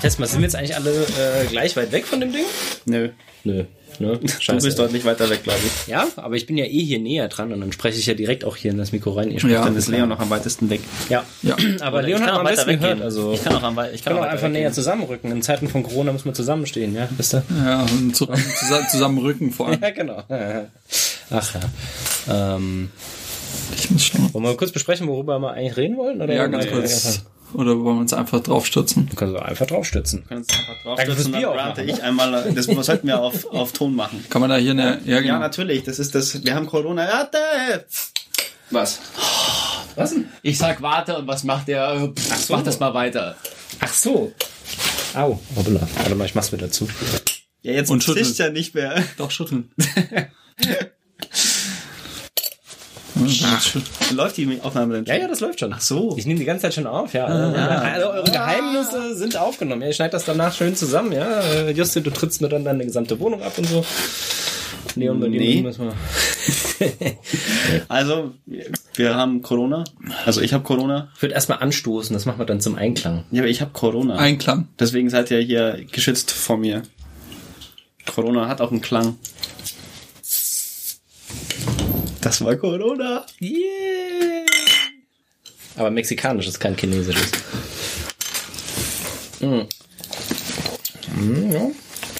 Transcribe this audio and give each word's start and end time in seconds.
Ich 0.00 0.02
teste 0.02 0.20
mal, 0.22 0.26
sind 0.26 0.40
wir 0.40 0.44
jetzt 0.44 0.56
eigentlich 0.56 0.74
alle 0.74 0.90
äh, 0.90 1.44
gleich 1.50 1.76
weit 1.76 1.92
weg 1.92 2.06
von 2.06 2.20
dem 2.20 2.32
Ding? 2.32 2.44
Nö. 2.86 3.10
Nö. 3.44 3.64
Ne? 3.98 4.18
Du 4.18 4.56
bist 4.62 4.78
deutlich 4.78 5.04
weiter 5.04 5.28
weg, 5.28 5.42
glaube 5.42 5.58
ich. 5.62 5.86
Ja, 5.88 6.06
aber 6.16 6.34
ich 6.36 6.46
bin 6.46 6.56
ja 6.56 6.64
eh 6.64 6.82
hier 6.82 6.98
näher 6.98 7.28
dran 7.28 7.52
und 7.52 7.60
dann 7.60 7.70
spreche 7.70 7.98
ich 7.98 8.06
ja 8.06 8.14
direkt 8.14 8.44
auch 8.46 8.56
hier 8.56 8.70
in 8.70 8.78
das 8.78 8.92
Mikro 8.92 9.10
rein. 9.10 9.38
Sprecht 9.38 9.52
Ja. 9.54 9.62
Dann 9.64 9.76
ist 9.76 9.88
Leon 9.88 10.08
noch 10.08 10.20
am 10.20 10.30
weitesten 10.30 10.70
weg. 10.70 10.80
Ja. 11.10 11.22
Ja. 11.42 11.54
Aber 11.80 12.00
Ich 12.00 12.06
Leon 12.06 12.20
kann 12.20 12.30
hat 12.30 12.38
am 12.38 12.44
weiter 12.46 12.56
besten 12.56 12.68
weggehen. 12.70 12.80
gehört. 12.82 13.02
Also 13.02 13.32
ich 13.34 13.44
kann 13.44 13.54
auch, 13.56 13.62
am, 13.62 13.78
ich 13.92 14.02
kann 14.02 14.14
kann 14.14 14.24
auch 14.24 14.28
einfach 14.30 14.48
näher 14.48 14.60
weggehen. 14.60 14.72
zusammenrücken. 14.72 15.32
In 15.32 15.42
Zeiten 15.42 15.68
von 15.68 15.82
Corona 15.82 16.12
müssen 16.12 16.24
wir 16.24 16.32
zusammenstehen, 16.34 16.94
ja, 16.94 17.08
wisst 17.18 17.34
ihr? 17.34 17.42
Ja, 17.62 17.82
und 17.82 18.16
zu- 18.16 18.26
zusammen, 18.26 18.86
zusammen 18.90 19.18
Rücken 19.18 19.50
vor 19.52 19.68
allem. 19.68 19.82
Ja, 19.82 19.90
genau. 19.90 20.22
Ach 21.30 21.54
ja. 21.54 22.54
Ähm, 22.56 22.88
Ich 23.76 23.90
muss 23.90 24.04
schon. 24.04 24.32
wollen 24.32 24.44
wir 24.44 24.56
kurz 24.56 24.72
besprechen, 24.72 25.08
worüber 25.08 25.38
wir 25.40 25.52
eigentlich 25.52 25.76
reden 25.76 25.98
wollen? 25.98 26.22
Oder 26.22 26.32
Ja, 26.32 26.46
ganz 26.46 26.66
kurz. 26.68 27.22
Oder 27.54 27.78
wollen 27.78 27.96
wir 27.96 28.00
uns 28.00 28.12
einfach 28.12 28.40
draufstürzen? 28.40 29.08
Du 29.08 29.16
kannst 29.16 29.36
einfach 29.36 29.66
draufstützen. 29.66 30.20
Wir 30.20 30.26
können 30.28 30.40
uns 30.42 30.48
einfach 30.50 30.96
Danke 30.96 31.14
fürs 31.14 31.30
draufstürzen, 31.30 31.32
Bier 31.32 31.94
ich 31.94 32.02
einmal, 32.02 32.52
das 32.54 32.66
sollten 32.66 33.06
wir 33.06 33.20
auf, 33.20 33.46
auf 33.52 33.72
Ton 33.72 33.94
machen. 33.94 34.24
Kann 34.30 34.40
man 34.40 34.50
da 34.50 34.56
hier 34.56 34.70
eine. 34.72 35.00
Ja, 35.04 35.14
Ja, 35.16 35.20
genau. 35.20 35.38
natürlich, 35.38 35.82
das 35.84 35.98
ist 35.98 36.14
das, 36.14 36.44
wir 36.44 36.54
haben 36.54 36.66
Corona. 36.66 37.06
Warte! 37.08 37.38
Was? 38.70 39.00
Was 39.96 40.10
denn? 40.10 40.28
Ich 40.42 40.58
sag 40.58 40.80
warte 40.80 41.18
und 41.18 41.26
was 41.26 41.42
macht 41.44 41.66
der? 41.68 42.12
Pff, 42.14 42.36
so. 42.46 42.54
Mach 42.54 42.62
das 42.62 42.78
mal 42.78 42.94
weiter. 42.94 43.34
Ach 43.80 43.92
so. 43.92 44.32
Au. 45.14 45.40
Hoppla. 45.56 45.80
Warte 45.96 46.14
mal, 46.14 46.24
ich 46.26 46.34
mach's 46.36 46.52
wieder 46.52 46.70
zu. 46.70 46.88
Ja, 47.62 47.72
jetzt 47.72 47.90
Und 47.90 48.04
schütteln. 48.04 48.24
zischt 48.24 48.38
ja 48.38 48.50
nicht 48.50 48.74
mehr. 48.74 49.02
Doch, 49.18 49.30
schütteln. 49.32 49.70
Läuft 54.14 54.36
die 54.36 54.60
Aufnahme 54.62 54.94
denn 54.94 55.06
schon? 55.06 55.14
Ja, 55.16 55.20
ja, 55.22 55.28
das 55.28 55.40
läuft 55.40 55.60
schon. 55.60 55.72
Ach 55.72 55.80
so. 55.80 56.14
Ich 56.16 56.26
nehme 56.26 56.38
die 56.40 56.44
ganze 56.46 56.62
Zeit 56.62 56.74
schon 56.74 56.86
auf, 56.86 57.12
ja. 57.12 57.24
Also 57.26 58.08
eure 58.10 58.30
Geheimnisse 58.30 59.16
sind 59.16 59.36
aufgenommen. 59.36 59.82
Ja, 59.82 59.88
ich 59.88 59.96
schneide 59.96 60.12
das 60.12 60.24
danach 60.24 60.54
schön 60.54 60.74
zusammen, 60.76 61.12
ja. 61.12 61.40
Äh, 61.40 61.72
Justin, 61.72 62.02
du 62.04 62.10
trittst 62.10 62.40
mir 62.40 62.48
dann 62.48 62.64
deine 62.64 62.84
gesamte 62.84 63.18
Wohnung 63.20 63.42
ab 63.42 63.56
und 63.58 63.66
so. 63.66 63.84
Leon, 64.96 65.20
bei 65.20 65.28
dir 65.28 65.38
Nee. 65.40 65.62
müssen 65.62 65.86
wir. 65.86 65.92
Also, 67.88 68.32
wir- 68.46 68.66
wir 68.94 69.14
haben 69.14 69.42
Corona. 69.42 69.84
Also, 70.24 70.40
ich 70.40 70.52
habe 70.54 70.64
Corona. 70.64 71.10
Ich 71.14 71.22
würde 71.22 71.34
erstmal 71.34 71.58
anstoßen, 71.58 72.14
das 72.14 72.24
machen 72.26 72.38
wir 72.38 72.46
dann 72.46 72.60
zum 72.60 72.74
Einklang. 72.76 73.24
Ja, 73.30 73.42
aber 73.42 73.48
ich 73.50 73.60
habe 73.60 73.70
Corona. 73.72 74.16
Einklang. 74.16 74.68
Deswegen 74.78 75.10
seid 75.10 75.30
ihr 75.30 75.40
hier 75.40 75.84
geschützt 75.92 76.30
vor 76.32 76.56
mir. 76.56 76.82
Corona 78.06 78.48
hat 78.48 78.60
auch 78.60 78.70
einen 78.72 78.80
Klang. 78.80 79.16
Das 82.20 82.44
war 82.44 82.56
Corona. 82.56 83.24
Yeah. 83.40 84.46
Aber 85.76 85.90
mexikanisch 85.90 86.46
ist 86.46 86.60
kein 86.60 86.76
chinesisches. 86.76 87.30
Mm. 89.40 89.62
Mm, 91.16 91.52
ja, 91.52 91.70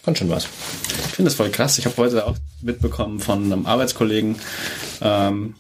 kann 0.05 0.17
schon 0.17 0.31
was. 0.31 0.45
Ich 0.45 1.17
finde 1.17 1.29
das 1.29 1.35
voll 1.35 1.51
krass. 1.51 1.79
Ich 1.79 1.85
habe 1.85 1.97
heute 1.99 2.27
auch 2.27 2.37
mitbekommen 2.63 3.21
von 3.21 3.45
einem 3.45 3.67
Arbeitskollegen, 3.67 4.37
ähm, 5.03 5.55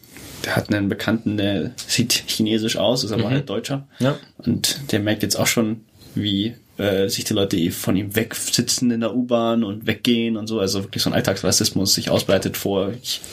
der 0.44 0.56
hat 0.56 0.72
einen 0.72 0.88
Bekannten, 0.88 1.36
der 1.36 1.72
sieht 1.76 2.12
chinesisch 2.12 2.76
aus, 2.78 3.04
ist 3.04 3.12
aber 3.12 3.28
halt 3.28 3.50
Deutscher. 3.50 3.86
Ja. 3.98 4.16
Und 4.38 4.92
der 4.92 5.00
merkt 5.00 5.22
jetzt 5.22 5.36
auch 5.36 5.46
schon, 5.46 5.84
wie 6.14 6.54
äh, 6.80 7.08
sich 7.08 7.24
die 7.24 7.34
Leute 7.34 7.56
eh 7.56 7.70
von 7.70 7.96
ihm 7.96 8.16
wegsitzen 8.16 8.90
in 8.90 9.00
der 9.00 9.14
U-Bahn 9.14 9.64
und 9.64 9.86
weggehen 9.86 10.36
und 10.36 10.46
so. 10.46 10.60
Also 10.60 10.82
wirklich 10.82 11.02
so 11.02 11.10
ein 11.10 11.14
Alltagsrassismus 11.14 11.94
sich 11.94 12.10
ausbreitet 12.10 12.56
vor 12.56 12.92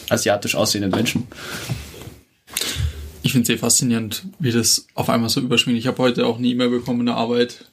asiatisch 0.10 0.56
aussehenden 0.56 0.92
Menschen. 0.92 1.28
Ich 3.24 3.32
finde 3.32 3.44
es 3.44 3.48
sehr 3.48 3.58
faszinierend, 3.58 4.24
wie 4.40 4.52
das 4.52 4.88
auf 4.94 5.10
einmal 5.10 5.30
so 5.30 5.42
überschwingt. 5.42 5.78
Ich 5.78 5.88
habe 5.88 5.98
heute 5.98 6.26
auch 6.26 6.38
eine 6.38 6.48
E-Mail 6.48 6.70
bekommen 6.70 7.02
in 7.02 7.06
der 7.08 7.16
Arbeit, 7.16 7.66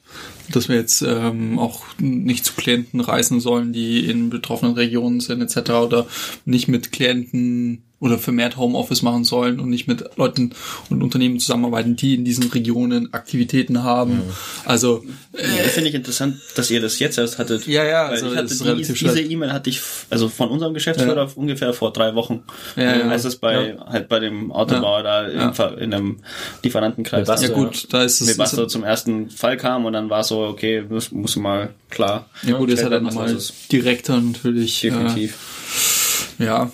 dass 0.51 0.67
wir 0.69 0.75
jetzt 0.75 1.01
ähm, 1.01 1.59
auch 1.59 1.83
nicht 1.97 2.43
zu 2.43 2.53
Klienten 2.53 2.99
reisen 2.99 3.39
sollen, 3.39 3.71
die 3.71 4.09
in 4.09 4.29
betroffenen 4.29 4.73
Regionen 4.73 5.21
sind 5.21 5.41
etc. 5.41 5.71
oder 5.71 6.07
nicht 6.45 6.67
mit 6.67 6.91
Klienten 6.91 7.83
oder 8.05 8.19
vermehrt 8.19 8.55
Homeoffice 8.57 9.01
machen 9.01 9.23
sollen 9.23 9.59
und 9.59 9.69
nicht 9.69 9.87
mit 9.87 10.03
Leuten 10.15 10.51
und 10.89 11.01
Unternehmen 11.01 11.39
zusammenarbeiten, 11.39 11.95
die 11.95 12.13
in 12.15 12.23
diesen 12.23 12.49
Regionen 12.51 13.11
Aktivitäten 13.13 13.83
haben. 13.83 14.21
Also 14.63 15.03
Ja, 15.33 15.63
das 15.63 15.73
finde 15.73 15.89
ich 15.89 15.95
interessant, 15.95 16.37
dass 16.55 16.69
ihr 16.69 16.79
das 16.81 16.99
jetzt 16.99 17.17
erst 17.17 17.39
hattet. 17.39 17.65
Ja, 17.67 17.83
ja, 17.83 18.05
also 18.05 18.27
ich 18.31 18.35
hatte 18.37 18.45
ist 18.53 18.63
die, 18.63 18.93
diese. 18.93 19.21
E-Mail 19.21 19.51
hatte 19.51 19.69
ich, 19.71 19.81
also 20.09 20.29
von 20.29 20.49
unserem 20.49 20.73
Geschäftsführer 20.75 21.29
ungefähr 21.35 21.73
vor 21.73 21.91
drei 21.91 22.13
Wochen. 22.15 22.43
Ja, 22.75 22.95
ja. 22.97 23.07
Als 23.09 23.25
es 23.25 23.37
bei, 23.37 23.75
halt 23.85 24.07
bei 24.07 24.19
dem 24.19 24.51
Autobauer 24.51 25.01
da 25.03 25.27
Ja. 25.29 25.53
Ver- 25.53 25.77
in 25.79 25.93
einem 25.93 26.17
Lieferantenkreis 26.63 27.27
Webasto. 27.27 27.47
ja 27.47 27.53
gut, 27.53 27.87
da 27.91 28.03
ist 28.03 28.21
es 28.21 28.27
Webasto 28.27 28.67
zum 28.67 28.83
ersten 28.83 29.29
Fall 29.31 29.57
kam 29.57 29.85
und 29.85 29.93
dann 29.93 30.09
war 30.09 30.23
so, 30.23 30.41
okay, 30.41 30.83
muss, 30.87 31.11
muss 31.11 31.35
mal 31.37 31.73
klar. 31.89 32.29
ja 32.43 32.57
gut, 32.57 32.69
ist 32.69 32.81
ja 32.83 32.89
dann 32.89 33.03
man 33.03 33.15
was 33.15 33.31
nochmal 33.31 33.41
direkter 33.71 34.21
natürlich. 34.21 34.81
Definitiv. 34.81 36.35
Äh, 36.39 36.45
ja, 36.45 36.71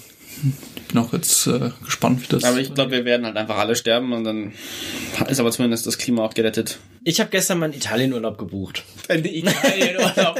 bin 0.92 1.02
auch 1.02 1.14
jetzt 1.14 1.48
äh, 1.48 1.72
gespannt, 1.84 2.22
wie 2.24 2.28
das. 2.28 2.44
Aber 2.44 2.60
ich 2.60 2.74
glaube, 2.74 2.92
wir 2.92 3.06
werden 3.06 3.26
halt 3.26 3.38
einfach 3.38 3.58
alle 3.58 3.76
sterben 3.76 4.14
und 4.14 4.24
dann 4.24 4.54
ist 5.30 5.40
aber 5.40 5.52
zumindest 5.52 5.88
das 5.88 5.98
Klima 5.98 6.24
auch 6.24 6.34
gerettet. 6.34 6.80
Ich 7.04 7.20
habe 7.20 7.30
gestern 7.32 7.60
meinen 7.60 7.74
Italienurlaub 7.74 8.38
gebucht. 8.38 8.84
Italienurlaub. 9.10 10.38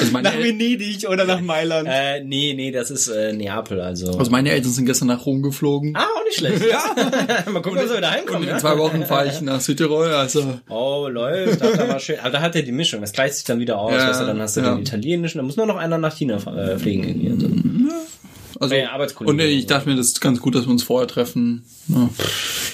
also 0.00 0.12
meine, 0.12 0.32
El 0.32 0.42
Venedig 0.42 1.08
oder 1.08 1.24
nach 1.24 1.40
Mailand. 1.40 1.88
Äh, 1.90 2.24
nee, 2.24 2.52
nee, 2.54 2.70
das 2.72 2.90
ist 2.90 3.08
äh, 3.08 3.32
Neapel, 3.32 3.80
also. 3.80 4.18
also 4.18 4.30
meine 4.30 4.50
Eltern 4.50 4.72
sind 4.72 4.86
gestern 4.86 5.08
nach 5.08 5.24
Rom 5.24 5.42
geflogen. 5.42 5.94
ah, 5.96 6.02
auch 6.04 6.24
nicht 6.24 6.38
schlecht. 6.38 6.64
Ja. 6.68 6.82
Mal 7.50 7.62
gucken, 7.62 7.78
ob 7.80 7.88
sie 7.88 7.96
wieder 7.96 8.10
heimkommen. 8.10 8.42
Und 8.42 8.48
in 8.48 8.54
Ja? 8.54 8.58
zwei 8.58 8.76
Wochen 8.78 9.04
fahre 9.04 9.28
ich 9.28 9.40
nach 9.40 9.60
Südtirol, 9.60 10.06
also 10.08 10.60
Oh, 10.68 11.06
läuft. 11.08 11.60
Da 11.62 11.88
war 11.88 12.00
schön. 12.00 12.18
Aber 12.20 12.30
da 12.30 12.40
hat 12.40 12.56
er 12.56 12.62
die 12.62 12.72
Mischung. 12.72 13.00
Das 13.00 13.12
gleicht 13.12 13.34
sich 13.34 13.44
dann 13.44 13.60
wieder 13.60 13.78
aus. 13.78 13.92
Ja, 13.92 14.08
weißt 14.08 14.20
du, 14.22 14.26
dann 14.26 14.40
hast 14.40 14.56
du 14.56 14.60
ja. 14.60 14.74
den 14.74 14.80
italienischen. 14.82 15.38
Da 15.38 15.44
muss 15.44 15.56
nur 15.56 15.66
noch 15.66 15.76
einer 15.76 15.98
nach 15.98 16.16
China 16.16 16.36
äh, 16.36 16.78
fliegen. 16.78 17.04
Irgendwie. 17.04 17.30
Also. 17.30 17.69
Also 18.60 18.74
Ja, 18.74 18.92
Arbeitskollegen. 18.92 19.40
und 19.40 19.44
ich 19.44 19.66
dachte 19.66 19.88
mir, 19.88 19.96
das 19.96 20.06
ist 20.08 20.20
ganz 20.20 20.40
gut, 20.40 20.54
dass 20.54 20.66
wir 20.66 20.70
uns 20.70 20.82
vorher 20.82 21.08
treffen. 21.08 21.64
Ja. 21.88 22.08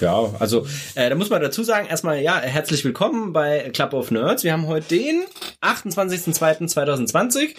Ja, 0.01 0.35
also 0.41 0.67
äh, 0.95 1.09
da 1.09 1.15
muss 1.15 1.31
man 1.31 1.41
dazu 1.41 1.63
sagen, 1.63 1.87
erstmal 1.89 2.21
ja, 2.21 2.39
herzlich 2.39 2.85
willkommen 2.85 3.33
bei 3.33 3.71
Club 3.73 3.95
of 3.95 4.11
Nerds. 4.11 4.45
Wir 4.45 4.53
haben 4.53 4.67
heute 4.67 4.89
den 4.89 5.23
28.02.2020. 5.63 7.55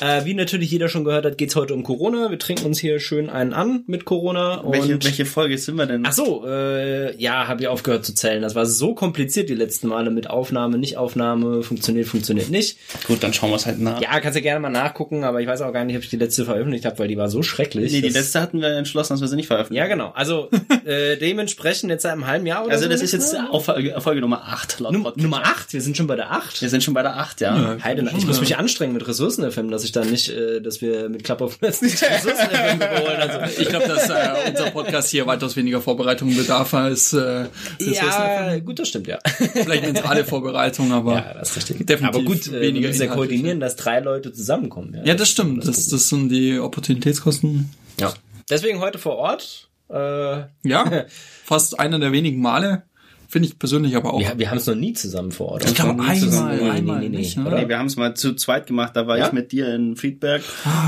Äh, 0.00 0.24
wie 0.24 0.34
natürlich 0.34 0.70
jeder 0.70 0.88
schon 0.88 1.04
gehört 1.04 1.24
hat, 1.24 1.38
geht's 1.38 1.56
heute 1.56 1.74
um 1.74 1.82
Corona. 1.82 2.30
Wir 2.30 2.38
trinken 2.38 2.66
uns 2.66 2.78
hier 2.78 3.00
schön 3.00 3.28
einen 3.28 3.52
an 3.52 3.82
mit 3.86 4.04
Corona. 4.04 4.56
Und 4.58 4.72
Welche, 4.72 5.02
welche 5.02 5.24
Folge 5.26 5.58
sind 5.58 5.76
wir 5.76 5.86
denn? 5.86 6.04
Ach 6.06 6.12
so, 6.12 6.46
äh, 6.46 7.16
ja, 7.16 7.48
habe 7.48 7.62
ich 7.62 7.68
aufgehört 7.68 8.04
zu 8.04 8.14
zählen. 8.14 8.42
Das 8.42 8.54
war 8.54 8.66
so 8.66 8.94
kompliziert 8.94 9.48
die 9.48 9.54
letzten 9.54 9.88
Male 9.88 10.10
mit 10.10 10.30
Aufnahme, 10.30 10.78
nicht 10.78 10.96
Aufnahme, 10.96 11.62
funktioniert, 11.62 12.06
funktioniert 12.06 12.50
nicht. 12.50 12.78
Gut, 13.06 13.22
dann 13.22 13.32
schauen 13.32 13.50
wir 13.50 13.56
es 13.56 13.66
halt 13.66 13.80
nach. 13.80 14.00
Ja, 14.00 14.20
kannst 14.20 14.36
du 14.36 14.42
gerne 14.42 14.60
mal 14.60 14.70
nachgucken, 14.70 15.24
aber 15.24 15.40
ich 15.40 15.48
weiß 15.48 15.62
auch 15.62 15.72
gar 15.72 15.84
nicht, 15.84 15.96
ob 15.96 16.02
ich 16.02 16.10
die 16.10 16.16
letzte 16.16 16.44
veröffentlicht 16.44 16.84
habe, 16.84 16.98
weil 17.00 17.08
die 17.08 17.16
war 17.16 17.28
so 17.28 17.42
schrecklich. 17.42 17.69
Nee, 17.74 18.00
die 18.00 18.08
letzte 18.08 18.40
hatten 18.40 18.60
wir 18.60 18.68
entschlossen, 18.68 19.14
dass 19.14 19.20
wir 19.20 19.28
sie 19.28 19.36
nicht 19.36 19.46
veröffentlichen. 19.46 19.82
Ja, 19.82 19.88
genau. 19.88 20.12
Also 20.14 20.48
äh, 20.84 21.16
dementsprechend 21.16 21.90
jetzt 21.90 22.02
seit 22.02 22.12
einem 22.12 22.26
halben 22.26 22.46
Jahr 22.46 22.64
oder 22.64 22.72
Also 22.72 22.84
so. 22.84 22.90
das 22.90 23.02
ist 23.02 23.12
jetzt 23.12 23.34
auf 23.50 23.64
Folge, 23.66 24.00
Folge 24.00 24.20
Nummer 24.20 24.42
8. 24.48 24.80
Laut 24.80 24.92
Num 24.92 25.02
Podcast. 25.04 25.22
Nummer 25.22 25.44
8. 25.44 25.72
Wir 25.72 25.80
sind 25.80 25.96
schon 25.96 26.06
bei 26.06 26.16
der 26.16 26.30
8. 26.32 26.62
Wir 26.62 26.68
sind 26.68 26.82
schon 26.82 26.94
bei 26.94 27.02
der 27.02 27.16
8, 27.16 27.40
ja. 27.40 27.76
Heide, 27.82 28.08
ich 28.16 28.26
muss 28.26 28.40
mich 28.40 28.56
anstrengen 28.56 28.92
mit 28.92 29.06
Ressourcen 29.06 29.50
FM, 29.50 29.70
dass 29.70 29.84
ich 29.84 29.92
dann 29.92 30.10
nicht, 30.10 30.28
äh, 30.30 30.60
dass 30.60 30.80
wir 30.80 31.08
mit 31.08 31.28
Nerds 31.28 31.82
nicht 31.82 32.02
Ressourcen 32.02 32.46
FM 32.50 32.76
überholen. 32.76 33.16
Also, 33.20 33.60
Ich 33.62 33.68
glaube, 33.68 33.88
dass 33.88 34.08
äh, 34.08 34.50
unser 34.50 34.70
Podcast 34.70 35.10
hier 35.10 35.26
weitaus 35.26 35.56
weniger 35.56 35.80
Vorbereitung 35.80 36.34
bedarf 36.34 36.74
als 36.74 37.12
äh, 37.12 37.44
ja, 37.78 38.58
gut, 38.58 38.78
das 38.78 38.88
stimmt, 38.88 39.06
ja. 39.06 39.18
Vielleicht 39.24 39.84
mentale 39.84 40.24
Vorbereitung, 40.24 40.92
aber 40.92 41.14
Ja, 41.14 41.34
das 41.38 41.50
ist 41.50 41.56
richtig. 41.70 41.86
definitiv 41.86 42.16
Aber 42.16 42.24
gut, 42.24 42.46
äh, 42.48 42.52
wir 42.52 42.60
weniger 42.60 42.88
müssen 42.88 43.02
ja 43.02 43.08
koordinieren, 43.08 43.60
dass 43.60 43.76
drei 43.76 44.00
Leute 44.00 44.32
zusammenkommen. 44.32 44.94
Ja, 44.94 45.04
Ja, 45.04 45.14
das 45.14 45.28
stimmt. 45.30 45.66
Das, 45.66 45.88
das 45.88 46.08
sind 46.08 46.28
die 46.30 46.58
Opportunitätskosten. 46.58 47.59
Ja. 48.00 48.14
Deswegen 48.48 48.80
heute 48.80 48.98
vor 48.98 49.16
Ort. 49.16 49.68
Äh, 49.88 50.44
Ja, 50.62 51.04
fast 51.44 51.78
einer 51.78 51.98
der 51.98 52.12
wenigen 52.12 52.40
Male. 52.40 52.82
Finde 53.30 53.46
ich 53.48 53.58
persönlich 53.58 53.94
aber 53.96 54.12
auch. 54.12 54.20
wir 54.20 54.38
wir 54.38 54.50
haben 54.50 54.58
es 54.58 54.66
noch 54.66 54.74
nie 54.74 54.92
zusammen 54.92 55.30
vor 55.30 55.50
Ort. 55.52 55.64
Ich 55.64 55.74
glaube, 55.74 56.02
nie 56.02 56.18
zusammen. 56.18 56.50
einmal, 56.50 56.70
einmal 56.72 57.08
nicht, 57.08 57.36
ne? 57.36 57.48
Nee, 57.54 57.68
wir 57.68 57.78
haben 57.78 57.86
es 57.86 57.96
mal 57.96 58.14
zu 58.14 58.34
zweit 58.34 58.66
gemacht, 58.66 58.96
da 58.96 59.06
war 59.06 59.16
Ja? 59.18 59.28
ich 59.28 59.32
mit 59.32 59.52
dir 59.52 59.72
in 59.74 59.94
Friedberg 59.96 60.42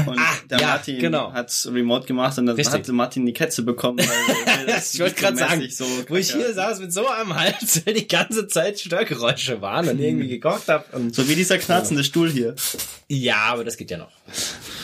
und 0.07 0.19
der 0.51 0.59
ja, 0.59 0.67
Martin 0.67 0.99
genau. 0.99 1.33
hat's 1.33 1.69
remote 1.73 2.07
gemacht 2.07 2.37
und 2.39 2.47
dann 2.47 2.57
Richtig. 2.57 2.75
hat 2.81 2.89
Martin 2.89 3.25
die 3.27 3.33
Ketze 3.33 3.63
bekommen. 3.63 4.01
Ich 4.93 5.01
wollte 5.01 5.17
gerade 5.17 5.37
sagen, 5.37 5.67
so 5.71 5.85
wo 6.09 6.17
ich 6.17 6.33
hier 6.33 6.53
saß 6.55 6.81
mit 6.81 6.93
so 6.93 7.07
am 7.09 7.35
Hals, 7.35 7.83
weil 7.87 7.95
die 7.95 8.07
ganze 8.07 8.47
Zeit 8.47 8.79
Störgeräusche 8.81 9.61
waren 9.61 9.89
und 9.89 9.99
irgendwie 10.01 10.29
gekocht 10.29 10.69
habe. 10.69 10.85
So 11.13 11.29
wie 11.29 11.35
dieser 11.35 11.59
knarzende 11.59 12.05
Stuhl 12.05 12.31
hier. 12.31 12.55
ja, 13.09 13.37
aber 13.51 13.65
das 13.65 13.77
geht 13.77 13.91
ja 13.91 13.99
noch. 13.99 14.11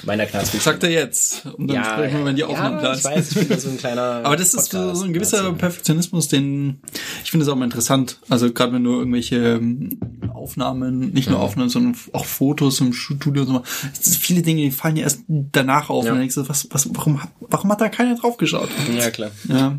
Meiner 0.05 0.27
knarzt 0.27 0.53
wie 0.55 0.59
Sagt 0.59 0.83
er 0.85 0.91
jetzt. 0.91 1.47
Und 1.47 1.69
dann 1.69 1.85
sprechen 1.85 2.19
wir, 2.19 2.25
wenn 2.27 2.37
die 2.37 2.45
Aufnahme 2.45 2.77
ja, 2.77 2.83
da 2.83 2.95
ich 2.95 3.05
weiß, 3.05 3.31
ich 3.33 3.39
bin 3.39 3.49
da 3.49 3.59
so 3.59 3.69
ein 3.71 3.79
kleiner. 3.79 4.03
Aber 4.25 4.37
das 4.37 4.55
ist 4.55 4.71
so, 4.71 4.79
Podcast- 4.79 4.97
so 5.01 5.05
ein 5.05 5.13
gewisser 5.13 5.53
Perfektionismus, 5.53 6.29
den 6.29 6.81
ich 7.25 7.31
finde 7.31 7.45
es 7.49 7.53
auch 7.53 7.59
mal 7.59 7.65
interessant. 7.65 8.19
Also 8.29 8.53
gerade 8.53 8.73
wenn 8.75 8.85
du 8.85 8.93
irgendwelche 8.99 9.37
ähm, 9.37 9.99
Aufnahmen, 10.33 11.11
nicht 11.13 11.29
nur 11.29 11.41
Aufnahmen, 11.41 11.69
sondern 11.69 11.97
auch 12.13 12.25
Fotos 12.25 12.81
im 12.81 12.93
Studio 12.93 13.43
und 13.43 13.49
so. 13.49 13.63
Es 13.93 14.05
sind 14.05 14.17
viele 14.19 14.43
Dinge, 14.43 14.63
die 14.63 14.71
fallen 14.71 14.97
ja 14.97 15.03
erst 15.05 15.23
danach 15.29 15.91
auf. 15.91 16.05
Ja. 16.05 16.11
Und 16.13 16.17
dann 16.17 16.21
denkst 16.21 16.37
du, 16.37 16.49
was, 16.49 16.69
was, 16.71 16.89
warum, 16.95 17.23
hat- 17.23 17.33
warum 17.41 17.71
hat 17.73 17.81
da 17.81 17.89
keiner 17.89 18.15
drauf 18.17 18.37
geschaut? 18.37 18.69
Ja, 18.97 19.11
klar. 19.11 19.31
Ja. 19.49 19.79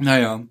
Naja. 0.00 0.44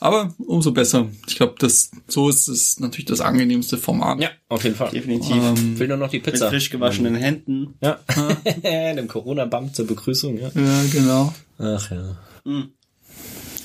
Aber 0.00 0.34
umso 0.38 0.72
besser. 0.72 1.08
Ich 1.26 1.36
glaube, 1.36 1.54
das, 1.58 1.90
so 2.06 2.28
ist 2.28 2.48
es 2.48 2.80
natürlich 2.80 3.06
das 3.06 3.22
angenehmste 3.22 3.78
Format. 3.78 4.20
Ja, 4.20 4.28
auf 4.50 4.62
jeden 4.62 4.76
Fall. 4.76 4.90
Definitiv. 4.90 5.36
Ähm, 5.36 5.78
Will 5.78 5.88
nur 5.88 5.96
noch 5.96 6.10
die 6.10 6.18
Mit 6.18 6.24
Pizza. 6.26 6.50
frisch 6.50 6.68
gewaschenen 6.68 7.14
Händen. 7.14 7.74
Ja. 7.80 7.98
Dem 8.94 9.08
Corona-Bump 9.08 9.74
zur 9.74 9.86
Begrüßung, 9.86 10.36
ja. 10.38 10.50
ja, 10.54 10.82
genau. 10.92 11.32
Ach 11.58 11.90
ja. 11.90 12.16
Ist 12.44 12.68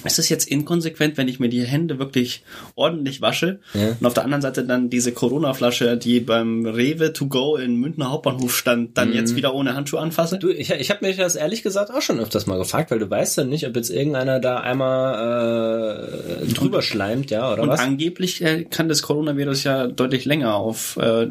es 0.06 0.30
jetzt 0.30 0.48
inkonsequent, 0.48 1.18
wenn 1.18 1.28
ich 1.28 1.40
mir 1.40 1.50
die 1.50 1.64
Hände 1.64 2.00
wirklich 2.00 2.44
ordentlich 2.76 3.22
wasche 3.22 3.60
Ja. 3.74 3.96
und 4.00 4.06
auf 4.06 4.14
der 4.14 4.24
anderen 4.24 4.42
Seite 4.42 4.64
dann 4.64 4.90
diese 4.90 5.12
Corona-Flasche, 5.12 5.98
die 5.98 6.20
beim 6.20 6.66
Rewe 6.66 7.12
to 7.14 7.28
go 7.28 7.56
in 7.58 7.76
Münchner 7.78 8.12
Hauptbahnhof 8.12 8.56
stand, 8.56 8.98
dann 8.98 9.14
jetzt 9.14 9.36
wieder 9.36 9.54
ohne 9.54 9.76
Handschuhe 9.76 10.00
anfasse? 10.00 10.38
Du, 10.38 10.50
ich, 10.50 10.70
ich 10.72 10.90
habe 10.90 11.06
mich 11.06 11.18
das 11.18 11.36
ehrlich 11.36 11.64
gesagt 11.64 11.92
auch 11.92 12.02
schon 12.02 12.20
öfters 12.20 12.46
mal 12.46 12.58
gefragt, 12.58 12.92
weil 12.92 13.00
du 13.00 13.10
weißt 13.10 13.38
ja 13.38 13.44
nicht, 13.44 13.66
ob 13.68 13.76
jetzt 13.76 13.90
irgendeiner 13.90 14.40
da 14.40 14.58
einmal 14.58 16.44
äh, 16.44 16.54
drüber 16.54 16.82
schleimt, 16.82 17.32
ja, 17.32 17.52
oder 17.52 17.64
und 17.64 17.70
was? 17.70 17.80
angeblich 17.80 18.42
äh, 18.42 18.64
kann 18.66 18.90
das 18.90 19.02
Coronavirus 19.02 19.64
ja 19.64 19.88
deutlich 19.88 20.26
länger 20.26 20.56
auf 20.56 20.98
äh, 20.98 21.28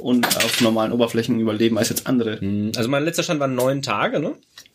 und 0.00 0.26
auf 0.36 0.60
normalen 0.60 0.92
Oberflächen 0.92 1.38
überleben 1.40 1.78
als 1.78 1.88
jetzt 1.90 2.06
andere. 2.06 2.38
Also 2.76 2.88
mein 2.88 3.04
letzter 3.04 3.22
Stand 3.22 3.40
waren 3.40 3.54
neun 3.54 3.82
Tage, 3.82 4.20
ne? 4.20 4.32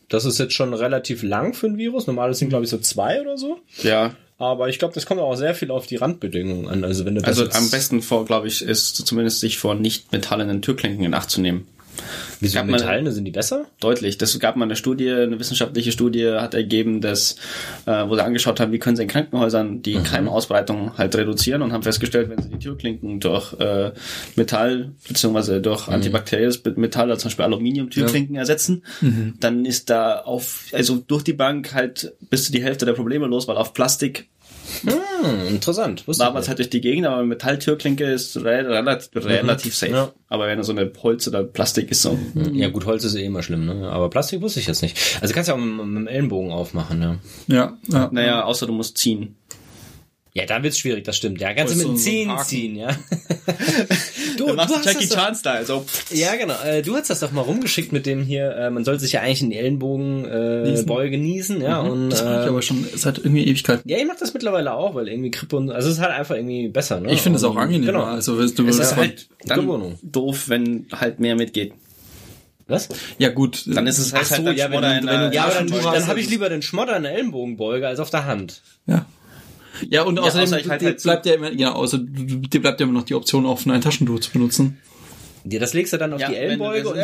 Das 0.10 0.26
ist 0.26 0.38
jetzt 0.38 0.54
schon 0.54 0.74
relativ 0.74 1.24
lang 1.24 1.54
für 1.54 1.68
ein 1.68 1.78
Virus. 1.78 2.08
Normales 2.08 2.40
sind, 2.40 2.50
glaube 2.50 2.64
ich, 2.64 2.70
so 2.70 2.78
zwei 2.78 3.22
oder 3.22 3.38
so. 3.38 3.60
Ja, 3.84 4.16
Aber 4.38 4.70
ich 4.70 4.80
glaube, 4.80 4.94
das 4.94 5.06
kommt 5.06 5.20
auch 5.20 5.36
sehr 5.36 5.54
viel 5.54 5.72
auf 5.72 5.88
die 5.88 5.98
Randbedingungen 5.98 6.68
an. 6.68 6.84
Also 6.84 7.06
wenn 7.06 7.16
du 7.16 7.22
das 7.22 7.40
also 7.40 7.58
am 7.58 7.70
besten 7.70 8.02
vor, 8.02 8.26
glaube 8.26 8.48
ich, 8.48 8.62
ist 8.62 8.96
zumindest 8.96 9.40
sich 9.40 9.58
vor 9.58 9.76
nicht 9.76 10.12
metallenen 10.12 10.62
Türklinken 10.62 11.04
in 11.04 11.14
Acht 11.14 11.30
zu 11.30 11.42
nehmen. 11.42 11.68
Wieso 12.40 12.64
Metallene 12.64 13.12
sind 13.12 13.26
die 13.26 13.32
besser? 13.32 13.66
Deutlich. 13.80 14.18
Das 14.18 14.38
gab 14.40 14.56
mal 14.56 14.66
eine 14.66 14.76
Studie, 14.76 15.10
eine 15.10 15.40
wissenschaftliche 15.40 15.92
Studie 15.92 16.32
hat 16.32 16.54
ergeben, 16.54 17.02
dass, 17.02 17.36
äh, 17.86 18.08
wo 18.08 18.16
sie 18.16 18.24
angeschaut 18.24 18.60
haben, 18.60 18.72
wie 18.72 18.80
können 18.80 18.96
sie 18.96 19.04
in 19.04 19.10
Krankenhäusern 19.10 19.82
die 19.82 19.96
Keimausbreitung 19.96 20.98
halt 20.98 21.16
reduzieren 21.16 21.62
und 21.62 21.74
haben 21.74 21.84
festgestellt, 21.84 22.30
wenn 22.30 22.42
sie 22.42 22.50
die 22.50 22.60
Türklinken 22.60 23.20
durch 23.20 23.54
äh, 23.60 23.92
Metall 24.36 24.92
beziehungsweise 25.08 25.62
durch 25.62 25.88
antibakterielles 25.88 26.62
Metall, 26.76 27.10
also 27.10 27.22
zum 27.22 27.30
Beispiel 27.30 27.46
Aluminium-Türklinken 27.46 28.36
ersetzen, 28.36 28.84
dann 29.40 29.66
ist 29.66 29.90
da 29.90 30.20
auf, 30.20 30.66
also 30.74 30.98
durch 30.98 31.24
die 31.24 31.34
Bank 31.34 31.74
halt 31.74 32.14
bis 32.30 32.46
zu 32.46 32.52
die 32.52 32.64
Hälfte 32.64 32.86
der 32.86 32.94
Probleme 32.94 33.28
los, 33.28 33.48
weil 33.48 33.58
auf 33.58 33.74
Plastik 33.74 34.28
Hm, 34.84 35.48
interessant. 35.48 36.08
Wusste 36.08 36.26
ich 36.26 36.34
nicht. 36.34 36.48
halt 36.48 36.60
durch 36.60 36.70
die 36.70 36.82
Gegend, 36.82 37.08
aber 37.08 37.18
eine 37.18 37.28
Metalltürklinke 37.28 38.04
ist 38.04 38.38
re 38.38 38.68
relativ, 38.68 39.10
relativ 39.16 39.76
safe. 39.76 39.92
Ja. 39.92 40.12
Aber 40.28 40.48
wenn 40.48 40.62
so 40.64 40.74
eine 40.74 40.92
Holz 41.02 41.28
oder 41.28 41.44
Plastik 41.44 41.92
ist 41.92 42.02
so. 42.02 42.18
Ja 42.54 42.70
gut, 42.70 42.86
Holz 42.86 43.04
ist 43.06 43.16
eh 43.16 43.24
immer 43.24 43.44
schlimm, 43.44 43.66
ne? 43.66 43.90
Aber 43.90 44.10
Plastik 44.10 44.42
wusste 44.42 44.60
ich 44.60 44.68
jetzt 44.68 44.82
nicht. 44.82 44.98
Also 45.22 45.34
kannst 45.34 45.50
du 45.50 45.54
auch 45.54 45.58
mit, 45.58 45.86
mit 45.86 45.98
dem 45.98 46.08
Ellenbogen 46.08 46.52
aufmachen, 46.52 47.00
ne? 47.00 47.20
Ja, 47.48 47.78
ja. 47.88 48.10
Naja, 48.12 48.44
außer 48.44 48.68
du 48.68 48.74
musst 48.74 48.98
ziehen. 48.98 49.37
Ja, 50.38 50.46
da 50.46 50.62
wird's 50.62 50.78
schwierig, 50.78 51.04
das 51.04 51.18
stimmt. 51.18 51.42
Ja, 51.42 51.52
kannst 51.56 51.74
du 51.74 51.78
mit 51.80 51.88
ein 51.88 51.98
Zehen 51.98 52.32
ziehen, 52.46 52.76
ja. 52.76 52.90
du, 54.38 54.48
Du 54.48 54.54
machst 54.54 54.76
hast 54.76 54.86
Jackie 54.86 55.00
das 55.08 55.10
doch- 55.10 55.16
Chan-Style, 55.18 55.66
so. 55.66 55.86
Ja, 56.12 56.36
genau. 56.36 56.54
Äh, 56.64 56.82
du 56.84 56.96
hast 56.96 57.10
das 57.10 57.22
doch 57.22 57.32
mal 57.32 57.42
rumgeschickt 57.42 57.92
mit 57.92 58.06
dem 58.06 58.22
hier, 58.24 58.56
äh, 58.56 58.70
man 58.70 58.84
soll 58.86 59.00
sich 59.00 59.14
ja 59.14 59.22
eigentlich 59.22 59.42
in 59.42 59.50
die 59.50 59.56
Ellenbogen 59.58 60.26
äh, 60.26 60.70
Niesen. 60.70 60.86
Beuge 60.86 61.18
niesen, 61.18 61.62
ja. 61.62 61.80
Und, 61.80 62.12
Das 62.12 62.24
mache 62.24 62.40
ich 62.42 62.46
äh, 62.46 62.50
aber 62.50 62.62
schon 62.62 62.86
seit 62.96 63.18
irgendwie 63.18 63.46
Ewigkeiten. 63.48 63.90
ja, 63.90 63.98
ich 63.98 64.06
mach 64.06 64.18
das 64.18 64.34
mittlerweile 64.34 64.74
auch, 64.74 64.94
weil 64.96 65.08
irgendwie 65.08 65.32
Krippe 65.32 65.56
und 65.58 65.72
also 65.72 65.90
es 65.90 65.96
ist 65.96 66.02
halt 66.02 66.14
einfach 66.14 66.36
irgendwie 66.36 66.68
besser, 66.68 67.00
ne? 67.00 67.12
Ich 67.12 67.22
finde 67.22 67.38
es 67.38 67.44
auch 67.44 67.56
angenehmer. 67.56 67.94
Genau. 67.94 68.04
Also, 68.04 68.38
weißt 68.40 68.60
du, 68.60 68.68
Es 68.68 68.78
ist 68.78 68.92
war- 68.92 68.98
halt 68.98 69.28
Dann 69.46 69.62
Gewohnung. 69.62 69.98
doof, 70.04 70.50
wenn 70.50 70.86
halt 70.94 71.20
mehr 71.20 71.36
mitgeht. 71.36 71.74
Was? 72.70 72.90
ja 73.18 73.30
gut. 73.30 73.64
Dann 73.66 73.88
ist 73.88 73.98
es 73.98 74.12
halt, 74.14 74.24
Ach 74.26 74.28
so, 74.30 74.36
halt 74.36 74.48
dann 74.48 74.58
ja, 74.58 74.70
wenn 74.70 74.82
du, 74.82 75.12
wenn 75.12 75.32
du, 75.32 75.36
ja, 75.36 75.46
aber 75.46 75.54
dann, 75.54 75.68
dann 75.70 76.08
habe 76.08 76.20
ich 76.20 76.30
lieber 76.30 76.50
den 76.50 76.62
Schmodder 76.62 76.98
in 76.98 77.04
der 77.04 77.14
Ellenbogenbeuge 77.14 77.88
als 77.88 78.00
auf 78.02 78.10
der 78.10 78.26
Hand. 78.26 78.62
Ja. 78.88 79.06
Ja, 79.90 80.04
und 80.04 80.20
außerdem 80.20 80.44
außer 80.46 80.60
ich 80.60 80.70
halt 80.70 80.82
dir 80.82 80.88
halt 80.88 81.04
bleibt 81.04 81.26
ja 81.26 81.34
immer, 81.36 81.52
genau, 81.52 81.74
du- 81.98 82.38
dir 82.38 82.62
bleibt 82.62 82.80
ja 82.80 82.86
immer 82.86 82.98
noch 83.00 83.06
die 83.06 83.16
Option 83.16 83.46
offen, 83.46 83.72
ein 83.72 83.82
Taschentuch 83.82 84.20
zu 84.20 84.32
benutzen. 84.32 84.78
Ja, 85.44 85.60
das 85.60 85.74
legst 85.74 85.94
du 85.94 85.98
dann 85.98 86.14
auf 86.14 86.22
Ja, 86.22 86.30
die 86.30 86.36
Ellenbeuge 86.36 86.90
und 86.90 86.98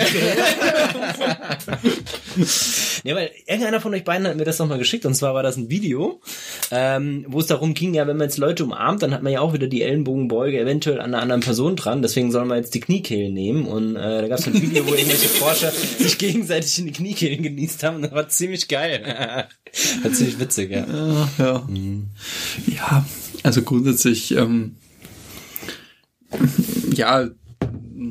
Nee, 3.04 3.04
weil 3.16 3.32
irgendeiner 3.48 3.82
von 3.82 3.94
euch 3.94 4.04
beiden 4.04 4.28
hat 4.28 4.36
mir 4.36 4.46
das 4.46 4.60
nochmal 4.60 4.78
geschickt 4.78 5.06
und 5.06 5.16
zwar 5.16 5.34
war 5.34 5.44
das 5.44 5.58
ein 5.58 5.70
Video, 5.70 6.22
ähm, 6.72 7.26
wo 7.28 7.40
es 7.40 7.48
darum 7.48 7.74
ging, 7.74 7.94
ja, 7.94 8.08
wenn 8.08 8.18
man 8.18 8.28
jetzt 8.28 8.38
Leute 8.38 8.64
umarmt, 8.64 9.04
dann 9.04 9.14
hat 9.14 9.24
man 9.24 9.32
ja 9.32 9.42
auch 9.42 9.54
wieder 9.54 9.68
die 9.68 9.82
Ellenbogenbeuge 9.82 10.60
eventuell 10.60 11.00
an 11.00 11.14
einer 11.14 11.22
anderen 11.22 11.42
Person 11.42 11.76
dran, 11.76 12.02
deswegen 12.02 12.32
soll 12.32 12.46
man 12.46 12.58
jetzt 12.58 12.74
die 12.74 12.80
Kniekehlen 12.80 13.34
nehmen 13.34 13.66
und 13.66 13.96
äh, 13.96 14.22
da 14.22 14.28
gab 14.28 14.40
es 14.40 14.48
ein 14.48 14.62
Video, 14.62 14.86
wo 14.88 14.94
irgendwelche 14.94 15.30
Forscher 15.30 15.72
sich 15.72 16.18
gegenseitig 16.18 16.80
in 16.80 16.88
die 16.88 16.94
Kniekehlen 16.94 17.44
genießt 17.44 17.84
haben 17.84 17.98
und 17.98 18.02
das 18.04 18.12
war 18.12 18.28
ziemlich 18.30 18.68
geil. 18.68 19.48
war 20.02 20.12
ziemlich 20.12 20.40
witzig, 20.40 20.72
ja. 20.72 20.86
Ja, 20.86 21.30
ja. 21.38 21.68
Ja, 22.68 23.06
also 23.44 23.62
grundsätzlich, 23.62 24.36
ähm, 24.36 24.76
ja, 26.94 27.30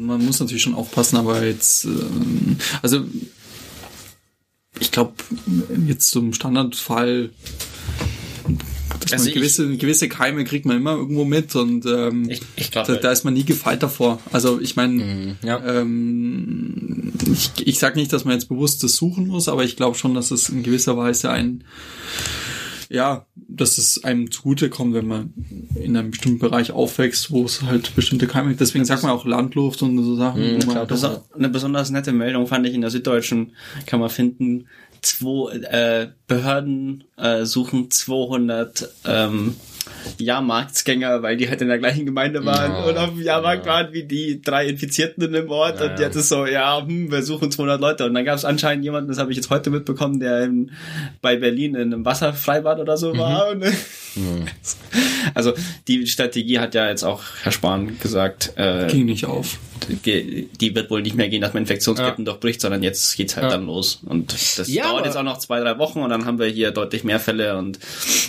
man 0.06 0.24
muss 0.24 0.40
natürlich 0.40 0.62
schon 0.62 0.74
aufpassen, 0.74 1.16
aber 1.16 1.44
jetzt, 1.44 1.84
ähm, 1.84 2.56
also 2.82 3.04
ich 4.80 4.90
glaube, 4.90 5.12
jetzt 5.86 6.10
zum 6.10 6.32
Standardfall, 6.32 7.30
dass 9.00 9.12
Also 9.12 9.30
gewisse, 9.30 9.76
gewisse 9.76 10.08
Keime 10.08 10.44
kriegt 10.44 10.64
man 10.66 10.76
immer 10.76 10.92
irgendwo 10.92 11.24
mit 11.24 11.54
und 11.56 11.84
ähm, 11.86 12.28
Ich, 12.30 12.40
ich 12.56 12.70
glaube, 12.70 12.94
da, 12.94 12.98
da 13.00 13.12
ist 13.12 13.24
man 13.24 13.34
nie 13.34 13.44
gefeit 13.44 13.82
davor. 13.82 14.20
Also 14.32 14.60
ich 14.60 14.76
meine, 14.76 15.36
Ja. 15.42 15.62
ähm, 15.64 17.12
ich, 17.32 17.66
ich 17.66 17.78
sage 17.78 17.98
nicht, 17.98 18.12
dass 18.12 18.24
man 18.24 18.34
jetzt 18.34 18.48
bewusst 18.48 18.82
das 18.82 18.96
suchen 18.96 19.26
muss, 19.28 19.48
aber 19.48 19.64
ich 19.64 19.76
glaube 19.76 19.96
schon, 19.96 20.14
dass 20.14 20.30
es 20.30 20.48
in 20.48 20.62
gewisser 20.62 20.96
Weise 20.96 21.30
ein 21.30 21.64
ja, 22.92 23.26
dass 23.34 23.78
es 23.78 24.04
einem 24.04 24.30
zugutekommt, 24.30 24.92
wenn 24.94 25.06
man 25.06 25.32
in 25.74 25.96
einem 25.96 26.10
bestimmten 26.10 26.38
Bereich 26.38 26.72
aufwächst, 26.72 27.30
wo 27.30 27.44
es 27.44 27.62
halt 27.62 27.94
bestimmte 27.96 28.26
Keime 28.26 28.50
gibt. 28.50 28.60
Deswegen 28.60 28.84
sagt 28.84 29.02
man 29.02 29.12
auch 29.12 29.24
Landluft 29.24 29.82
und 29.82 30.02
so 30.04 30.14
Sachen. 30.14 30.60
Das 30.88 30.98
ist 30.98 31.04
auch 31.04 31.22
eine 31.34 31.48
besonders 31.48 31.90
nette 31.90 32.12
Meldung 32.12 32.46
fand 32.46 32.66
ich 32.66 32.74
in 32.74 32.82
der 32.82 32.90
Süddeutschen, 32.90 33.52
kann 33.86 34.00
man 34.00 34.10
finden. 34.10 34.66
Zwei 35.00 35.56
äh, 35.56 36.08
Behörden 36.28 37.04
äh, 37.16 37.44
suchen 37.44 37.90
200 37.90 38.88
ähm, 39.06 39.56
Jahrmarktsgänger, 40.18 41.22
weil 41.22 41.36
die 41.36 41.48
halt 41.48 41.60
in 41.60 41.68
der 41.68 41.78
gleichen 41.78 42.06
Gemeinde 42.06 42.44
waren 42.44 42.72
Ja, 42.72 42.84
und 42.84 42.96
auf 42.98 43.10
dem 43.10 43.22
Jahrmarkt 43.22 43.66
waren 43.66 43.92
wie 43.92 44.04
die 44.04 44.40
drei 44.40 44.66
Infizierten 44.66 45.24
in 45.24 45.32
dem 45.32 45.50
Ort 45.50 45.80
und 45.80 45.98
ja. 45.98 46.06
jetzt 46.06 46.16
ist 46.16 46.28
so, 46.28 46.46
ja, 46.46 46.80
hm, 46.80 47.10
wir 47.10 47.22
suchen 47.22 47.50
200 47.50 47.80
Leute 47.80 48.04
und 48.04 48.14
dann 48.14 48.24
gab 48.24 48.36
es 48.36 48.44
anscheinend 48.44 48.84
jemanden, 48.84 49.08
das 49.08 49.18
habe 49.18 49.30
ich 49.30 49.36
jetzt 49.36 49.50
heute 49.50 49.70
mitbekommen, 49.70 50.20
der 50.20 50.44
in, 50.44 50.70
bei 51.20 51.36
Berlin 51.36 51.74
in 51.74 51.92
einem 51.92 52.04
Wasserfreibad 52.04 52.78
oder 52.78 52.96
so 52.96 53.16
war. 53.16 53.50
Und, 53.50 53.64
Also 55.34 55.52
die 55.88 56.06
Strategie 56.06 56.58
hat 56.58 56.74
ja 56.74 56.88
jetzt 56.88 57.02
auch 57.04 57.22
Herr 57.42 57.52
Spahn 57.52 57.98
gesagt, 58.00 58.52
äh, 58.56 58.86
ging 58.88 59.06
nicht 59.06 59.24
auf. 59.26 59.58
ge- 60.02 60.46
die 60.60 60.74
wird 60.76 60.90
wohl 60.90 61.02
nicht 61.02 61.16
mehr 61.16 61.28
gehen, 61.28 61.40
dass 61.40 61.54
man 61.54 61.62
Infektionsketten 61.62 62.24
durchbricht, 62.24 62.60
sondern 62.60 62.82
jetzt 62.82 63.16
geht's 63.16 63.36
halt 63.36 63.44
Ja. 63.44 63.50
dann 63.50 63.66
los. 63.66 64.00
Und 64.04 64.32
das 64.58 64.68
Ja, 64.68 64.84
dauert 64.84 65.06
jetzt 65.06 65.16
auch 65.16 65.22
noch 65.22 65.38
zwei, 65.38 65.60
drei 65.60 65.78
Wochen 65.78 66.00
und 66.00 66.10
dann 66.10 66.24
haben 66.26 66.38
wir 66.38 66.46
hier 66.46 66.70
deutlich 66.70 67.02
mehr 67.04 67.18
Fälle 67.18 67.56
und 67.56 67.78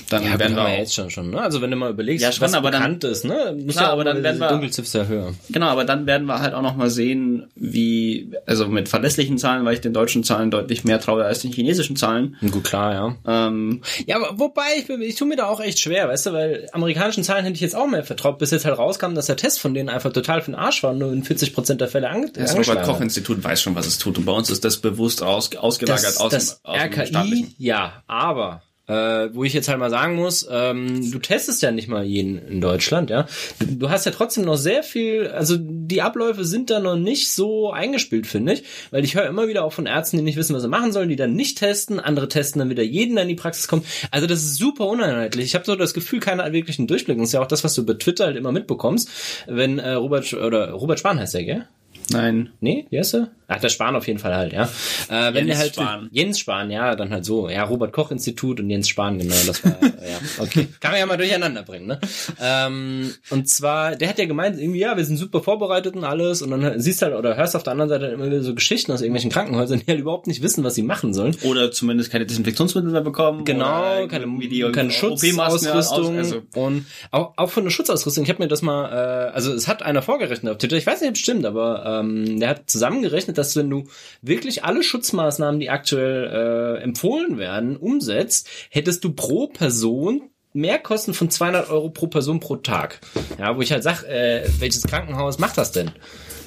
dann 0.09 0.23
Ja, 0.23 0.39
werden 0.39 0.55
wir 0.55 0.63
wir 0.63 0.69
auch, 0.69 0.77
jetzt 0.77 0.95
schon 0.95 1.09
schon, 1.09 1.29
ne? 1.31 1.41
Also 1.41 1.61
wenn 1.61 1.69
du 1.71 1.75
mal 1.77 1.91
überlegst, 1.91 2.23
Ja, 2.23 2.31
schon, 2.31 2.41
was 2.41 2.53
aber 2.53 2.71
dann- 2.71 2.81
bekannt 2.81 3.03
ist, 3.03 3.25
ne? 3.25 3.55
Muss 3.63 3.75
Klar, 3.75 3.87
ja 3.87 3.91
aber 3.93 4.03
dann 4.03 4.23
werden 4.23 4.39
wir- 4.39 4.49
Dunkelziffer 4.49 5.07
höher. 5.07 5.33
genau, 5.49 5.67
aber 5.67 5.83
dann 5.85 6.05
werden 6.07 6.25
wir 6.27 6.39
halt 6.39 6.53
auch 6.53 6.61
noch 6.63 6.75
mal 6.75 6.89
sehen, 6.89 7.47
wie, 7.55 8.31
also 8.45 8.67
mit 8.67 8.87
verlässlichen 8.89 9.37
Zahlen, 9.37 9.65
weil 9.65 9.73
ich 9.75 9.81
den 9.81 9.93
deutschen 9.93 10.23
Zahlen 10.23 10.49
deutlich 10.49 10.83
mehr 10.85 10.99
traue 10.99 11.25
als 11.25 11.41
den 11.41 11.51
chinesischen 11.51 11.95
Zahlen. 11.95 12.37
Gut, 12.51 12.63
klar, 12.63 12.93
ja. 13.25 13.47
Ähm, 13.47 13.81
Ja, 14.07 14.15
aber 14.15 14.39
wobei, 14.39 14.63
ich, 14.79 14.87
bin- 14.87 15.01
ich 15.01 15.15
tue 15.15 15.27
mir 15.27 15.35
da 15.35 15.47
auch 15.47 15.59
echt 15.59 15.72
schwer, 15.79 16.07
weißt 16.09 16.27
du, 16.27 16.33
weil 16.33 16.67
amerikanischen 16.71 17.23
Zahlen 17.23 17.43
hätte 17.43 17.55
ich 17.55 17.61
jetzt 17.61 17.75
auch 17.75 17.87
mehr 17.87 18.03
vertraut, 18.03 18.39
bis 18.39 18.51
jetzt 18.51 18.65
halt 18.65 18.77
rauskam, 18.77 19.13
dass 19.13 19.27
der 19.27 19.37
Test 19.37 19.59
von 19.59 19.73
denen 19.73 19.89
einfach 19.89 20.11
total 20.11 20.41
für 20.41 20.51
den 20.51 20.55
Arsch 20.55 20.83
war 20.83 20.91
und 20.91 20.99
nur 20.99 21.13
in 21.13 21.23
40% 21.23 21.75
der 21.75 21.87
Fälle 21.87 22.09
ange 22.09 22.31
das 22.31 22.55
Robert 22.55 22.83
Koch 22.83 23.01
Institut 23.01 23.43
weiß 23.43 23.61
schon, 23.61 23.75
was 23.75 23.87
es 23.87 23.97
tut 23.97 24.17
und 24.17 24.25
bei 24.25 24.31
uns 24.31 24.49
ist 24.49 24.63
das 24.63 24.77
bewusst 24.77 25.23
aus, 25.23 25.55
ausgelagert 25.55 26.03
das, 26.03 26.17
aus, 26.17 26.31
das 26.31 26.61
dem, 26.61 26.65
aus 26.65 26.77
dem 26.77 26.91
RKI, 26.91 27.07
staatlichen. 27.07 27.55
ja, 27.57 28.03
aber 28.07 28.61
äh, 28.87 29.29
wo 29.33 29.43
ich 29.43 29.53
jetzt 29.53 29.69
halt 29.69 29.79
mal 29.79 29.89
sagen 29.89 30.15
muss, 30.15 30.47
ähm, 30.49 31.09
du 31.11 31.19
testest 31.19 31.61
ja 31.61 31.71
nicht 31.71 31.87
mal 31.87 32.03
jeden 32.03 32.37
in 32.37 32.59
Deutschland, 32.59 33.09
ja. 33.09 33.27
Du, 33.59 33.65
du 33.65 33.89
hast 33.89 34.05
ja 34.05 34.11
trotzdem 34.11 34.43
noch 34.43 34.57
sehr 34.57 34.83
viel, 34.83 35.27
also 35.27 35.55
die 35.57 36.01
Abläufe 36.01 36.43
sind 36.43 36.69
da 36.69 36.79
noch 36.79 36.97
nicht 36.97 37.31
so 37.31 37.71
eingespielt, 37.71 38.27
finde 38.27 38.53
ich, 38.53 38.63
weil 38.91 39.03
ich 39.03 39.15
höre 39.15 39.25
immer 39.25 39.47
wieder 39.47 39.63
auch 39.63 39.73
von 39.73 39.85
Ärzten, 39.85 40.17
die 40.17 40.23
nicht 40.23 40.37
wissen, 40.37 40.55
was 40.55 40.63
sie 40.63 40.67
machen 40.67 40.91
sollen, 40.91 41.09
die 41.09 41.15
dann 41.15 41.33
nicht 41.33 41.59
testen, 41.59 41.99
andere 41.99 42.27
testen 42.27 42.59
dann 42.59 42.69
wieder 42.69 42.83
jeden, 42.83 43.15
der 43.15 43.23
in 43.23 43.29
die 43.29 43.35
Praxis 43.35 43.67
kommt. 43.67 43.85
Also 44.11 44.27
das 44.27 44.39
ist 44.39 44.57
super 44.57 44.87
uneinheitlich. 44.87 45.45
Ich 45.45 45.55
habe 45.55 45.65
so 45.65 45.75
das 45.75 45.93
Gefühl, 45.93 46.19
keiner 46.19 46.43
hat 46.43 46.53
wirklich 46.53 46.77
einen 46.77 46.87
Durchblick. 46.87 47.17
Das 47.17 47.29
ist 47.29 47.33
ja 47.33 47.41
auch 47.41 47.47
das, 47.47 47.63
was 47.63 47.73
du 47.75 47.85
bei 47.85 47.93
Twitter 47.93 48.25
halt 48.25 48.37
immer 48.37 48.51
mitbekommst, 48.51 49.09
wenn 49.47 49.79
äh, 49.79 49.91
Robert 49.93 50.33
oder 50.33 50.71
Robert 50.71 50.99
Spahn 50.99 51.19
heißt 51.19 51.33
der, 51.33 51.43
gell? 51.43 51.67
Nein. 52.11 52.51
Nee, 52.59 52.85
wie 52.89 52.99
heißt 52.99 53.15
er? 53.15 53.29
Ach, 53.47 53.59
der 53.59 53.69
Spahn 53.69 53.95
auf 53.95 54.07
jeden 54.07 54.19
Fall 54.19 54.33
halt, 54.35 54.53
ja. 54.53 54.63
Äh, 55.09 55.33
wenn 55.33 55.47
Jens 55.47 55.49
der 55.49 55.57
halt 55.59 55.73
Spahn. 55.75 56.09
Jens 56.11 56.39
Spahn, 56.39 56.71
ja, 56.71 56.95
dann 56.95 57.11
halt 57.11 57.23
so. 57.25 57.49
Ja, 57.49 57.63
Robert 57.65 57.91
Koch 57.93 58.09
Institut 58.09 58.59
und 58.59 58.69
Jens 58.69 58.87
Spahn, 58.87 59.19
genau, 59.19 59.35
das 59.45 59.63
war, 59.63 59.77
ja, 59.81 60.19
okay. 60.39 60.67
Kann 60.79 60.91
man 60.91 60.99
ja 60.99 61.05
mal 61.05 61.17
durcheinander 61.17 61.61
bringen, 61.61 61.85
ne? 61.87 61.99
Ähm, 62.41 63.11
und 63.29 63.47
zwar, 63.49 63.95
der 63.95 64.09
hat 64.09 64.17
ja 64.17 64.25
gemeint, 64.25 64.59
irgendwie, 64.59 64.79
ja, 64.79 64.97
wir 64.97 65.05
sind 65.05 65.17
super 65.17 65.41
vorbereitet 65.41 65.95
und 65.95 66.03
alles 66.03 66.41
und 66.41 66.51
dann 66.51 66.79
siehst 66.79 67.01
halt 67.01 67.13
oder 67.13 67.35
hörst 67.35 67.55
auf 67.55 67.63
der 67.63 67.71
anderen 67.71 67.89
Seite 67.89 68.05
immer 68.07 68.25
wieder 68.25 68.41
so 68.41 68.55
Geschichten 68.55 68.91
aus 68.91 69.01
irgendwelchen 69.01 69.29
Krankenhäusern, 69.29 69.79
die 69.79 69.91
halt 69.91 69.99
überhaupt 69.99 70.27
nicht 70.27 70.41
wissen, 70.41 70.63
was 70.63 70.73
sie 70.75 70.83
machen 70.83 71.13
sollen. 71.13 71.35
Oder 71.43 71.71
zumindest 71.71 72.11
keine 72.11 72.25
Desinfektionsmittel 72.25 72.91
mehr 72.91 73.01
bekommen. 73.01 73.43
Genau, 73.45 73.81
oder 73.97 74.07
keine, 74.07 74.25
die 74.39 74.61
keine 74.71 74.87
mehr 74.87 74.87
aus- 74.87 74.95
Schutzausrüstung 74.95 76.17
also- 76.17 76.41
und 76.55 76.85
auch, 77.11 77.33
auch 77.35 77.49
von 77.49 77.65
der 77.65 77.71
Schutzausrüstung. 77.71 78.23
Ich 78.23 78.29
habe 78.29 78.41
mir 78.41 78.47
das 78.47 78.61
mal, 78.61 78.85
äh, 79.29 79.33
also 79.33 79.53
es 79.53 79.67
hat 79.67 79.83
einer 79.83 80.01
vorgerechnet 80.01 80.51
auf 80.51 80.57
Twitter, 80.57 80.77
ich 80.77 80.87
weiß 80.87 81.01
nicht, 81.01 81.09
ob 81.09 81.15
es 81.15 81.21
stimmt, 81.21 81.45
aber 81.45 81.85
ähm, 81.99 82.39
der 82.39 82.49
hat 82.49 82.69
zusammengerechnet, 82.69 83.37
dass 83.37 83.55
wenn 83.55 83.69
du 83.69 83.83
wirklich 84.21 84.63
alle 84.63 84.83
Schutzmaßnahmen, 84.83 85.59
die 85.59 85.69
aktuell 85.69 86.77
äh, 86.79 86.83
empfohlen 86.83 87.37
werden, 87.37 87.77
umsetzt, 87.77 88.47
hättest 88.69 89.03
du 89.03 89.13
pro 89.13 89.47
Person 89.47 90.29
Mehrkosten 90.55 91.15
von 91.15 91.31
200 91.31 91.69
Euro 91.71 91.89
pro 91.89 92.05
Person 92.07 92.39
pro 92.39 92.57
Tag. 92.57 92.99
Ja, 93.39 93.57
wo 93.57 93.61
ich 93.61 93.71
halt 93.71 93.81
sag, 93.81 94.03
äh, 94.03 94.43
welches 94.59 94.83
Krankenhaus 94.83 95.39
macht 95.39 95.57
das 95.57 95.71
denn? 95.71 95.89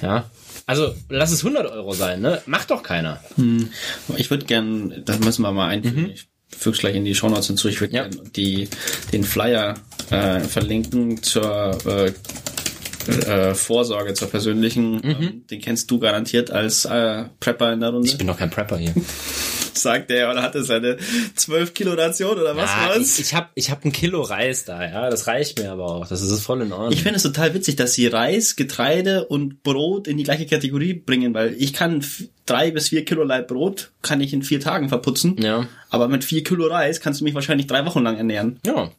Ja, 0.01 0.29
also 0.65 0.93
lass 1.09 1.31
es 1.31 1.43
100 1.43 1.69
Euro 1.71 1.91
sein, 1.93 2.21
ne? 2.21 2.41
Macht 2.45 2.71
doch 2.71 2.83
keiner. 2.83 3.19
Ich 4.15 4.29
würde 4.29 4.45
gern, 4.45 5.01
das 5.05 5.19
müssen 5.19 5.41
wir 5.41 5.51
mal 5.51 5.67
einfügen. 5.67 6.11
Ich 6.13 6.27
füge 6.57 6.77
gleich 6.77 6.95
in 6.95 7.03
die 7.03 7.15
Shownotes 7.15 7.47
hinzu. 7.47 7.67
Ich 7.67 7.81
würde 7.81 7.95
Ja. 7.95 8.07
gern 8.07 8.29
die, 8.35 8.69
den 9.11 9.23
Flyer 9.25 9.73
äh, 10.09 10.39
verlinken 10.39 11.21
zur 11.21 11.77
äh, 11.85 12.13
äh, 13.07 13.55
Vorsorge, 13.55 14.13
zur 14.13 14.29
persönlichen. 14.29 15.01
Ähm, 15.03 15.43
den 15.49 15.61
kennst 15.61 15.89
du 15.91 15.99
garantiert 15.99 16.51
als 16.51 16.85
äh, 16.85 17.25
Prepper 17.39 17.73
in 17.73 17.79
der 17.79 17.89
Runde. 17.89 18.07
Ich 18.07 18.17
bin 18.17 18.27
doch 18.27 18.37
kein 18.37 18.49
Prepper 18.49 18.77
hier. 18.77 18.93
sagt 19.73 20.09
er 20.09 20.31
oder 20.31 20.41
hatte 20.41 20.63
seine 20.63 20.97
12 21.35 21.73
Kilo 21.75 21.93
Ration 21.93 22.37
oder 22.39 22.55
was 22.55 22.69
Ja, 22.69 22.89
war's? 22.89 23.19
ich, 23.19 23.25
ich 23.27 23.33
habe 23.35 23.49
ich 23.53 23.69
hab 23.69 23.85
ein 23.85 23.91
Kilo 23.91 24.21
Reis 24.21 24.65
da, 24.65 24.83
ja, 24.83 25.09
das 25.09 25.27
reicht 25.27 25.59
mir 25.59 25.71
aber 25.71 25.85
auch. 25.85 26.07
Das 26.07 26.21
ist 26.21 26.41
voll 26.41 26.61
in 26.63 26.71
Ordnung. 26.73 26.91
Ich 26.93 27.03
finde 27.03 27.17
es 27.17 27.23
total 27.23 27.53
witzig, 27.53 27.75
dass 27.75 27.93
sie 27.93 28.07
Reis, 28.07 28.55
Getreide 28.55 29.25
und 29.25 29.61
Brot 29.61 30.07
in 30.07 30.17
die 30.17 30.23
gleiche 30.23 30.47
Kategorie 30.47 30.93
bringen, 30.95 31.33
weil 31.35 31.55
ich 31.59 31.73
kann 31.73 32.03
drei 32.47 32.71
bis 32.71 32.89
vier 32.89 33.05
Kilo 33.05 33.23
Leib 33.23 33.47
Brot 33.49 33.91
kann 34.01 34.19
ich 34.19 34.33
in 34.33 34.41
vier 34.41 34.59
Tagen 34.59 34.89
verputzen. 34.89 35.35
Ja. 35.39 35.67
Aber 35.91 36.07
mit 36.07 36.23
vier 36.23 36.43
Kilo 36.43 36.65
Reis 36.65 36.99
kannst 36.99 37.21
du 37.21 37.23
mich 37.25 37.35
wahrscheinlich 37.35 37.67
drei 37.67 37.85
Wochen 37.85 38.01
lang 38.03 38.17
ernähren. 38.17 38.59
ja. 38.65 38.89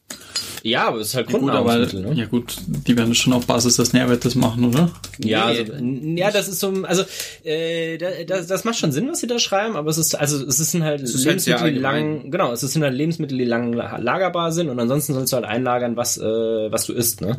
Ja, 0.63 0.89
aber 0.89 0.99
es 0.99 1.09
ist 1.09 1.15
halt 1.15 1.27
Gut, 1.29 1.37
aber 1.37 1.63
Grundnahrungsmittel, 1.63 2.01
ne? 2.03 2.15
ja 2.15 2.27
gut, 2.27 2.57
die 2.67 2.97
werden 2.97 3.11
das 3.11 3.19
schon 3.19 3.33
auf 3.33 3.47
Basis 3.47 3.77
des 3.77 3.93
Nährwertes 3.93 4.35
machen, 4.35 4.65
oder? 4.65 4.91
Ja, 5.19 5.51
Nee. 5.51 5.59
also, 5.61 5.73
ja, 6.17 6.31
das 6.31 6.49
ist 6.49 6.61
so, 6.61 6.73
also 6.85 7.05
äh, 7.45 7.97
da- 7.99 8.07
das, 8.27 8.47
das 8.47 8.65
macht 8.65 8.77
schon 8.79 8.93
Sinn, 8.93 9.09
was 9.11 9.21
sie 9.21 9.27
da 9.27 9.39
schreiben, 9.39 9.77
aber 9.77 9.91
es 9.91 9.99
ist 9.99 10.15
also 10.15 10.45
es 10.45 10.57
sind 10.59 10.83
halt 10.85 11.01
ist 11.03 11.15
halt 11.15 11.25
Lebensmittel, 11.27 11.73
die 11.73 11.79
lang, 11.79 12.31
genau, 12.31 12.53
es 12.53 12.61
sind 12.61 12.83
halt 12.83 12.95
Lebensmittel, 12.95 13.39
die 13.39 13.45
lang 13.45 13.73
la- 13.73 13.99
lagerbar 13.99 14.53
sind 14.53 14.69
und 14.69 14.79
ansonsten 14.81 15.15
sollst 15.15 15.33
du 15.33 15.37
halt 15.37 15.47
einlagern, 15.47 15.97
was 15.97 16.19
äh, 16.19 16.23
was 16.23 16.87
du 16.87 16.93
isst, 16.93 17.21
ne? 17.21 17.37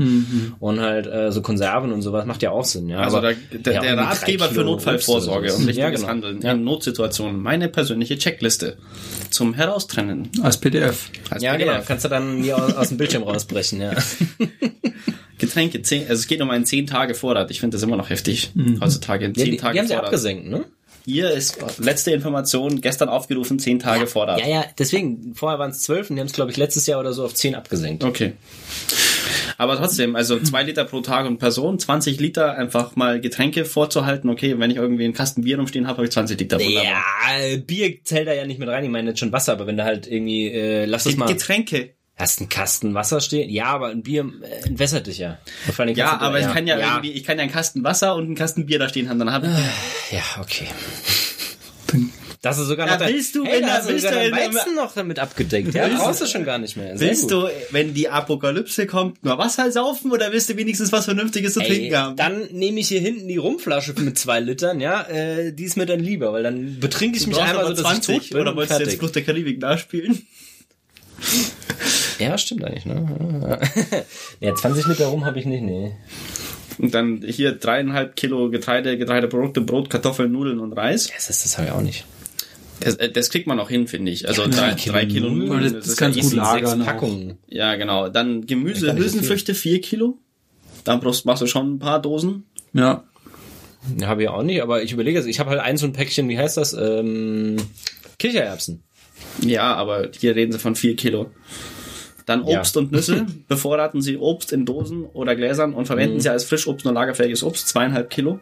Und 0.59 0.79
halt 0.79 1.07
äh, 1.07 1.31
so 1.31 1.41
Konserven 1.41 1.91
und 1.91 2.01
sowas 2.01 2.25
macht 2.25 2.41
ja 2.41 2.51
auch 2.51 2.65
Sinn, 2.65 2.89
ja. 2.89 2.99
Also 2.99 3.17
aber, 3.17 3.33
der, 3.51 3.59
der, 3.59 3.73
ja, 3.73 3.81
der 3.81 3.97
Ratgeber 3.97 4.45
für 4.49 4.63
Notfallvorsorge 4.63 5.47
und 5.53 5.59
richtiges 5.67 5.77
Ja, 5.77 5.89
genau. 5.89 6.07
Handeln 6.07 6.41
Ja. 6.41 6.51
in 6.53 6.63
Notsituationen. 6.63 7.41
Meine 7.41 7.69
persönliche 7.69 8.17
Checkliste 8.17 8.77
zum 9.29 9.53
Heraustrennen. 9.53 10.29
Als 10.41 10.57
PDF. 10.57 11.09
Als 11.29 11.43
Ja, 11.43 11.53
PDF. 11.53 11.67
genau, 11.67 11.79
kannst 11.87 12.05
du 12.05 12.09
dann 12.09 12.41
hier 12.41 12.57
aus, 12.57 12.88
aus 12.89 12.96
dem 12.96 12.98
Bildschirm 12.98 13.24
rausbrechen, 13.24 13.81
ja. 13.81 13.93
Getränke, 15.38 15.81
zehn, 15.81 16.01
also 16.01 16.15
es 16.15 16.27
geht 16.27 16.41
um 16.41 16.50
einen 16.50 16.65
10 16.65 16.88
Tage 16.88 17.15
Vorrat. 17.15 17.50
Ich 17.51 17.62
finde 17.62 17.75
das 17.75 17.84
immer 17.84 17.96
noch 17.96 18.10
heftig. 18.10 18.51
Heutzutage 18.81 19.25
ein 19.25 19.34
ja 19.36 19.43
10 19.43 19.51
die, 19.51 19.58
Tage 19.58 19.74
die 19.74 19.79
haben 19.79 19.88
sie 19.88 19.93
Vorrat. 19.93 20.05
abgesenkt, 20.08 20.50
ne? 20.50 20.65
Hier 21.05 21.31
ist 21.31 21.58
letzte 21.79 22.12
Information, 22.12 22.81
gestern 22.81 23.10
aufgerufen, 23.10 23.58
10 23.58 23.79
Tage 23.79 24.05
Vorrat. 24.05 24.41
Ja, 24.41 24.48
ja, 24.48 24.65
deswegen, 24.77 25.34
vorher 25.34 25.58
waren 25.58 25.72
es 25.72 25.81
zwölf 25.81 26.10
und 26.10 26.17
die 26.17 26.19
haben 26.19 26.27
es, 26.27 26.34
glaube 26.34 26.51
ich, 26.51 26.58
letztes 26.58 26.88
Jahr 26.88 27.00
oder 27.00 27.13
so 27.13 27.24
auf 27.24 27.34
zehn 27.34 27.55
abgesenkt. 27.55 28.03
Okay. 28.03 28.34
Aber 29.58 29.77
trotzdem, 29.77 30.15
also 30.15 30.39
zwei 30.39 30.63
Liter 30.63 30.86
pro 30.86 31.01
Tag 31.01 31.25
und 31.25 31.38
Person, 31.38 31.79
20 31.79 32.19
Liter 32.19 32.58
einfach 32.58 32.96
mal 32.96 33.19
Getränke 33.19 33.65
vorzuhalten. 33.65 34.29
Okay, 34.29 34.60
wenn 34.60 34.72
ich 34.72 34.77
irgendwie 34.77 35.05
einen 35.05 35.13
Kasten 35.13 35.43
Bier 35.43 35.58
rumstehen 35.58 35.88
habe, 35.88 35.98
habe 35.98 36.05
ich 36.05 36.12
20 36.12 36.39
Liter. 36.39 36.60
Wunderbar. 36.60 36.84
Ja, 36.84 37.58
Bier 37.58 38.03
zählt 38.03 38.27
da 38.27 38.34
ja 38.34 38.46
nicht 38.46 38.60
mit 38.60 38.69
rein. 38.69 38.84
Ich 38.84 38.89
meine 38.89 39.10
jetzt 39.10 39.19
schon 39.19 39.31
Wasser, 39.31 39.53
aber 39.53 39.67
wenn 39.67 39.77
da 39.77 39.86
halt 39.86 40.08
irgendwie, 40.08 40.48
äh, 40.51 40.86
lass 40.86 41.05
es 41.05 41.17
mal, 41.17 41.27
Getränke. 41.27 41.96
Hast 42.19 42.39
einen 42.39 42.49
Kasten 42.49 42.93
Wasser 42.93 43.21
stehen. 43.21 43.49
Ja, 43.49 43.65
aber 43.67 43.88
ein 43.88 44.03
Bier 44.03 44.29
äh, 44.43 44.67
entwässert 44.67 45.07
dich 45.07 45.17
ja. 45.19 45.38
Und 45.67 45.73
vor 45.73 45.85
allem 45.85 45.95
Ja, 45.95 46.17
du- 46.17 46.25
aber 46.25 46.39
ich 46.39 46.47
kann 46.51 46.67
ja, 46.67 46.77
ja, 46.77 46.93
irgendwie, 46.95 47.11
ich 47.13 47.23
kann 47.23 47.38
ja 47.38 47.43
einen 47.43 47.51
Kasten 47.51 47.83
Wasser 47.83 48.15
und 48.15 48.25
einen 48.25 48.35
Kasten 48.35 48.65
Bier 48.65 48.77
da 48.79 48.89
stehen 48.89 49.09
haben, 49.09 49.19
dann 49.19 49.31
habe 49.31 49.47
ich 49.47 50.17
Ja, 50.17 50.23
okay. 50.41 50.67
Das 52.41 52.57
ist 52.57 52.67
sogar 52.67 52.88
noch 52.88 52.95
dein, 52.97 53.13
willst 53.13 53.35
du, 53.35 53.43
hey, 53.43 53.55
wenn 53.61 53.67
da 53.67 53.81
du 53.81 53.88
willst 53.89 54.05
du 54.05 54.11
dein 54.11 54.27
in- 54.27 54.31
Weizen 54.31 54.75
noch 54.75 54.93
damit 54.93 55.19
abgedeckt. 55.19 55.73
Ja, 55.73 55.89
du- 55.89 55.97
brauchst 55.97 56.21
du 56.21 56.25
schon 56.25 56.45
gar 56.45 56.57
nicht 56.57 56.77
mehr. 56.77 56.97
Sehr 56.97 57.09
Willst 57.09 57.23
gut. 57.23 57.31
du, 57.31 57.49
wenn 57.71 57.93
die 57.93 58.07
Apokalypse 58.07 58.85
kommt, 58.88 59.21
nur 59.25 59.38
Wasser 59.38 59.69
saufen 59.73 60.11
oder 60.13 60.31
willst 60.31 60.47
du 60.49 60.55
wenigstens 60.55 60.91
was 60.93 61.03
Vernünftiges 61.05 61.53
zu 61.53 61.59
Ey, 61.59 61.67
trinken 61.67 61.97
haben? 61.97 62.15
dann 62.15 62.47
nehme 62.51 62.79
ich 62.79 62.88
hier 62.88 63.01
hinten 63.01 63.27
die 63.27 63.35
Rumflasche 63.38 63.93
mit 63.97 64.17
zwei 64.17 64.39
Litern, 64.39 64.79
ja, 64.79 65.01
äh, 65.09 65.51
die 65.51 65.65
ist 65.65 65.75
mir 65.75 65.85
dann 65.85 65.99
lieber, 65.99 66.31
weil 66.31 66.43
dann 66.43 66.79
betrinke 66.79 67.17
ich 67.17 67.23
Du 67.23 67.29
mich 67.31 67.41
einmal 67.41 67.75
so, 67.75 67.81
dass 67.83 67.93
ich 67.93 68.05
tot 68.05 68.29
bin 68.29 68.39
oder 68.39 68.55
wolltest 68.55 68.79
du 68.79 68.83
jetzt. 68.85 68.99
Flucht 68.99 69.15
der 69.15 69.23
Karibik 69.23 69.59
nachspielen? 69.59 70.25
Ja, 72.19 72.38
stimmt 72.38 72.63
eigentlich, 72.63 72.85
ne? 72.85 73.59
ja, 74.39 74.53
20 74.53 74.88
Liter 74.88 75.07
rum 75.07 75.25
habe 75.25 75.39
ich 75.39 75.45
nicht, 75.45 75.63
nee. 75.63 75.93
Und 76.77 76.93
dann 76.93 77.23
hier 77.25 77.53
dreieinhalb 77.53 78.15
Kilo 78.15 78.49
Getreide, 78.49 78.97
Getreideprodukte, 78.97 79.61
Brot, 79.61 79.89
Kartoffeln, 79.89 80.31
Nudeln 80.31 80.59
und 80.59 80.73
Reis. 80.73 81.09
Das, 81.13 81.29
ist, 81.29 81.43
das 81.43 81.57
habe 81.57 81.67
ich 81.67 81.73
auch 81.73 81.81
nicht. 81.81 82.05
Das, 82.79 82.95
äh, 82.95 83.11
das 83.11 83.29
kriegt 83.29 83.47
man 83.47 83.59
auch 83.59 83.69
hin, 83.69 83.88
finde 83.88 84.11
ich. 84.11 84.27
Also 84.27 84.47
drei, 84.47 84.73
Kilo 84.73 84.93
drei 84.93 85.05
Kilo 85.05 85.29
Nudeln, 85.29 85.47
Nudeln. 85.49 85.73
das 85.73 85.85
ist 85.85 85.91
ist 85.93 85.97
ganz 85.97 86.15
ja 86.15 86.23
gut 86.23 86.33
lagern. 86.33 86.85
Packungen. 86.85 87.38
Ja, 87.47 87.75
genau. 87.75 88.07
Dann 88.09 88.45
Gemüse, 88.45 88.95
Hülsenfrüchte, 88.95 89.53
vier 89.55 89.81
Kilo. 89.81 90.17
Dann 90.85 91.01
brauchst, 91.01 91.25
machst 91.25 91.41
du 91.41 91.47
schon 91.47 91.75
ein 91.75 91.79
paar 91.79 92.01
Dosen. 92.01 92.45
Ja. 92.73 93.03
Ja, 93.97 94.07
habe 94.07 94.23
ich 94.23 94.29
auch 94.29 94.43
nicht, 94.43 94.61
aber 94.61 94.83
ich 94.83 94.91
überlege, 94.91 95.19
jetzt, 95.19 95.27
ich 95.27 95.39
habe 95.39 95.49
halt 95.51 95.61
ein 95.61 95.77
so 95.77 95.85
ein 95.85 95.93
Päckchen, 95.93 96.27
wie 96.29 96.38
heißt 96.38 96.57
das? 96.57 96.73
Ähm, 96.73 97.57
Kichererbsen. 98.17 98.83
Ja, 99.41 99.73
aber 99.75 100.09
hier 100.17 100.35
reden 100.35 100.51
sie 100.51 100.59
von 100.59 100.75
vier 100.75 100.95
Kilo. 100.95 101.31
Dann 102.29 102.45
Ja. 102.48 102.59
Obst 102.59 102.77
und 102.77 102.91
Nüsse. 102.91 103.25
Bevorraten 103.50 104.01
Sie 104.01 104.15
Obst 104.17 104.53
in 104.53 104.65
Dosen 104.65 105.03
oder 105.05 105.36
Gläsern 105.36 105.74
und 105.74 105.86
verwenden 105.88 106.15
Mhm. 106.15 106.19
Sie 106.21 106.29
als 106.29 106.43
Frischobst 106.45 106.86
nur 106.86 106.93
lagerfähiges 106.93 107.43
Obst, 107.43 107.67
zweieinhalb 107.67 108.09
Kilo. 108.09 108.39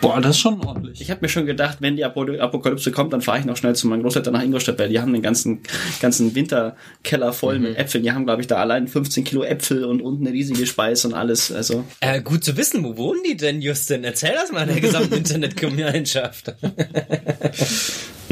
Boah, 0.00 0.20
das 0.20 0.30
ist 0.34 0.40
schon 0.40 0.60
ordentlich. 0.66 1.00
Ich 1.00 1.08
habe 1.08 1.20
mir 1.22 1.28
schon 1.28 1.46
gedacht, 1.46 1.76
wenn 1.78 1.94
die 1.94 2.04
Apo- 2.04 2.36
Apokalypse 2.36 2.90
kommt, 2.90 3.12
dann 3.12 3.20
fahre 3.22 3.38
ich 3.38 3.44
noch 3.44 3.56
schnell 3.56 3.76
zu 3.76 3.86
meinen 3.86 4.02
Großeltern 4.02 4.32
nach 4.32 4.42
Ingolstadt, 4.42 4.76
weil 4.80 4.88
die 4.88 4.98
haben 4.98 5.12
den 5.12 5.22
ganzen, 5.22 5.60
ganzen 6.02 6.34
Winterkeller 6.34 7.32
voll 7.32 7.58
Mhm. 7.60 7.62
mit 7.64 7.76
Äpfeln. 7.78 8.02
Die 8.02 8.10
haben, 8.10 8.24
glaube 8.24 8.40
ich, 8.40 8.48
da 8.48 8.56
allein 8.56 8.88
15 8.88 9.22
Kilo 9.22 9.44
Äpfel 9.44 9.84
und 9.84 10.02
unten 10.02 10.26
eine 10.26 10.34
riesige 10.34 10.66
Speise 10.66 11.06
und 11.06 11.14
alles. 11.14 11.52
Also 11.52 11.84
Äh, 12.00 12.20
gut 12.22 12.42
zu 12.42 12.56
wissen, 12.56 12.82
wo 12.82 12.96
wohnen 12.96 13.20
die 13.24 13.36
denn, 13.36 13.62
Justin? 13.62 14.02
Erzähl 14.02 14.32
das 14.34 14.50
mal 14.50 14.66
der 14.66 14.80
gesamten 14.80 15.14
Internetgemeinschaft. 15.18 16.56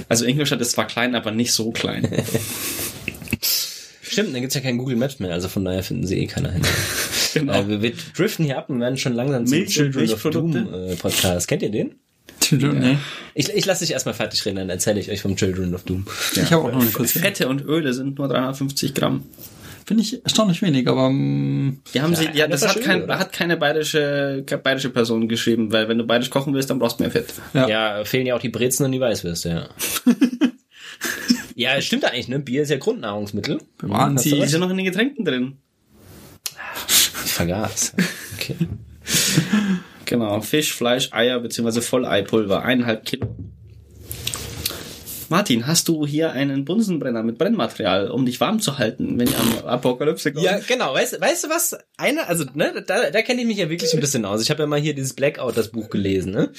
Also 0.08 0.24
Ingolstadt 0.24 0.60
ist 0.60 0.72
zwar 0.72 0.88
klein, 0.88 1.14
aber 1.14 1.30
nicht 1.30 1.52
so 1.52 1.70
klein. 1.70 2.08
Stimmt, 4.16 4.34
dann 4.34 4.40
gibt's 4.40 4.54
ja 4.54 4.62
kein 4.62 4.78
Google 4.78 4.96
Maps 4.96 5.18
mehr, 5.18 5.34
also 5.34 5.46
von 5.46 5.62
daher 5.62 5.82
finden 5.82 6.06
sie 6.06 6.18
eh 6.18 6.26
keiner 6.26 6.50
hin. 6.50 6.62
genau. 7.34 7.52
äh, 7.52 7.68
wir, 7.68 7.82
wir 7.82 7.92
driften 8.16 8.46
hier 8.46 8.56
ab 8.56 8.70
und 8.70 8.80
werden 8.80 8.96
schon 8.96 9.12
langsam 9.12 9.46
zum 9.46 9.66
Children 9.66 10.10
of 10.10 10.22
Doom 10.22 10.56
äh, 10.56 10.96
Podcast. 10.96 11.46
Kennt 11.46 11.60
ihr 11.60 11.70
den? 11.70 11.96
Nee. 12.50 12.96
Ich, 13.34 13.50
ich 13.50 13.66
lasse 13.66 13.84
dich 13.84 13.92
erstmal 13.92 14.14
fertig 14.14 14.46
reden, 14.46 14.56
dann 14.56 14.70
erzähle 14.70 15.00
ich 15.00 15.10
euch 15.10 15.20
vom 15.20 15.36
Children 15.36 15.74
of 15.74 15.82
Doom. 15.82 16.06
Ich 16.34 16.50
habe 16.50 16.64
auch 16.64 16.72
noch 16.72 16.80
eine 16.80 16.90
kurze. 16.92 17.18
Fette 17.18 17.46
und 17.46 17.60
Öle 17.66 17.92
sind 17.92 18.16
nur 18.16 18.26
350 18.28 18.94
Gramm. 18.94 19.24
Finde 19.84 20.02
ich 20.02 20.24
erstaunlich 20.24 20.62
wenig, 20.62 20.88
aber 20.88 21.10
mm, 21.10 21.82
Die 21.92 22.00
haben 22.00 22.12
Ja, 22.14 22.18
sie, 22.18 22.28
ja, 22.32 22.44
eine 22.46 22.52
das 22.52 22.62
hat, 22.66 22.70
Flasche 22.72 22.88
kein, 22.88 23.18
hat 23.18 23.32
keine 23.34 23.58
bayerische, 23.58 24.44
keine 24.46 24.62
bayerische 24.62 24.88
Person 24.88 25.28
geschrieben, 25.28 25.72
weil 25.72 25.90
wenn 25.90 25.98
du 25.98 26.04
bayerisch 26.06 26.30
kochen 26.30 26.54
willst, 26.54 26.70
dann 26.70 26.78
brauchst 26.78 26.98
du 27.00 27.02
mehr 27.02 27.10
Fett. 27.10 27.34
ja. 27.52 27.68
Ja, 27.68 28.04
fehlen 28.06 28.24
ja 28.24 28.34
auch 28.34 28.40
die 28.40 28.48
Brezen 28.48 28.86
und 28.86 28.92
die 28.92 29.00
Weißwürste, 29.00 29.50
ja. 29.50 29.68
ja, 31.56 31.80
stimmt 31.80 32.04
eigentlich, 32.04 32.28
ne? 32.28 32.38
Bier 32.38 32.62
ist 32.62 32.70
ja 32.70 32.76
Grundnahrungsmittel. 32.78 33.58
Waren 33.80 34.14
Hast 34.14 34.24
du 34.26 34.30
sie- 34.30 34.36
recht? 34.38 34.50
sind 34.50 34.60
noch 34.60 34.70
in 34.70 34.76
den 34.76 34.86
Getränken 34.86 35.24
drin. 35.24 35.56
Ich 37.24 37.32
vergaß. 37.32 37.94
Okay. 38.38 38.54
Genau, 40.04 40.40
Fisch, 40.40 40.72
Fleisch, 40.72 41.08
Eier 41.12 41.40
bzw. 41.40 41.80
Volleipulver, 41.80 42.62
eineinhalb 42.62 43.04
Kilo. 43.04 43.34
Martin, 45.28 45.66
hast 45.66 45.88
du 45.88 46.06
hier 46.06 46.32
einen 46.32 46.64
Bunsenbrenner 46.64 47.22
mit 47.22 47.38
Brennmaterial, 47.38 48.10
um 48.10 48.26
dich 48.26 48.40
warm 48.40 48.60
zu 48.60 48.78
halten, 48.78 49.18
wenn 49.18 49.28
am 49.34 49.66
Apokalypse 49.66 50.32
kommt? 50.32 50.44
Ja, 50.44 50.58
genau. 50.58 50.94
Weißt, 50.94 51.20
weißt 51.20 51.44
du 51.44 51.48
was? 51.48 51.76
Eine, 51.96 52.28
also 52.28 52.44
ne, 52.54 52.84
da, 52.86 53.10
da 53.10 53.22
kenne 53.22 53.40
ich 53.40 53.46
mich 53.46 53.58
ja 53.58 53.68
wirklich 53.68 53.92
ein 53.92 54.00
bisschen 54.00 54.24
aus. 54.24 54.42
Ich 54.42 54.50
habe 54.50 54.62
ja 54.62 54.66
mal 54.66 54.80
hier 54.80 54.94
dieses 54.94 55.14
Blackout, 55.14 55.56
das 55.56 55.68
Buch 55.68 55.90
gelesen. 55.90 56.32
Ne? 56.32 56.50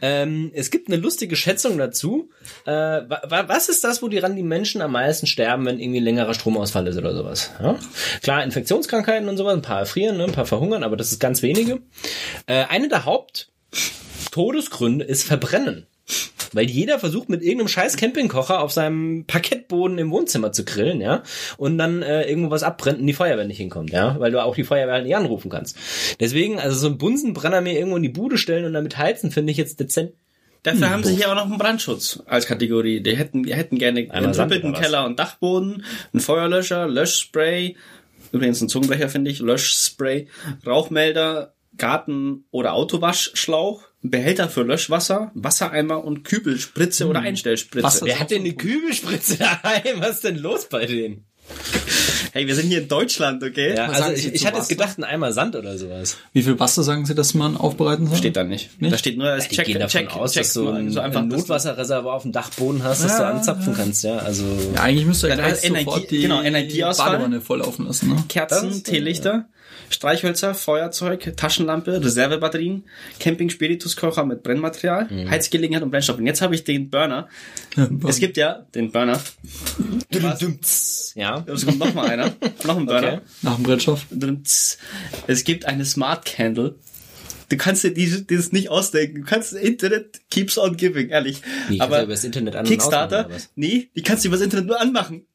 Ähm, 0.00 0.50
es 0.54 0.70
gibt 0.70 0.88
eine 0.88 0.96
lustige 0.96 1.36
Schätzung 1.36 1.78
dazu. 1.78 2.30
Äh, 2.64 2.70
wa, 2.72 3.22
wa, 3.28 3.48
was 3.48 3.68
ist 3.68 3.84
das, 3.84 4.02
wo 4.02 4.08
die 4.08 4.18
ran 4.18 4.36
die 4.36 4.42
Menschen 4.42 4.80
am 4.80 4.92
meisten 4.92 5.26
sterben, 5.26 5.66
wenn 5.66 5.78
irgendwie 5.78 6.00
längerer 6.00 6.34
Stromausfall 6.34 6.86
ist 6.86 6.96
oder 6.96 7.14
sowas? 7.14 7.50
Ja? 7.60 7.78
Klar, 8.22 8.44
Infektionskrankheiten 8.44 9.28
und 9.28 9.36
sowas, 9.36 9.54
ein 9.54 9.62
paar 9.62 9.80
erfrieren, 9.80 10.16
ne, 10.16 10.24
ein 10.24 10.32
paar 10.32 10.46
verhungern, 10.46 10.82
aber 10.82 10.96
das 10.96 11.12
ist 11.12 11.20
ganz 11.20 11.42
wenige. 11.42 11.80
Äh, 12.46 12.64
eine 12.68 12.88
der 12.88 13.04
Haupt 13.04 13.50
Todesgründe 14.30 15.04
ist 15.04 15.24
Verbrennen. 15.24 15.87
Weil 16.52 16.70
jeder 16.70 16.98
versucht 16.98 17.28
mit 17.28 17.42
irgendeinem 17.42 17.68
scheiß 17.68 17.96
Campingkocher 17.96 18.60
auf 18.60 18.72
seinem 18.72 19.24
Parkettboden 19.26 19.98
im 19.98 20.10
Wohnzimmer 20.10 20.52
zu 20.52 20.64
grillen, 20.64 21.00
ja, 21.00 21.22
und 21.56 21.78
dann 21.78 22.02
äh, 22.02 22.28
irgendwo 22.28 22.50
was 22.50 22.62
abbrennt 22.62 23.00
und 23.00 23.06
die 23.06 23.12
Feuerwehr 23.12 23.46
nicht 23.46 23.58
hinkommt, 23.58 23.90
ja, 23.90 24.18
weil 24.18 24.32
du 24.32 24.42
auch 24.42 24.54
die 24.54 24.64
Feuerwehr 24.64 24.94
halt 24.94 25.04
nicht 25.04 25.16
anrufen 25.16 25.50
kannst. 25.50 25.76
Deswegen, 26.20 26.58
also 26.58 26.78
so 26.78 26.88
ein 26.88 26.98
Bunsenbrenner 26.98 27.60
mir 27.60 27.74
irgendwo 27.74 27.96
in 27.96 28.02
die 28.02 28.08
Bude 28.08 28.38
stellen 28.38 28.64
und 28.64 28.72
damit 28.72 28.96
heizen, 28.96 29.30
finde 29.30 29.50
ich 29.52 29.58
jetzt 29.58 29.80
dezent. 29.80 30.12
Dafür 30.62 30.90
haben 30.90 31.04
sie 31.04 31.14
hier 31.14 31.30
auch 31.30 31.36
noch 31.36 31.46
einen 31.46 31.58
Brandschutz 31.58 32.22
als 32.26 32.46
Kategorie. 32.46 33.00
Die 33.00 33.16
hätten, 33.16 33.44
die 33.44 33.54
hätten 33.54 33.78
gerne 33.78 34.10
einen 34.10 34.32
doppelten? 34.32 34.74
Keller 34.74 35.06
und 35.06 35.18
Dachboden, 35.18 35.84
einen 36.12 36.20
Feuerlöscher, 36.20 36.88
Löschspray, 36.88 37.76
übrigens 38.32 38.60
ein 38.60 38.68
Zungenbrecher 38.68 39.08
finde 39.08 39.30
ich, 39.30 39.38
Löschspray, 39.38 40.28
Rauchmelder, 40.66 41.54
Garten- 41.76 42.44
oder 42.50 42.74
Autowaschschlauch, 42.74 43.87
Behälter 44.02 44.48
für 44.48 44.62
Löschwasser, 44.62 45.32
Wassereimer 45.34 46.04
und 46.04 46.22
Kübelspritze 46.24 47.06
oder 47.08 47.20
Einstellspritze. 47.20 47.84
Wasser- 47.84 48.06
Wer 48.06 48.20
hat 48.20 48.30
denn 48.30 48.42
eine 48.42 48.52
Kübelspritze 48.54 49.36
daheim? 49.38 50.00
Was 50.00 50.16
ist 50.16 50.24
denn 50.24 50.36
los 50.38 50.68
bei 50.68 50.86
denen? 50.86 51.24
Hey, 52.32 52.46
wir 52.46 52.54
sind 52.54 52.68
hier 52.68 52.82
in 52.82 52.88
Deutschland, 52.88 53.42
okay? 53.42 53.74
Ja, 53.74 53.88
Was 53.88 54.02
also 54.02 54.14
ich, 54.14 54.34
ich 54.34 54.46
hatte 54.46 54.58
jetzt 54.58 54.68
gedacht, 54.68 54.98
ein 54.98 55.04
Eimer 55.04 55.32
Sand 55.32 55.56
oder 55.56 55.78
sowas. 55.78 56.18
Wie 56.34 56.42
viel 56.42 56.60
Wasser 56.60 56.82
sagen 56.82 57.06
Sie, 57.06 57.14
dass 57.14 57.32
man 57.32 57.56
aufbereiten 57.56 58.06
soll? 58.06 58.18
Steht 58.18 58.36
da 58.36 58.44
nicht. 58.44 58.80
Nicht? 58.82 58.92
Da 58.92 58.98
steht 58.98 59.16
nur 59.16 59.28
als 59.30 59.48
Check, 59.48 59.64
gehen 59.66 59.80
davon 59.80 59.88
Check, 60.02 60.14
aus, 60.14 60.34
Check, 60.34 60.42
dass 60.42 60.52
du 60.52 60.68
ein, 60.68 60.90
so 60.90 61.00
einfach 61.00 61.22
ein 61.22 61.28
Notwasserreservoir 61.28 62.12
auf 62.14 62.22
dem 62.22 62.32
Dachboden 62.32 62.84
hast, 62.84 63.02
das 63.02 63.16
du 63.16 63.26
anzapfen 63.26 63.74
kannst, 63.74 64.04
ja. 64.04 64.18
Also 64.18 64.44
Ja, 64.74 64.82
eigentlich 64.82 65.06
müsste 65.06 65.28
er 65.30 65.38
Ja, 65.38 65.48
gleich 65.48 65.64
Energie- 65.64 65.84
sofort 65.86 66.10
die 66.10 66.20
genau, 66.22 66.42
Energieausfall. 66.42 67.12
Badewanne 67.12 67.40
volllaufen 67.40 67.86
lassen. 67.86 68.10
Ne? 68.10 68.24
Kerzen, 68.28 68.68
Das 68.68 68.76
ist, 68.76 68.86
Teelichter, 68.86 69.48
Streichhölzer, 69.90 70.54
Feuerzeug, 70.54 71.32
Taschenlampe, 71.36 72.04
Reservebatterien, 72.04 72.84
Camping-Spirituskocher 73.20 74.24
mit 74.24 74.42
Brennmaterial, 74.42 75.06
Mhm. 75.10 75.30
Heizgelegenheit 75.30 75.82
und 75.82 75.90
Brennstoff. 75.90 76.18
Und 76.18 76.26
jetzt 76.26 76.42
habe 76.42 76.54
ich 76.54 76.64
den 76.64 76.90
Burner. 76.90 77.28
Es 78.06 78.18
gibt 78.18 78.36
ja 78.36 78.66
den 78.74 78.90
Burner. 78.92 79.20
ja. 81.14 81.44
Es 81.46 81.64
kommt 81.66 81.78
noch 81.78 81.94
mal 81.94 82.08
einer. 82.08 82.34
noch 82.64 82.76
ein 82.76 82.86
Burner. 82.86 83.12
Okay. 83.14 83.20
Nach 83.42 83.54
dem 83.56 83.64
Brennstoff. 83.64 84.06
Es 85.26 85.44
gibt 85.44 85.66
eine 85.66 85.84
Smart 85.84 86.24
Candle. 86.24 86.76
Du 87.50 87.56
kannst 87.56 87.82
dir 87.82 87.94
dieses, 87.94 88.26
dieses 88.26 88.52
nicht 88.52 88.68
ausdenken. 88.68 89.22
Du 89.22 89.26
kannst 89.26 89.54
Internet 89.54 90.20
keeps 90.30 90.58
on 90.58 90.76
giving, 90.76 91.08
ehrlich. 91.08 91.40
Kannst 91.66 91.80
Aber 91.80 92.02
über 92.02 92.12
das 92.12 92.24
Internet 92.24 92.54
an- 92.56 92.60
und 92.64 92.68
Kickstarter, 92.68 93.20
ausmachen, 93.20 93.26
oder 93.30 93.34
was? 93.36 93.50
nee, 93.54 93.88
die 93.96 94.02
kannst 94.02 94.24
du 94.24 94.28
über 94.28 94.36
das 94.36 94.44
Internet 94.44 94.66
nur 94.66 94.78
anmachen. 94.80 95.26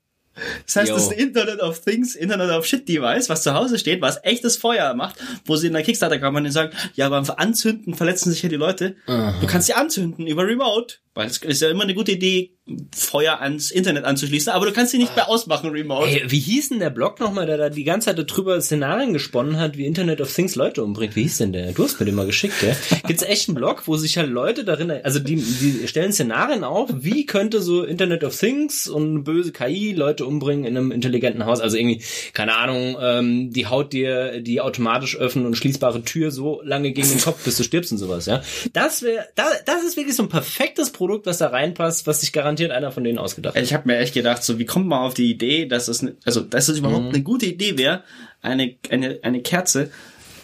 Das 0.65 0.75
heißt, 0.75 0.89
Yo. 0.89 0.95
das 0.95 1.03
ist 1.05 1.11
ein 1.13 1.19
Internet 1.19 1.61
of 1.61 1.79
Things, 1.79 2.15
Internet 2.15 2.49
of 2.51 2.65
Shit 2.65 2.87
Device, 2.87 3.29
was 3.29 3.43
zu 3.43 3.53
Hause 3.53 3.77
steht, 3.77 4.01
was 4.01 4.19
echtes 4.23 4.57
Feuer 4.57 4.93
macht, 4.95 5.15
wo 5.45 5.55
sie 5.55 5.67
in 5.67 5.73
der 5.73 5.83
Kickstarter-Kampagne 5.83 6.51
sagen, 6.51 6.75
ja, 6.95 7.07
beim 7.09 7.23
Anzünden 7.37 7.93
verletzen 7.93 8.31
sich 8.31 8.41
ja 8.41 8.49
die 8.49 8.55
Leute. 8.55 8.95
Du 9.05 9.47
kannst 9.47 9.67
sie 9.67 9.73
anzünden 9.73 10.25
über 10.25 10.45
Remote, 10.47 10.95
weil 11.13 11.27
es 11.27 11.37
ist 11.37 11.61
ja 11.61 11.69
immer 11.69 11.83
eine 11.83 11.93
gute 11.93 12.11
Idee, 12.11 12.53
Feuer 12.95 13.41
ans 13.41 13.71
Internet 13.71 14.05
anzuschließen, 14.05 14.53
aber 14.53 14.65
du 14.65 14.71
kannst 14.71 14.93
sie 14.93 14.97
nicht 14.97 15.13
mehr 15.17 15.27
ausmachen 15.27 15.71
remote. 15.71 16.07
Ey, 16.07 16.23
wie 16.31 16.39
hieß 16.39 16.69
denn 16.69 16.79
der 16.79 16.91
Blog 16.91 17.19
nochmal, 17.19 17.45
der 17.45 17.57
da 17.57 17.69
die 17.69 17.83
ganze 17.83 18.15
Zeit 18.15 18.31
darüber 18.31 18.59
Szenarien 18.61 19.11
gesponnen 19.11 19.59
hat, 19.59 19.75
wie 19.77 19.85
Internet 19.85 20.21
of 20.21 20.33
Things 20.33 20.55
Leute 20.55 20.81
umbringt? 20.81 21.17
Wie 21.17 21.23
hieß 21.23 21.39
denn 21.39 21.51
der? 21.51 21.73
Du 21.73 21.83
hast 21.83 21.99
mir 21.99 22.05
den 22.05 22.15
mal 22.15 22.25
geschickt, 22.25 22.53
gell? 22.61 22.75
Gibt's 23.07 23.23
echt 23.23 23.49
einen 23.49 23.55
Blog, 23.55 23.83
wo 23.85 23.97
sich 23.97 24.17
halt 24.17 24.29
Leute 24.29 24.63
darin, 24.63 24.91
also 24.91 25.19
die, 25.19 25.35
die 25.35 25.87
stellen 25.89 26.13
Szenarien 26.13 26.63
auf, 26.63 26.89
wie 26.93 27.25
könnte 27.25 27.61
so 27.61 27.83
Internet 27.83 28.23
of 28.23 28.39
Things 28.39 28.87
und 28.87 29.25
böse 29.25 29.51
KI 29.51 29.91
Leute 29.91 30.25
umbringen 30.25 30.63
in 30.63 30.77
einem 30.77 30.91
intelligenten 30.91 31.45
Haus? 31.45 31.59
Also 31.59 31.75
irgendwie, 31.75 32.01
keine 32.31 32.55
Ahnung, 32.55 32.95
ähm, 33.01 33.51
die 33.51 33.67
haut 33.67 33.91
dir 33.91 34.39
die 34.39 34.61
automatisch 34.61 35.17
öffnen 35.17 35.45
und 35.45 35.57
schließbare 35.57 36.03
Tür 36.03 36.31
so 36.31 36.61
lange 36.63 36.93
gegen 36.93 37.09
den 37.09 37.19
Kopf, 37.19 37.43
bis 37.43 37.57
du 37.57 37.63
stirbst 37.63 37.91
und 37.91 37.97
sowas, 37.97 38.25
ja? 38.25 38.41
Das 38.71 39.01
wäre, 39.01 39.27
da, 39.35 39.43
das 39.65 39.83
ist 39.83 39.97
wirklich 39.97 40.15
so 40.15 40.23
ein 40.23 40.29
perfektes 40.29 40.93
Produkt, 41.03 41.25
was 41.25 41.37
da 41.37 41.47
reinpasst, 41.47 42.07
was 42.07 42.21
sich 42.21 42.31
garantiert 42.31 42.71
einer 42.71 42.91
von 42.91 43.03
denen 43.03 43.17
ausgedacht 43.17 43.55
hat. 43.55 43.61
Ich 43.61 43.73
habe 43.73 43.89
mir 43.89 43.97
echt 43.97 44.13
gedacht, 44.13 44.41
so 44.41 44.57
wie 44.57 44.65
kommt 44.65 44.87
man 44.87 44.99
auf 44.99 45.13
die 45.13 45.29
Idee, 45.29 45.65
dass 45.65 45.89
es 45.89 46.01
ne, 46.01 46.15
also 46.23 46.39
dass 46.39 46.69
es 46.69 46.77
überhaupt 46.79 47.13
eine 47.13 47.21
gute 47.21 47.45
Idee 47.45 47.77
wäre, 47.77 48.03
eine 48.41 48.75
eine 48.89 49.19
eine 49.21 49.41
Kerze 49.41 49.91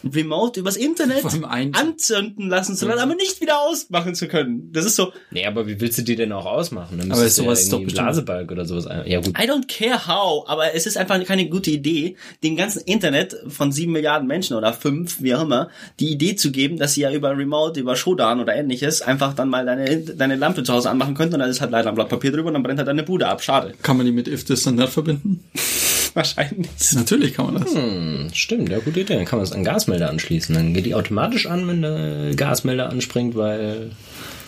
remote 0.03 0.60
übers 0.60 0.77
Internet 0.77 1.24
anzünden 1.24 2.50
lassen 2.50 2.75
zu 2.75 2.88
lassen, 2.88 3.00
aber 3.00 3.15
nicht 3.15 3.41
wieder 3.41 3.60
ausmachen 3.60 4.15
zu 4.15 4.27
können. 4.27 4.72
Das 4.72 4.86
ist 4.86 4.96
so 4.96 5.12
Nee, 5.32 5.46
aber 5.46 5.68
wie 5.68 5.79
willst 5.79 5.98
du 5.98 6.01
die 6.01 6.15
denn 6.15 6.32
auch 6.32 6.46
ausmachen? 6.46 6.98
Dann 6.98 7.12
Aber 7.12 7.24
du 7.24 7.29
sowas 7.29 7.60
ja 7.60 7.63
ist 7.63 7.74
doch 7.74 7.84
Blasebalg 7.84 8.51
oder 8.51 8.65
sowas. 8.65 8.88
Ja 9.06 9.20
gut. 9.20 9.38
I 9.38 9.50
don't 9.50 9.68
care 9.68 10.08
how, 10.08 10.48
aber 10.48 10.74
es 10.74 10.86
ist 10.86 10.98
einfach 10.98 11.24
keine 11.25 11.50
gute 11.50 11.72
Idee, 11.72 12.15
dem 12.44 12.56
ganzen 12.56 12.82
Internet 12.82 13.36
von 13.48 13.72
sieben 13.72 13.91
Milliarden 13.91 14.27
Menschen 14.27 14.56
oder 14.56 14.74
fünf, 14.74 15.21
wie 15.21 15.36
auch 15.36 15.41
immer, 15.41 15.69
die 16.00 16.12
Idee 16.12 16.36
zu 16.36 16.52
geben, 16.52 16.78
dass 16.78 16.93
sie 16.93 17.02
ja 17.02 17.12
über 17.12 17.38
Remote, 17.38 17.80
über 17.80 17.95
Shodan 17.95 18.39
oder 18.39 18.56
ähnliches 18.56 19.02
einfach 19.02 19.34
dann 19.34 19.50
mal 19.50 19.65
deine, 19.65 20.00
deine 20.00 20.36
Lampe 20.36 20.63
zu 20.63 20.74
Hause 20.74 20.89
anmachen 20.89 21.15
könnten 21.15 21.36
und 21.36 21.41
dann 21.41 21.50
ist 21.50 21.62
halt 21.62 21.71
leider 21.71 21.89
ein 21.89 21.95
Blatt 21.95 22.10
Papier 22.10 22.32
drüber 22.32 22.47
und 22.47 22.54
dann 22.54 22.63
brennt 22.63 22.80
halt 22.80 22.88
deine 22.88 23.04
Bude 23.04 23.28
ab. 23.28 23.43
Schade. 23.43 23.74
Kann 23.82 23.97
man 23.97 24.06
die 24.06 24.12
mit 24.12 24.28
if 24.28 24.45
that 24.45 24.89
verbinden? 24.89 25.43
Wahrscheinlich. 26.13 26.69
Natürlich 26.93 27.34
kann 27.34 27.54
man 27.54 27.62
das. 27.62 27.74
Hm, 27.74 28.30
stimmt, 28.34 28.69
ja, 28.69 28.80
gute 28.80 29.02
Idee. 29.02 29.15
Dann 29.15 29.26
kann 29.26 29.38
man 29.39 29.43
es 29.43 29.52
an 29.52 29.63
Gasmelder 29.89 30.10
anschließen. 30.10 30.56
Dann 30.56 30.73
geht 30.73 30.86
die 30.86 30.95
automatisch 30.95 31.45
an, 31.47 31.67
wenn 31.67 31.82
der 31.82 32.36
Gasmelder 32.36 32.89
anspringt, 32.89 33.36
weil 33.36 33.91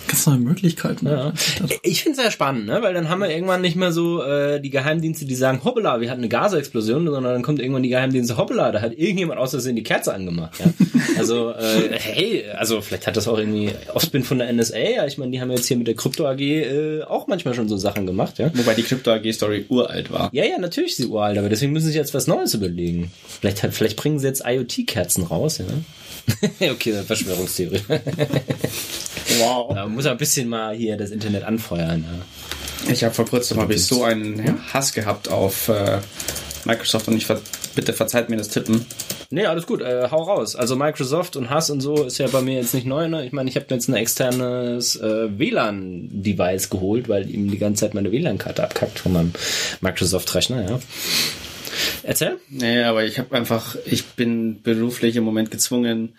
Ganz 0.08 0.26
neue 0.28 0.40
Möglichkeiten. 0.40 1.08
Ja. 1.08 1.34
Ich 1.84 2.04
finde 2.04 2.18
es 2.18 2.24
sehr 2.24 2.32
spannend, 2.32 2.66
ne? 2.66 2.82
weil 2.82 2.94
dann 2.94 3.10
haben 3.10 3.22
wir 3.22 3.30
irgendwann 3.30 3.62
nicht 3.62 3.76
mehr 3.76 3.92
so 3.92 4.24
äh, 4.24 4.60
die 4.60 4.70
Geheimdienste, 4.70 5.26
die 5.26 5.36
sagen, 5.36 5.62
hoppala, 5.64 6.02
wir 6.02 6.10
hatten 6.10 6.22
eine 6.22 6.30
Gasexplosion, 6.30 7.06
sondern 7.06 7.34
dann 7.34 7.42
kommt 7.44 7.60
irgendwann 7.60 7.84
die 7.84 7.90
Geheimdienste, 7.90 8.38
hoppala, 8.38 8.72
da 8.72 8.82
hat 8.82 8.98
irgendjemand 8.98 9.40
aus 9.40 9.52
Versehen 9.52 9.76
die 9.76 9.84
Kerze 9.84 10.14
angemacht. 10.14 10.60
Ja? 10.60 10.66
Also, 11.18 11.52
äh, 11.52 11.90
hey, 11.92 12.46
also 12.58 12.82
vielleicht 12.82 13.06
hat 13.06 13.18
das 13.18 13.28
auch 13.28 13.38
irgendwie 13.38 13.72
Offspin 13.94 14.24
von 14.24 14.40
der 14.40 14.52
NSA, 14.52 14.78
ja, 14.78 15.06
ich 15.06 15.18
meine, 15.18 15.32
die 15.32 15.42
haben 15.42 15.52
jetzt 15.52 15.68
hier 15.68 15.78
mit 15.78 15.86
der 15.86 15.96
Krypto 15.96 16.26
AG 16.26 16.40
äh, 16.40 17.04
auch 17.04 17.28
manchmal 17.28 17.54
schon 17.54 17.68
so 17.68 17.78
Sachen 17.78 18.08
gemacht, 18.08 18.40
ja. 18.40 18.50
Wobei 18.56 18.74
die 18.74 18.84
Crypto 18.84 19.12
AG 19.12 19.32
Story 19.34 19.66
uralt 19.70 20.12
war. 20.12 20.30
Ja, 20.32 20.46
ja, 20.46 20.58
natürlich 20.58 20.92
ist 20.92 20.98
sie 20.98 21.08
uralt, 21.08 21.38
aber 21.38 21.50
deswegen 21.50 21.74
müssen 21.74 21.86
sie 21.86 21.92
sich 21.92 22.00
jetzt 22.00 22.14
was 22.14 22.28
Neues 22.28 22.54
überlegen. 22.54 23.12
Vielleicht, 23.40 23.62
hat, 23.62 23.74
vielleicht 23.74 23.98
bringen 23.98 24.20
sie 24.20 24.28
jetzt 24.28 24.44
IoT-Kerzen 24.46 25.24
raus, 25.24 25.60
ja. 25.60 25.66
okay, 26.72 26.94
Verschwörungstheorie. 27.06 27.82
Wow. 29.40 29.74
Da 29.74 29.88
muss 29.88 30.04
man 30.04 30.14
ein 30.14 30.18
bisschen 30.18 30.50
mal 30.50 30.76
hier 30.76 30.98
das 30.98 31.12
Internet 31.12 31.44
anfeuern. 31.44 32.06
Ja. 32.08 32.92
Ich 32.92 33.04
habe 33.04 33.14
vor 33.14 33.26
kurzem 33.26 33.60
habe 33.60 33.74
ich 33.74 33.86
so 33.86 34.04
einen 34.04 34.60
Hass 34.74 34.94
gehabt 34.94 35.30
auf 35.30 35.70
äh, 35.70 36.00
Microsoft 36.66 37.08
und 37.08 37.18
ich 37.18 37.26
ver 37.26 37.40
bitte 37.74 37.94
verzeiht 37.94 38.30
mir 38.30 38.36
das 38.36 38.50
Tippen. 38.50 38.86
Nee, 39.30 39.46
alles 39.46 39.66
gut, 39.66 39.82
äh, 39.82 40.10
hau 40.12 40.24
raus. 40.24 40.58
Also 40.58 40.76
Microsoft 40.76 41.38
und 41.38 41.50
Hass 41.50 41.70
und 41.70 41.80
so 41.80 42.04
ist 42.04 42.18
ja 42.18 42.28
bei 42.28 42.42
mir 42.42 42.56
jetzt 42.56 42.74
nicht 42.74 42.86
neu. 42.86 43.08
Ne? 43.08 43.26
Ich 43.26 43.32
meine, 43.32 43.50
ich 43.50 43.56
habe 43.56 43.66
mir 43.70 43.78
jetzt 43.78 43.88
ein 43.88 43.94
externes 43.94 44.98
äh, 44.98 45.40
WLAN-Device 45.40 46.70
geholt, 46.70 47.08
weil 47.08 47.30
ihm 47.30 47.50
die 47.50 47.58
ganze 47.58 47.82
Zeit 47.82 47.94
meine 47.94 48.12
WLAN-Karte 48.12 48.62
abkackt 48.62 49.00
von 49.00 49.14
meinem 49.14 49.32
Microsoft-Rechner, 49.80 50.70
ja. 50.70 50.80
Erzähl? 52.04 52.40
Nee, 52.50 52.84
aber 52.84 53.06
ich 53.06 53.20
habe 53.20 53.34
einfach, 53.34 53.78
ich 53.86 54.06
bin 54.06 54.62
beruflich 54.62 55.16
im 55.16 55.24
Moment 55.24 55.50
gezwungen, 55.50 56.10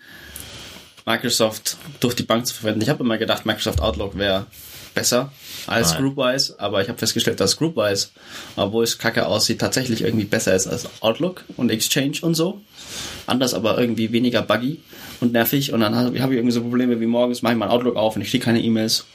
Microsoft 1.07 1.77
durch 2.01 2.15
die 2.15 2.23
Bank 2.23 2.47
zu 2.47 2.55
verwenden. 2.55 2.83
Ich 2.83 2.89
habe 2.89 3.03
immer 3.03 3.19
gedacht, 3.19 3.47
Microsoft 3.47 3.81
Outlook 3.81 4.17
wäre 4.17 4.47
besser 4.95 5.33
als 5.67 5.93
Nein. 5.93 6.03
Groupwise, 6.03 6.55
aber 6.59 6.83
ich 6.83 6.89
habe 6.89 6.99
festgestellt, 6.99 7.41
dass 7.41 7.57
Groupwise, 7.57 8.09
obwohl 8.57 8.85
es 8.85 8.99
kacke 8.99 9.27
aussieht, 9.27 9.61
tatsächlich 9.61 10.03
irgendwie 10.03 10.25
besser 10.25 10.55
ist 10.55 10.67
als 10.67 10.89
Outlook 11.01 11.45
und 11.57 11.71
Exchange 11.71 12.19
und 12.23 12.35
so. 12.35 12.61
Anders, 13.27 13.55
aber 13.55 13.79
irgendwie 13.79 14.13
weniger 14.13 14.43
buggy 14.43 14.81
und 15.21 15.33
nervig. 15.33 15.73
Und 15.73 15.81
dann 15.81 15.95
habe 15.95 16.21
hab 16.21 16.31
ich 16.31 16.37
irgendwie 16.37 16.53
so 16.53 16.61
Probleme 16.61 17.01
wie 17.01 17.07
morgens 17.07 17.43
mache 17.43 17.55
ich 17.55 17.59
mein 17.59 17.71
Outlook 17.71 17.97
auf 17.97 18.17
und 18.17 18.23
ich 18.23 18.31
kriege 18.31 18.45
keine 18.45 18.61
E-Mails. 18.61 19.07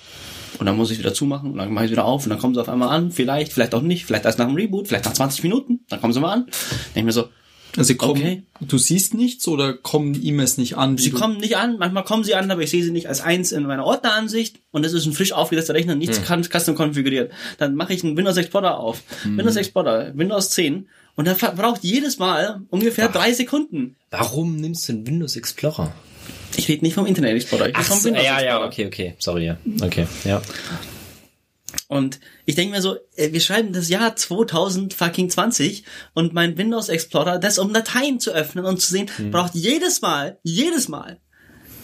Und 0.60 0.66
dann 0.66 0.76
muss 0.76 0.90
ich 0.90 0.98
wieder 0.98 1.14
zumachen 1.14 1.52
und 1.52 1.58
dann 1.58 1.72
mache 1.72 1.86
ich 1.86 1.92
wieder 1.92 2.06
auf 2.06 2.24
und 2.24 2.30
dann 2.32 2.40
kommen 2.40 2.56
sie 2.56 2.62
auf 2.62 2.70
einmal 2.70 2.90
an. 2.90 3.12
Vielleicht, 3.12 3.54
vielleicht 3.54 3.76
auch 3.76 3.82
nicht. 3.82 4.06
Vielleicht 4.06 4.26
erst 4.26 4.40
nach 4.40 4.48
dem 4.48 4.56
Reboot, 4.56 4.88
vielleicht 4.88 5.06
nach 5.06 5.14
20 5.14 5.44
Minuten. 5.44 5.82
Dann 5.90 6.02
kommen 6.02 6.14
sie 6.14 6.20
mal 6.20 6.34
an. 6.34 6.46
Denke 6.46 7.00
ich 7.00 7.04
mir 7.04 7.12
so, 7.12 7.30
Also 7.78 7.90
sie 7.90 7.96
kommen, 7.96 8.22
Okay. 8.22 8.44
du 8.62 8.78
siehst 8.78 9.14
nichts 9.14 9.48
oder 9.48 9.74
kommen 9.74 10.14
die 10.14 10.28
E-Mails 10.28 10.58
nicht 10.58 10.78
an? 10.78 10.98
Sie 10.98 11.12
kommen 11.12 11.38
nicht 11.38 11.58
an, 11.58 11.78
manchmal 11.78 12.04
kommen 12.04 12.24
sie 12.24 12.34
an, 12.36 12.50
aber 12.50 12.62
ich 12.64 12.72
sehe 12.72 12.84
sie 12.84 12.92
nicht 12.92 13.08
als 13.08 13.22
eins 13.22 13.52
in 13.52 13.64
meiner 13.64 13.86
Ordneransicht 13.86 14.60
und 14.72 14.86
es 14.86 14.94
ist 14.94 15.06
ein 15.06 15.14
frisch 15.14 15.32
aufgesetzter 15.32 15.76
Rechner, 15.76 15.96
nichts 15.96 16.24
kann 16.24 16.44
custom 16.44 16.76
konfiguriert. 16.76 17.32
Dann 17.60 17.76
mache 17.76 17.94
ich 17.94 18.04
einen 18.04 18.18
Windows 18.18 18.38
Explorer 18.38 18.80
auf. 18.80 19.04
Windows 19.24 19.56
Explorer, 19.56 20.12
Windows 20.16 20.50
10 20.50 20.88
und 21.16 21.26
das 21.28 21.38
braucht 21.38 21.84
jedes 21.84 22.18
Mal 22.20 22.62
ungefähr 22.70 23.10
drei 23.10 23.32
Sekunden. 23.34 23.96
Warum 24.12 24.56
nimmst 24.56 24.88
du 24.90 24.94
einen 24.94 25.08
Windows 25.08 25.36
Explorer? 25.36 25.94
Ich 26.56 26.68
rede 26.68 26.84
nicht 26.84 26.96
vom 26.96 27.06
Internet 27.06 27.36
Explorer, 27.36 27.70
ich 27.70 27.76
rede 27.78 27.86
vom 27.86 27.98
so, 28.00 28.06
Windows 28.06 28.26
ja, 28.26 28.34
Explorer. 28.40 28.60
ja, 28.62 28.66
okay, 28.66 28.86
okay. 28.88 29.16
Sorry, 29.20 29.46
ja. 29.46 29.58
Okay, 29.82 30.08
ja. 30.24 30.42
Und 31.88 32.20
ich 32.46 32.56
denke 32.56 32.76
mir 32.76 32.82
so, 32.82 32.96
äh, 33.16 33.32
wir 33.34 33.42
schreiben 33.42 33.74
das 33.74 33.90
Jahr 33.90 34.16
2000 34.16 34.94
fucking 34.94 35.30
20 35.30 35.84
und 36.14 36.34
mein 36.34 36.58
Windows 36.58 36.90
Explorer, 36.90 37.40
das 37.40 37.60
um 37.60 37.74
Dateien 37.74 38.20
zu 38.20 38.32
öffnen 38.32 38.66
und 38.66 38.80
zu 38.82 38.90
sehen, 38.92 39.10
braucht 39.32 39.54
jedes 39.54 40.02
Mal, 40.02 40.40
jedes 40.44 40.88
Mal 40.88 41.20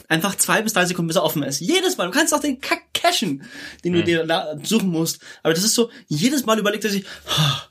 einfach 0.10 0.36
zwei 0.36 0.62
bis 0.62 0.74
drei 0.74 0.86
Sekunden, 0.86 1.08
bis 1.08 1.18
er 1.18 1.24
offen 1.24 1.44
ist. 1.44 1.60
Jedes 1.60 1.98
Mal. 1.98 2.06
Du 2.06 2.12
kannst 2.12 2.34
auch 2.34 2.40
den 2.40 2.60
Kack 2.62 2.94
cachen, 2.94 3.44
den 3.84 3.94
du 3.94 4.04
dir 4.04 4.26
la- 4.26 4.56
suchen 4.64 4.90
musst. 4.90 5.20
Aber 5.42 5.54
das 5.54 5.64
ist 5.64 5.74
so, 5.76 5.90
jedes 6.08 6.46
Mal 6.46 6.60
überlegt 6.60 6.84
er 6.86 6.92
sich, 6.92 7.06
"Ah, 7.28 7.64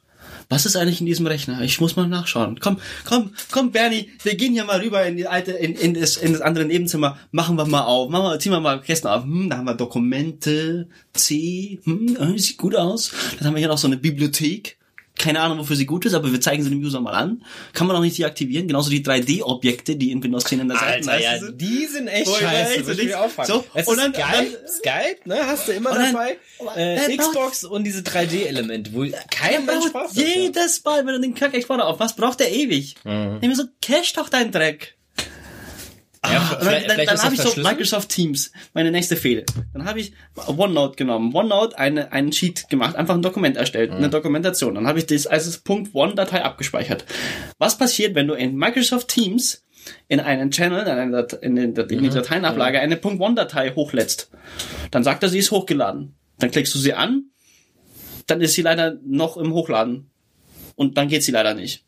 was 0.49 0.67
ist 0.67 0.77
eigentlich 0.77 1.01
in 1.01 1.07
diesem 1.07 1.27
Rechner? 1.27 1.61
Ich 1.63 1.81
muss 1.81 1.97
mal 1.97 2.07
nachschauen. 2.07 2.59
Komm, 2.61 2.79
komm, 3.05 3.31
komm, 3.51 3.73
Bernie, 3.73 4.11
wir 4.23 4.35
gehen 4.37 4.53
hier 4.53 4.65
mal 4.65 4.81
rüber 4.81 5.05
in 5.07 5.17
die 5.17 5.27
alte, 5.27 5.53
in, 5.53 5.75
in, 5.75 5.95
das, 5.95 6.17
in 6.17 6.33
das 6.33 6.43
andere 6.43 6.65
Nebenzimmer. 6.65 7.19
Machen 7.31 7.57
wir 7.57 7.67
mal 7.67 7.83
auf. 7.83 8.11
Machen 8.11 8.25
wir, 8.25 8.39
ziehen 8.39 8.53
wir 8.53 8.61
mal 8.61 8.81
Kästen 8.81 9.11
auf. 9.11 9.25
Hm, 9.25 9.51
da 9.51 9.59
haben 9.59 9.67
wir 9.67 9.75
Dokumente, 9.75 10.89
C, 11.13 11.81
hm, 11.85 12.17
äh, 12.17 12.39
sieht 12.39 12.59
gut 12.59 12.77
aus. 12.77 13.13
Dann 13.39 13.49
haben 13.49 13.55
wir 13.55 13.61
hier 13.61 13.69
noch 13.69 13.79
so 13.79 13.87
eine 13.87 13.97
Bibliothek. 13.97 14.77
Keine 15.19 15.41
Ahnung, 15.41 15.59
wofür 15.59 15.77
sie 15.77 15.87
gut 15.87 16.05
ist, 16.07 16.15
aber 16.15 16.33
wir 16.33 16.41
zeigen 16.41 16.63
sie 16.65 16.71
dem 16.71 16.81
User 16.83 17.01
mal 17.01 17.13
an. 17.13 17.45
Kann 17.75 17.87
man 17.87 17.95
auch 17.97 18.01
nicht 18.01 18.19
deaktivieren. 18.19 18.67
Genauso 18.67 18.91
die 18.91 19.05
3D-Objekte, 19.05 19.95
die 19.97 20.11
in 20.11 20.23
Windows 20.23 20.45
10 20.45 20.61
in 20.61 20.69
der 20.69 20.83
Alter, 20.83 21.21
ja, 21.21 21.39
sind. 21.39 21.61
die 21.61 21.87
sind 21.87 22.09
echt 22.09 22.27
ich 22.29 22.37
scheiße. 22.39 22.81
muss 22.85 22.99
ich 22.99 23.15
auffangen. 23.15 23.47
So, 23.53 23.65
es 23.75 23.87
und 23.87 23.99
ist 23.99 24.05
dann- 24.05 24.15
Skype, 24.15 24.59
Skype, 24.69 25.29
ne, 25.29 25.47
hast 25.47 25.69
du 25.69 25.73
immer 25.73 25.91
dann- 25.95 26.13
dabei. 26.13 26.39
Äh, 26.77 27.17
Xbox 27.17 27.65
und 27.65 27.85
diese 27.85 28.01
3D-Elemente, 28.03 28.93
wo 28.95 29.07
kein 29.31 29.67
Mensch 29.67 29.93
braucht 29.93 30.07
das, 30.11 30.17
jedes 30.17 30.83
Mal, 30.85 31.07
wenn 31.07 31.15
du 31.15 31.21
den 31.21 31.35
Kack 31.35 31.55
Explorer 31.55 31.87
aufmachst, 31.87 32.17
braucht 32.17 32.41
der 32.41 32.51
ewig. 32.53 32.95
Mhm. 33.05 33.39
Mir 33.41 33.55
so, 33.55 33.65
cache 33.83 34.15
doch 34.17 34.29
deinen 34.29 34.51
Dreck. 34.51 34.97
Ja, 36.25 36.57
Ah, 36.61 36.65
dann 36.65 36.85
dann, 36.87 37.07
dann 37.07 37.23
habe 37.23 37.35
ich 37.35 37.41
so. 37.41 37.61
Microsoft 37.61 38.09
Teams, 38.11 38.53
meine 38.75 38.93
nächste 38.93 39.17
Fehde. 39.17 39.45
Dann 39.73 39.85
habe 39.85 40.01
ich 40.01 40.13
OneNote 40.47 40.95
genommen, 40.97 41.35
OneNote 41.35 41.77
eine, 41.77 42.13
einen 42.13 42.33
Sheet 42.33 42.69
gemacht, 42.69 42.95
einfach 42.95 43.15
ein 43.15 43.23
Dokument 43.23 43.57
erstellt, 43.57 43.91
Mhm. 43.91 43.97
eine 43.97 44.11
Dokumentation. 44.11 44.75
Dann 44.77 44.87
habe 44.87 45.01
ich 45.01 45.07
das 45.07 45.27
als 45.27 45.63
.one-Datei 45.69 46.45
abgespeichert. 46.45 47.05
Was 47.59 47.77
passiert, 47.77 48.15
wenn 48.15 48.29
du 48.29 48.35
in 48.35 48.55
Microsoft 48.57 49.09
Teams 49.09 49.65
in 50.07 50.21
einen 50.21 50.53
Channel, 50.53 50.83
in, 50.83 50.89
eine 50.89 51.11
Dat 51.11 51.33
in, 51.33 51.57
den, 51.57 51.75
in 51.75 51.99
Mhm. 51.99 52.03
die 52.05 52.11
Dateienablage 52.11 52.79
eine 52.79 53.01
.one-Datei 53.03 53.73
hochlädst? 53.75 54.31
Dann 54.93 55.03
sagt 55.03 55.25
er, 55.25 55.29
sie 55.29 55.39
ist 55.41 55.51
hochgeladen. 55.51 56.15
Dann 56.39 56.53
klickst 56.53 56.73
du 56.75 56.79
sie 56.79 56.95
an, 56.95 57.25
dann 58.29 58.41
ist 58.41 58.55
sie 58.55 58.63
leider 58.63 58.97
noch 59.05 59.37
im 59.37 59.53
Hochladen. 59.53 60.11
Und 60.77 60.97
dann 60.97 61.09
geht 61.09 61.25
sie 61.25 61.33
leider 61.33 61.55
nicht. 61.55 61.85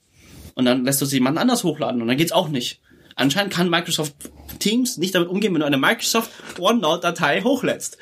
Und 0.55 0.65
dann 0.65 0.85
lässt 0.85 1.01
du 1.01 1.07
sie 1.07 1.17
jemand 1.17 1.39
anders 1.39 1.63
hochladen 1.65 2.03
und 2.03 2.09
dann 2.09 2.17
geht's 2.17 2.33
auch 2.33 2.49
nicht. 2.49 2.81
Anscheinend 3.17 3.53
kann 3.53 3.71
Microsoft 3.71 4.15
Teams 4.59 4.97
nicht 4.99 5.15
damit 5.15 5.29
umgehen, 5.29 5.53
wenn 5.55 5.61
du 5.61 5.67
eine 5.67 5.79
Microsoft 5.79 6.31
OneNote-Datei 6.59 7.43
hochlädst. 7.43 7.99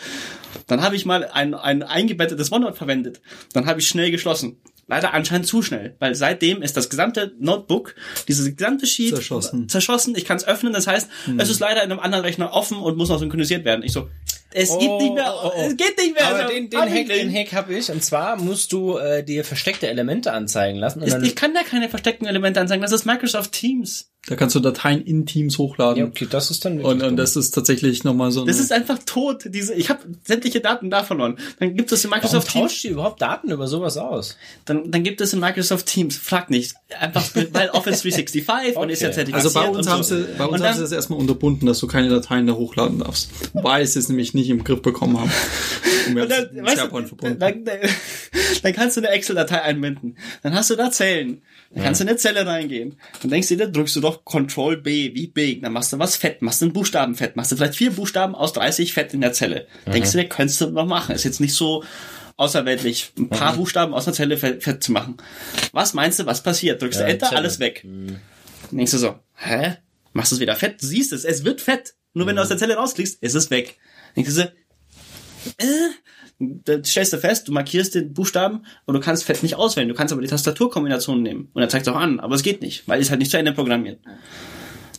Dann 0.67 0.83
habe 0.83 0.97
ich 0.97 1.05
mal 1.07 1.25
ein, 1.33 1.55
ein 1.55 1.83
eingebettetes 1.83 2.53
OneNote 2.53 2.77
verwendet. 2.77 3.21
Dann 3.53 3.67
habe 3.67 3.81
ich 3.81 3.89
schnell 3.89 4.11
geschlossen. 4.11 4.61
Leider 4.89 5.15
anscheinend 5.15 5.47
zu 5.47 5.63
schnell, 5.63 5.97
weil 6.01 6.15
seitdem 6.15 6.61
ist 6.61 6.77
das 6.77 6.91
gesamte 6.91 7.33
Notebook, 7.39 7.95
dieses 8.29 8.55
gesamte 8.55 8.85
Sheet 8.87 9.15
Zerschossen. 9.15 9.69
zerschossen. 9.69 10.15
Ich 10.17 10.25
kann 10.25 10.37
es 10.37 10.45
öffnen, 10.47 10.73
das 10.73 10.87
heißt, 10.87 11.09
es 11.39 11.49
ist 11.51 11.61
leider 11.61 11.83
in 11.85 11.91
einem 11.91 12.01
anderen 12.01 12.25
Rechner 12.25 12.53
offen 12.53 12.79
und 12.79 12.97
muss 12.99 13.09
noch 13.09 13.19
synchronisiert 13.21 13.65
werden. 13.65 13.85
Ich 13.85 13.93
so, 13.93 14.09
es 14.51 14.77
geht 14.77 14.91
nicht 14.99 15.15
mehr, 15.15 15.33
Oh, 15.35 15.47
oh, 15.47 15.53
oh. 15.57 15.63
es 15.69 15.77
geht 15.77 15.97
nicht 15.97 16.15
mehr. 16.15 16.27
Aber 16.27 16.43
so, 16.43 16.49
den, 16.49 16.69
den 16.69 16.81
Hack, 16.81 17.07
den. 17.09 17.33
Hack 17.33 17.53
habe 17.53 17.75
ich. 17.75 17.91
Und 17.91 18.03
zwar 18.05 18.37
musst 18.37 18.73
du 18.73 18.99
äh, 18.99 19.23
dir 19.25 19.45
versteckte 19.45 19.89
Elemente 19.89 20.33
anzeigen 20.33 20.79
lassen. 20.79 21.01
Und 21.01 21.07
Ist- 21.07 21.15
dann, 21.15 21.25
Ich 21.25 21.37
kann 21.37 21.55
da 21.55 21.63
keine 21.63 21.89
versteckten 21.89 22.27
Elemente 22.27 22.61
anzeigen, 22.61 22.83
das 22.83 22.93
ist 22.93 23.07
Microsoft 23.07 23.53
Teams. 23.53 24.12
Da 24.29 24.37
kannst 24.37 24.55
du 24.55 24.61
Dateien 24.61 25.03
in 25.03 25.27
Teams 25.27 25.59
hochladen. 25.59 25.99
ja, 25.99 26.07
okay, 26.07 26.29
das 26.31 26.53
ist 26.53 26.65
dann 26.65 26.79
wirklich 26.79 26.93
Und, 26.93 27.03
und 27.03 27.17
das 27.17 27.35
ist 27.35 27.51
tatsächlich 27.51 28.05
nochmal 28.05 28.31
so 28.31 28.43
eine, 28.43 28.53
Das 28.53 28.61
ist 28.61 28.73
einfach 28.73 29.01
tot. 29.05 29.43
Diese, 29.47 29.75
ich 29.75 29.91
habe 29.91 29.99
sämtliche 30.23 30.61
Daten 30.61 30.91
da 30.91 31.03
verloren. 31.03 31.39
Dann 31.59 31.75
gibt 31.75 31.91
es 31.91 32.05
in 32.05 32.11
Warum 32.13 32.23
Microsoft 32.23 32.49
Teams. 32.53 32.71
tauscht 32.73 32.85
ihr 32.85 32.93
überhaupt 32.93 33.21
Daten 33.21 33.51
über 33.51 33.67
sowas 33.67 33.97
aus? 33.97 34.37
Dann, 34.65 34.93
dann 34.93 35.03
gibt 35.03 35.21
es 35.21 35.33
in 35.33 35.41
Microsoft 35.41 35.87
Teams. 35.87 36.17
Frag 36.17 36.51
nicht. 36.51 36.75
Einfach, 37.01 37.29
weil 37.51 37.71
Office 37.73 38.03
365 38.03 38.77
und 38.77 38.91
ist 38.91 39.03
ja 39.03 39.09
Okay. 39.09 39.15
zertifiziert. 39.17 39.35
also 39.35 39.53
bei 39.61 39.69
uns 39.69 39.89
haben 39.89 40.03
so. 40.05 40.17
sie, 40.17 40.25
bei 40.39 40.45
uns 40.47 40.63
haben 40.63 40.75
sie 40.77 40.83
das 40.83 40.93
erstmal 40.93 41.19
unterbunden, 41.19 41.67
dass 41.67 41.81
du 41.81 41.89
keine 41.89 42.09
Dateien 42.09 42.47
da 42.47 42.53
hochladen 42.53 43.01
darfst. 43.01 43.29
Weil 43.55 43.85
sie 43.89 43.99
es 43.99 44.09
nämlich 44.09 44.35
nicht 44.35 44.51
im 44.51 44.63
Griff 44.63 44.83
bekommen 44.83 45.19
haben. 45.19 45.33
Und 46.07 46.15
wir 46.17 46.23
Und 46.23 46.31
dann, 46.31 46.65
weißt 46.65 46.77
SharePoint 46.79 47.09
verbunden. 47.09 47.39
dann, 47.41 47.65
dann, 47.65 47.79
dann 48.63 48.73
kannst 48.73 48.97
du 48.97 49.01
eine 49.01 49.09
Excel-Datei 49.11 49.63
einbinden. 49.63 50.17
Dann 50.45 50.55
hast 50.55 50.71
du 50.71 50.77
da 50.77 50.91
Zellen. 50.93 51.43
Dann 51.75 51.85
kannst 51.85 52.01
du 52.01 52.05
in 52.05 52.09
eine 52.11 52.19
Zelle 52.19 52.47
reingehen. 52.47 52.97
Dann 53.23 53.31
denkst 53.31 53.49
du 53.49 53.57
dir, 53.57 53.67
drückst 53.69 53.97
du 53.97 54.01
doch 54.01 54.12
Control 54.25 54.77
B, 54.77 55.15
wie 55.15 55.27
big. 55.27 55.63
Dann 55.63 55.73
machst 55.73 55.93
du 55.93 55.99
was 55.99 56.17
fett, 56.17 56.43
machst 56.43 56.61
du 56.61 56.67
einen 56.67 56.73
Buchstaben 56.73 57.15
fett, 57.15 57.37
machst 57.37 57.53
du 57.53 57.57
vielleicht 57.57 57.77
vier 57.77 57.91
Buchstaben 57.93 58.35
aus 58.35 58.53
30 58.53 58.93
fett 58.93 59.13
in 59.15 59.21
der 59.21 59.33
Zelle. 59.33 59.67
Denkst 59.87 60.13
du 60.13 60.19
dir, 60.19 60.29
könntest 60.29 60.61
du 60.61 60.71
noch 60.71 60.87
machen. 60.87 61.15
Ist 61.15 61.25
jetzt 61.25 61.41
nicht 61.41 61.55
so 61.55 61.85
außerweltlich, 62.37 63.13
ein 63.19 63.29
paar 63.29 63.55
Buchstaben 63.57 63.95
aus 63.95 64.05
der 64.07 64.15
Zelle 64.15 64.37
fett, 64.37 64.63
fett 64.63 64.83
zu 64.83 64.93
machen. 64.93 65.17
Was 65.73 65.95
meinst 65.95 66.19
du, 66.19 66.27
was 66.27 66.43
passiert? 66.43 66.81
Drückst 66.83 67.01
Ja, 67.01 67.07
du 67.07 67.13
Enter, 67.13 67.27
Zelle. 67.29 67.39
alles 67.39 67.59
weg. 67.59 67.83
Dann 67.85 68.21
denkst 68.71 68.93
du 68.93 68.99
so, 68.99 69.19
hä? 69.37 69.77
Machst 70.13 70.33
du 70.33 70.37
es 70.37 70.41
wieder 70.41 70.57
fett? 70.57 70.81
Du 70.83 70.87
siehst 70.87 71.13
es, 71.13 71.25
es 71.25 71.45
wird 71.45 71.61
fett. 71.61 71.95
Nur 72.15 72.27
wenn 72.27 72.37
du 72.37 72.43
aus 72.43 72.49
der 72.49 72.59
Zelle 72.59 72.75
rausklickst, 72.77 73.23
ist 73.23 73.35
es 73.35 73.51
weg. 73.51 73.79
Denkst 74.17 74.31
du 74.31 74.35
so, 74.35 74.45
da 76.65 76.83
stellst 76.85 77.13
du 77.13 77.19
fest, 77.19 77.49
du 77.49 77.53
markierst 77.53 77.95
den 77.95 78.13
Buchstaben 78.13 78.65
und 78.85 78.95
du 78.95 79.01
kannst 79.01 79.25
Fett 79.25 79.43
nicht 79.43 79.57
auswählen. 79.57 79.89
Du 79.89 79.95
kannst 79.95 80.13
aber 80.13 80.23
die 80.23 80.29
Tastaturkombination 80.29 81.23
nehmen. 81.23 81.49
Und 81.53 81.63
er 81.63 81.69
zeigt 81.69 81.87
es 81.87 81.93
auch 81.93 81.99
an, 81.99 82.21
aber 82.21 82.35
es 82.35 82.43
geht 82.43 82.63
nicht, 82.63 82.87
weil 82.89 83.01
es 83.01 83.11
halt 83.11 83.21
nicht 83.21 83.31
zu 83.31 83.39
Ende 83.39 83.53
programmiert. 83.53 84.01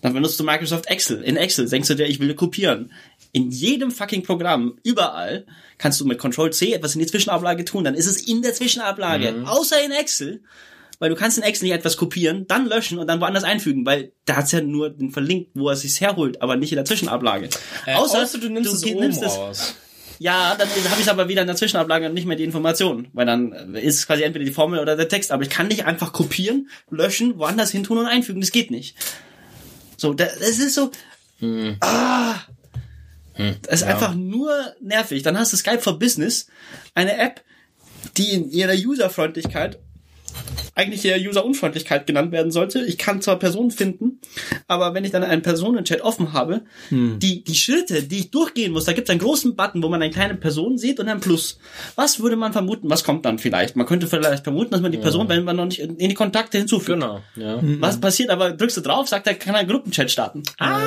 Dann 0.02 0.14
benutzt 0.14 0.40
du 0.40 0.44
Microsoft 0.44 0.88
Excel. 0.88 1.22
In 1.22 1.38
Excel 1.38 1.68
denkst 1.70 1.88
du 1.88 1.96
dir, 1.96 2.06
ich 2.08 2.20
will 2.20 2.34
kopieren. 2.36 2.92
In 3.32 3.50
jedem 3.52 3.90
fucking 3.90 4.24
Programm, 4.24 4.78
überall, 4.84 5.46
kannst 5.78 6.00
du 6.02 6.06
mit 6.06 6.20
Control 6.20 6.52
C 6.52 6.74
etwas 6.74 6.94
in 6.94 7.00
die 7.00 7.08
Zwischenablage 7.08 7.64
tun. 7.66 7.86
Dann 7.86 7.96
ist 7.96 8.08
es 8.08 8.22
in 8.22 8.42
der 8.42 8.54
Zwischenablage. 8.54 9.30
Außer 9.46 9.84
in 9.84 9.92
Excel. 9.92 10.44
Weil 11.00 11.10
du 11.10 11.16
kannst 11.16 11.38
in 11.38 11.44
Excel 11.44 11.68
nicht 11.68 11.76
etwas 11.76 11.98
kopieren, 11.98 12.46
dann 12.48 12.68
löschen 12.68 13.00
und 13.00 13.08
dann 13.08 13.20
woanders 13.20 13.44
einfügen, 13.44 13.86
weil 13.86 14.12
da 14.26 14.36
hat's 14.36 14.52
ja 14.52 14.62
nur 14.62 14.90
den 14.90 15.12
verlinkt, 15.12 15.52
wo 15.54 15.70
er 15.70 15.76
sich's 15.76 16.00
herholt, 16.00 16.42
aber 16.42 16.56
nicht 16.56 16.72
in 16.72 16.78
der 16.78 16.86
Zwischenablage. 16.86 17.50
Äh, 17.86 17.96
außer, 17.96 18.26
du 18.40 18.50
nimmst 18.50 18.74
es 18.74 18.86
oben 18.86 19.12
raus. 19.12 19.76
Ja, 20.20 20.56
dann 20.56 20.68
habe 20.70 21.02
ich 21.02 21.10
aber 21.10 21.28
wieder 21.28 21.42
in 21.42 21.48
der 21.48 21.56
Zwischenablage 21.56 22.06
und 22.08 22.14
nicht 22.14 22.26
mehr 22.26 22.38
die 22.38 22.44
Information, 22.44 23.08
weil 23.14 23.26
dann 23.26 23.76
ist 23.76 23.98
es 24.00 24.08
quasi 24.08 24.24
entweder 24.24 24.46
die 24.46 24.52
Formel 24.52 24.80
oder 24.80 24.96
der 24.96 25.08
Text, 25.10 25.32
aber 25.32 25.44
ich 25.44 25.50
kann 25.50 25.68
nicht 25.68 25.86
einfach 25.86 26.14
kopieren, 26.14 26.70
löschen, 26.90 27.38
woanders 27.40 27.72
hin 27.72 27.84
tun 27.84 27.98
und 27.98 28.06
einfügen, 28.08 28.40
das 28.42 28.52
geht 28.52 28.72
nicht. 28.72 28.96
So, 29.98 30.14
da- 30.14 30.26
das 30.26 30.60
ist 30.60 30.76
so, 30.76 30.92
ah, 31.82 32.36
das 33.64 33.82
ist 33.82 33.84
einfach 33.84 34.14
nur 34.16 34.52
nervig. 34.82 35.24
Dann 35.24 35.38
hast 35.38 35.52
du 35.54 35.58
Skype 35.58 35.80
for 35.82 35.98
Business, 36.00 36.48
eine 36.96 37.18
App, 37.18 37.42
die 38.18 38.32
in 38.32 38.50
ihrer 38.52 38.74
Userfreundlichkeit 38.74 39.80
eigentlich 40.76 41.06
eher 41.06 41.20
User-Unfreundlichkeit 41.20 42.08
genannt 42.08 42.32
werden 42.32 42.52
sollte. 42.52 42.84
Ich 42.86 42.98
kann 42.98 43.22
zwar 43.22 43.38
Personen 43.38 43.72
finden, 43.72 44.20
aber 44.68 44.94
wenn 44.94 45.06
ich 45.06 45.12
dann 45.12 45.24
einen 45.24 45.42
Personenchat 45.42 46.02
offen 46.02 46.34
habe, 46.34 46.62
die, 46.90 47.44
die 47.44 47.56
Schritte, 47.56 48.04
die 48.04 48.20
ich 48.20 48.32
durchgehen 48.32 48.72
muss, 48.72 48.86
da 48.86 48.94
gibt 48.94 49.08
es 49.08 49.12
einen 49.12 49.20
großen 49.20 49.56
Button, 49.56 49.84
wo 49.84 49.90
man 49.90 50.02
eine 50.02 50.12
kleine 50.12 50.36
Person 50.36 50.78
sieht 50.78 51.00
und 51.00 51.08
ein 51.10 51.20
Plus. 51.20 51.60
Was 51.96 52.20
würde 52.20 52.36
man 52.36 52.54
vermuten? 52.54 52.90
Was 52.90 53.04
kommt 53.04 53.26
dann 53.26 53.38
vielleicht? 53.38 53.76
Man 53.76 53.86
könnte 53.86 54.08
vielleicht 54.08 54.44
vermuten, 54.44 54.72
dass 54.72 54.82
man 54.82 54.92
die 54.92 54.98
Person, 54.98 55.30
wenn 55.30 55.44
man 55.44 55.56
noch 55.56 55.66
nicht 55.66 55.80
in 55.80 55.98
die 55.98 56.14
Kontakte 56.14 56.58
hinzufügt. 56.58 57.00
Genau, 57.00 57.22
ja. 57.36 57.60
Was 57.62 58.00
passiert 58.00 58.30
aber? 58.30 58.52
Drückst 58.52 58.78
du 58.78 58.82
drauf, 58.82 59.08
sagt 59.08 59.28
er, 59.28 59.36
kann 59.36 59.56
ein 59.56 59.68
Gruppenchat 59.68 60.10
starten. 60.10 60.44
Ah, 60.58 60.80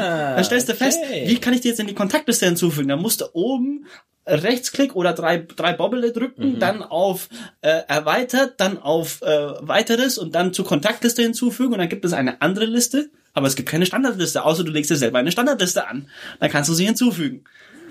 Dann 0.00 0.44
stellst 0.44 0.68
du 0.68 0.74
fest, 0.74 0.98
wie 1.10 1.38
kann 1.38 1.52
ich 1.54 1.60
die 1.60 1.68
jetzt 1.68 1.80
in 1.80 1.86
die 1.86 1.94
Kontaktliste 1.94 2.46
hinzufügen? 2.46 2.88
Dann 2.88 3.00
musst 3.00 3.20
du 3.20 3.26
oben 3.32 3.86
Rechtsklick 4.26 4.94
oder 4.94 5.12
drei, 5.12 5.38
drei 5.38 5.72
Bobbele 5.72 6.12
drücken, 6.12 6.58
dann 6.60 6.82
auf 6.82 7.28
äh, 7.62 7.80
erweitert, 7.88 8.54
dann 8.60 8.78
auf 8.78 9.22
äh, 9.22 9.26
weiteres 9.60 10.18
und 10.18 10.34
dann 10.34 10.52
zur 10.52 10.64
Kontaktliste 10.66 11.22
hinzufügen 11.22 11.72
und 11.72 11.78
dann 11.78 11.88
gibt 11.88 12.04
es 12.04 12.12
eine 12.12 12.40
andere 12.40 12.66
Liste, 12.66 13.10
aber 13.32 13.46
es 13.48 13.56
gibt 13.56 13.68
keine 13.68 13.86
Standardliste, 13.86 14.44
außer 14.44 14.62
du 14.62 14.70
legst 14.70 14.90
dir 14.90 14.96
selber 14.96 15.18
eine 15.18 15.32
Standardliste 15.32 15.86
an. 15.88 16.08
Dann 16.38 16.50
kannst 16.50 16.68
du 16.70 16.74
sie 16.74 16.84
hinzufügen. 16.84 17.44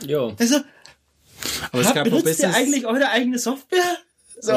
Jo. 0.06 0.36
Also, 0.40 0.58
Aber 1.72 1.82
es 1.82 1.94
gab 1.94 2.04
benutzt 2.06 2.26
ihr 2.26 2.32
Business, 2.32 2.56
eigentlich 2.56 2.86
eure 2.86 3.10
eigene 3.10 3.38
Software? 3.40 3.98
So, 4.40 4.54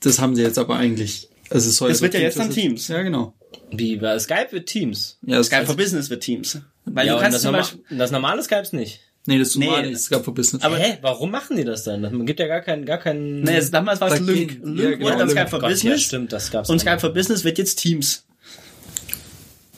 das 0.00 0.18
haben 0.20 0.34
sie 0.36 0.42
jetzt 0.42 0.58
aber 0.58 0.76
eigentlich. 0.76 1.28
Also 1.50 1.68
es 1.68 1.76
soll 1.76 1.88
Das 1.90 1.98
so 1.98 2.04
wird 2.04 2.14
ja 2.14 2.20
jetzt 2.20 2.34
Teams- 2.36 2.46
dann 2.46 2.54
Teams. 2.54 2.88
Ja, 2.88 3.02
genau. 3.02 3.34
Wie 3.72 3.96
bei 3.96 4.18
Skype 4.18 4.48
wird 4.50 4.66
Teams. 4.66 5.18
Ja, 5.22 5.36
das 5.38 5.46
Skype 5.46 5.66
for 5.66 5.76
Business 5.76 6.10
wird 6.10 6.22
Teams. 6.22 6.58
Weil 6.84 7.06
ja, 7.06 7.14
du 7.14 7.20
kannst 7.20 7.36
das, 7.36 7.42
zum 7.42 7.52
norma 7.52 7.64
Beispiel, 7.64 7.98
das 7.98 8.10
normale 8.10 8.42
Skypes 8.42 8.72
nicht. 8.72 9.00
Nee, 9.26 9.38
das 9.38 9.54
Nee, 9.54 9.66
normale 9.66 9.90
ist 9.90 10.04
Skype 10.04 10.24
for 10.24 10.34
Business. 10.34 10.62
Aber 10.62 10.76
hä, 10.78 10.96
warum 11.02 11.30
machen 11.30 11.56
die 11.56 11.64
das 11.64 11.84
dann? 11.84 12.00
Man 12.00 12.24
gibt 12.26 12.40
ja 12.40 12.46
gar 12.46 12.62
keinen, 12.62 12.84
gar 12.86 12.98
keinen. 12.98 13.42
nee, 13.42 13.56
es- 13.56 13.70
damals 13.70 14.00
war 14.00 14.08
es 14.08 14.14
ging- 14.14 14.26
Lync 14.26 14.78
ja, 14.78 14.90
genau, 14.90 15.04
wurde 15.06 15.18
dann. 15.18 15.30
Skype 15.30 15.48
for 15.48 15.58
Gott, 15.60 15.68
ja, 15.70 15.74
Business 15.74 16.02
stimmt, 16.02 16.32
das 16.32 16.50
gab's. 16.50 16.70
und. 16.70 16.78
Skype 16.80 16.98
for 16.98 17.10
Business 17.10 17.44
wird 17.44 17.58
jetzt 17.58 17.76
Teams. 17.76 18.24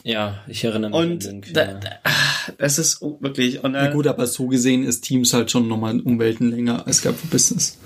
Ja, 0.05 0.43
ich 0.47 0.63
erinnere 0.63 0.91
mich 0.91 0.99
Und 0.99 1.25
an 1.27 1.31
Link. 1.33 1.53
da, 1.53 1.65
ja. 1.65 1.73
da, 1.75 1.89
ah, 2.03 2.11
das 2.57 2.77
ist 2.77 3.01
oh, 3.01 3.17
wirklich. 3.21 3.63
Und, 3.63 3.75
äh, 3.75 3.85
ja 3.85 3.91
gut, 3.91 4.05
aber 4.07 4.27
so 4.27 4.47
gesehen 4.47 4.83
ist 4.83 5.01
Teams 5.01 5.33
halt 5.33 5.49
schon 5.51 5.67
nochmal 5.67 5.99
um 6.01 6.19
Welten 6.19 6.49
länger 6.51 6.85
als 6.85 6.97
Skype 6.97 7.13
for 7.13 7.29
Business. 7.29 7.77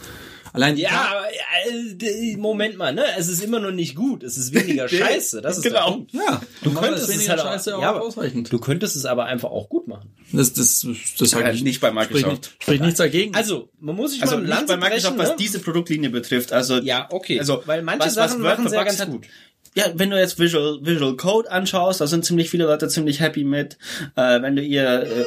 Allein 0.58 0.76
Ja, 0.78 1.12
aber 1.12 1.28
äh, 1.30 2.36
Moment 2.38 2.78
mal, 2.78 2.94
ne? 2.94 3.04
Es 3.18 3.28
ist 3.28 3.44
immer 3.44 3.60
noch 3.60 3.72
nicht 3.72 3.96
gut. 3.96 4.24
Es 4.24 4.38
ist 4.38 4.54
weniger 4.54 4.88
scheiße. 4.90 5.42
Das 5.42 5.58
ist 5.58 5.64
Genau. 5.64 6.06
Ja, 6.12 6.42
Du 6.64 6.74
könntest 6.74 7.10
es 7.10 7.30
halt 7.30 7.40
auch, 7.40 7.46
Scheiße 7.46 7.78
auch 7.78 7.82
ja, 7.82 7.90
aber 7.92 8.02
ausreichend. 8.02 8.52
Du 8.52 8.60
könntest 8.60 8.96
es 8.96 9.06
aber 9.06 9.26
einfach 9.26 9.50
auch 9.52 9.70
gut 9.70 9.88
machen. 9.88 10.10
Das, 10.34 10.54
das, 10.54 10.86
das 11.20 11.32
Ja, 11.32 11.52
ich 11.52 11.64
nicht 11.64 11.80
bei 11.80 11.90
Spricht, 11.92 12.12
Microsoft. 12.12 12.30
nicht, 12.42 12.64
spricht 12.64 12.82
nichts 12.82 12.98
dagegen. 12.98 13.36
Also, 13.36 13.70
man 13.80 13.96
muss 13.96 14.12
sich 14.14 14.22
Also 14.24 14.36
mal 14.36 14.42
nicht 14.42 14.50
Land 14.50 14.68
bei 14.68 14.78
Microsoft, 14.78 15.16
brechen, 15.16 15.18
was 15.20 15.30
ne? 15.30 15.36
diese 15.40 15.60
Produktlinie 15.60 16.10
betrifft. 16.10 16.52
Also 16.52 16.78
Ja, 16.80 17.08
okay. 17.12 17.40
Also 17.40 17.62
weil 17.66 17.84
manche 17.84 18.08
was- 18.08 18.16
was 18.18 18.32
Sachen 18.32 18.44
Word 18.44 18.58
machen 18.58 18.70
verbugs 18.70 18.86
ganz 18.98 19.00
hat- 19.02 19.12
gut. 19.12 19.28
Ja, 19.76 19.86
wenn 19.94 20.10
du 20.10 20.18
jetzt 20.20 20.40
Visual, 20.40 20.80
Visual 20.82 21.16
Code 21.18 21.52
anschaust, 21.52 22.02
da 22.02 22.08
sind 22.08 22.26
ziemlich 22.26 22.50
viele 22.50 22.66
Leute 22.66 22.88
ziemlich 22.88 23.20
happy 23.20 23.44
mit. 23.44 23.78
Äh, 24.16 24.42
wenn 24.42 24.56
du 24.56 24.64
ihr, 24.64 25.04
äh, 25.04 25.26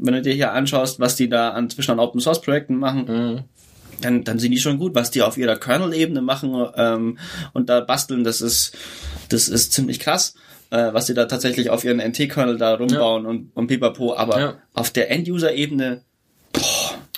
wenn 0.00 0.14
du 0.14 0.22
dir 0.22 0.32
hier 0.34 0.52
anschaust, 0.52 0.98
was 0.98 1.14
die 1.14 1.28
da 1.28 1.50
an, 1.50 1.70
zwischen 1.70 1.92
an 1.92 2.00
Open 2.00 2.20
Source 2.20 2.40
Projekten 2.40 2.76
machen, 2.76 3.44
dann, 4.00 4.24
dann 4.24 4.38
sind 4.38 4.50
die 4.52 4.58
schon 4.58 4.78
gut. 4.78 4.94
Was 4.94 5.10
die 5.10 5.22
auf 5.22 5.36
ihrer 5.38 5.56
Kernel-Ebene 5.56 6.20
machen 6.22 6.66
ähm, 6.76 7.18
und 7.52 7.68
da 7.68 7.80
basteln, 7.80 8.24
das 8.24 8.40
ist, 8.40 8.72
das 9.28 9.48
ist 9.48 9.72
ziemlich 9.72 10.00
krass, 10.00 10.34
äh, 10.70 10.92
was 10.92 11.06
sie 11.06 11.14
da 11.14 11.26
tatsächlich 11.26 11.70
auf 11.70 11.84
ihren 11.84 11.98
NT-Kernel 12.00 12.58
da 12.58 12.74
rumbauen 12.74 13.26
und, 13.26 13.50
und 13.54 13.66
pipapo. 13.66 14.14
Aber 14.16 14.40
Ja. 14.40 14.58
auf 14.74 14.90
der 14.90 15.10
End-User-Ebene, 15.10 16.02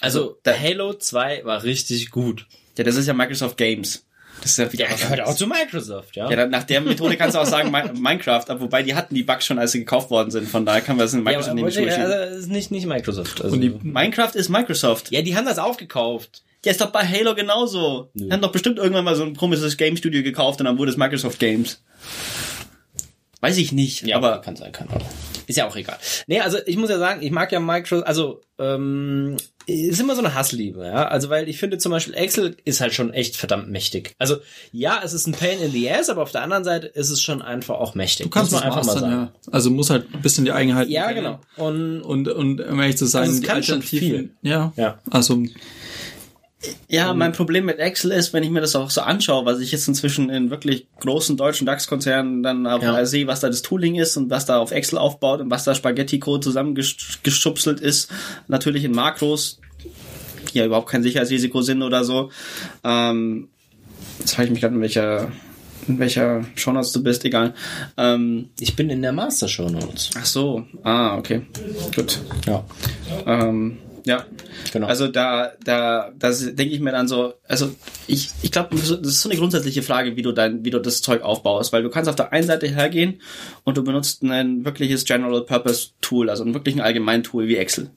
Also, 0.01 0.39
da- 0.43 0.53
Halo 0.59 0.95
2 0.95 1.45
war 1.45 1.63
richtig 1.63 2.11
gut. 2.11 2.47
ja, 2.77 2.85
das 2.85 2.97
ist 2.97 3.07
ja 3.07 3.15
Microsoft 3.15 3.57
Games. 3.57 4.05
Das 4.41 4.53
ist 4.53 4.57
ja 4.59 4.73
wieder 4.73 4.87
was 4.91 5.01
Gehört 5.01 5.21
auch 5.21 5.37
zu 5.37 5.47
Microsoft, 5.47 6.17
ja. 6.17 6.29
Ja, 6.29 6.35
dann, 6.35 6.51
nach 6.51 6.65
der 6.65 6.81
Methode 6.81 7.17
kannst 7.17 7.37
du 7.37 7.39
auch 7.41 7.47
sagen 7.47 7.71
Mi- 7.73 7.93
Minecraft, 8.01 8.43
aber 8.49 8.61
wobei 8.63 8.83
die 8.83 8.95
hatten 8.97 9.15
die 9.15 9.23
Bugs 9.23 9.47
schon, 9.47 9.59
als 9.59 9.71
sie 9.73 9.79
gekauft 9.81 10.11
worden 10.11 10.33
sind. 10.33 10.49
Von 10.49 10.67
daher 10.67 10.81
kann 10.81 10.97
man 10.97 11.05
das 11.05 11.13
in 11.13 11.21
ja, 11.21 11.25
Microsoft 11.25 11.51
aber, 11.53 11.67
nicht 11.67 11.77
ja, 11.77 11.85
bestimmen. 11.85 12.11
also, 12.11 12.39
ist 12.41 12.49
nicht, 12.49 12.71
nicht 12.73 12.87
Microsoft. 12.87 13.41
Also, 13.43 13.55
Und 13.55 13.61
die- 13.61 13.71
Minecraft 13.83 14.33
ist 14.35 14.49
Microsoft. 14.49 15.13
ja, 15.13 15.23
die 15.23 15.37
haben 15.37 15.45
das 15.45 15.59
aufgekauft. 15.59 16.43
Ja, 16.65 16.71
ist 16.71 16.81
doch 16.81 16.91
bei 16.91 17.07
Halo 17.07 17.35
genauso. 17.35 18.11
Die 18.15 18.31
haben 18.31 18.41
doch 18.41 18.53
bestimmt 18.53 18.79
irgendwann 18.79 19.05
mal 19.05 19.17
so 19.17 19.25
ein 19.25 19.35
komisches 19.37 19.77
Game 19.77 19.97
Studio 19.97 20.23
gekauft 20.23 20.61
und 20.61 20.67
dann 20.67 20.79
wurde 20.79 20.91
es 20.93 20.97
Microsoft 20.97 21.39
Games. 21.41 21.83
Weiß 23.41 23.57
ich 23.59 23.73
nicht, 23.73 24.03
Ja, 24.07 24.17
aber 24.17 24.41
kann 24.41 24.55
sein, 24.55 24.71
kann 24.71 24.89
auch. 24.91 25.05
Ist 25.49 25.57
ja 25.57 25.67
auch 25.67 25.75
egal. 25.75 25.99
Nee, 26.29 26.39
also 26.41 26.59
ich 26.67 26.77
muss 26.77 26.89
ja 26.89 26.99
sagen, 26.99 27.21
ich 27.21 27.33
mag 27.33 27.51
ja 27.51 27.59
Microsoft, 27.59 28.07
also 28.07 28.41
ähm, 28.61 29.37
ist 29.67 30.01
immer 30.01 30.15
so 30.15 30.21
eine 30.23 30.35
Hassliebe, 30.35 30.85
ja. 30.85 31.09
Also 31.09 31.29
weil 31.31 31.49
ich 31.49 31.59
finde 31.59 31.79
zum 31.79 31.91
Beispiel 31.91 32.15
Excel 32.15 32.57
ist 32.65 32.81
halt 32.81 32.95
schon 32.95 33.13
echt 33.13 33.37
verdammt 33.37 33.69
mächtig. 33.69 34.15
Also 34.19 34.37
ja, 34.71 35.01
es 35.03 35.13
ist 35.13 35.27
ein 35.27 35.33
Pain 35.33 35.59
in 35.61 35.73
the 35.73 35.91
ass, 35.91 36.09
aber 36.11 36.23
auf 36.23 36.31
der 36.31 36.43
anderen 36.43 36.63
Seite 36.63 36.87
ist 36.87 37.11
es 37.11 37.21
schon 37.21 37.43
einfach 37.43 37.75
auch 37.75 37.97
mächtig. 37.97 38.27
Du 38.27 38.31
kannst 38.31 38.53
muss 38.53 38.61
es 38.61 38.65
man 38.69 38.73
einfach 38.79 38.87
mal 38.87 39.01
sagen. 39.01 39.13
ja. 39.13 39.33
Also 39.51 39.71
muss 39.73 39.91
halt 39.91 40.15
ein 40.15 40.23
bisschen 40.23 40.45
die 40.45 40.53
Eigenheiten 40.53 40.93
Ja, 40.93 41.09
kennen. 41.13 41.17
genau. 41.25 41.41
Und 41.57 42.03
Und, 42.03 42.29
und 42.29 42.61
um 42.61 42.81
ehrlich 42.81 42.97
zu 42.97 43.07
sein, 43.07 43.23
Also 43.23 43.35
es 43.35 43.41
die 43.41 43.47
kann 43.49 43.63
schon 43.65 43.81
Alternativen- 43.83 44.31
Ja. 44.43 44.73
Ja. 44.77 45.01
Also, 45.11 45.43
ja, 46.89 47.13
mein 47.15 47.33
Problem 47.33 47.65
mit 47.65 47.79
Excel 47.79 48.13
ist, 48.13 48.33
wenn 48.33 48.43
ich 48.45 48.51
mir 48.51 48.61
das 48.61 48.77
auch 48.77 48.91
so 48.91 49.01
anschaue, 49.01 49.45
was 49.47 49.61
ich 49.61 49.73
jetzt 49.73 49.89
inzwischen 49.89 50.31
in 50.31 50.51
wirklich 50.51 50.87
großen 51.01 51.37
deutschen 51.37 51.67
DAX-Konzernen 51.67 52.43
dann 52.43 52.67
auch 52.67 52.83
Ja. 52.83 53.05
sehe, 53.05 53.27
was 53.27 53.41
da 53.41 53.49
das 53.49 53.63
Tooling 53.63 53.97
ist 53.97 54.17
und 54.17 54.31
was 54.31 54.47
da 54.47 54.59
auf 54.59 54.71
Excel 54.71 54.99
aufbaut 54.99 55.41
und 55.41 55.51
was 55.51 55.65
da 55.65 55.75
Spaghetti-Code 55.75 56.41
zusammengeschubselt 56.45 57.81
ist, 57.81 58.11
natürlich 58.49 58.85
in 58.85 58.93
Makros, 58.93 59.59
die 60.53 60.59
ja 60.59 60.67
überhaupt 60.67 60.89
kein 60.89 61.03
Sicherheitsrisiko 61.03 61.63
sind 61.63 61.83
oder 61.83 62.05
so. 62.05 62.31
Ähm, 62.85 63.49
jetzt 64.21 64.35
frage 64.35 64.47
ich 64.47 64.53
mich 64.53 64.61
gerade, 64.61 64.75
in 64.75 64.81
welcher, 64.83 65.33
in 65.89 65.99
welcher 65.99 66.45
Shownotes 66.55 66.93
du 66.93 67.03
bist, 67.03 67.25
egal. 67.25 67.55
Ähm, 67.97 68.51
ich 68.61 68.77
bin 68.77 68.89
in 68.91 69.03
der 69.03 69.13
Master 69.13 69.49
Show 69.49 69.69
Notes. 69.69 70.11
ach 70.17 70.27
so, 70.27 70.65
ah, 70.85 71.17
okay, 71.17 71.43
gut. 71.97 72.21
Ja. 72.47 72.65
Ähm, 73.27 73.79
ja, 74.05 74.27
Genau. 74.73 74.87
Also 74.87 75.09
da, 75.09 75.53
da, 75.65 76.13
da 76.19 76.31
denke 76.31 76.75
ich 76.75 76.81
mir 76.81 76.93
dann 76.93 77.09
so, 77.09 77.35
also 77.47 77.75
ich, 78.07 78.31
ich 78.43 78.51
glaube, 78.51 78.77
das 78.77 78.91
ist 78.91 79.21
so 79.21 79.29
eine 79.29 79.39
grundsätzliche 79.39 79.83
Frage, 79.83 80.17
wie 80.17 80.23
du 80.23 80.33
dein, 80.33 80.65
wie 80.65 80.71
du 80.71 80.79
das 80.79 81.03
Zeug 81.03 81.23
aufbaust, 81.23 81.73
weil 81.73 81.83
du 81.83 81.91
kannst 81.91 82.09
auf 82.09 82.17
der 82.17 82.33
einen 82.33 82.47
Seite 82.47 82.69
hergehen 82.69 83.21
und 83.65 83.77
du 83.77 83.85
benutzt 83.85 84.23
ein 84.23 84.65
wirkliches 84.65 85.05
General 85.05 85.43
Purpose 85.45 85.91
Tool, 86.01 86.31
also 86.31 86.45
ein 86.45 86.55
wirklichen 86.55 86.81
allgemeinen 86.81 87.23
Tool 87.23 87.49
wie 87.49 87.57
Excel. 87.57 87.91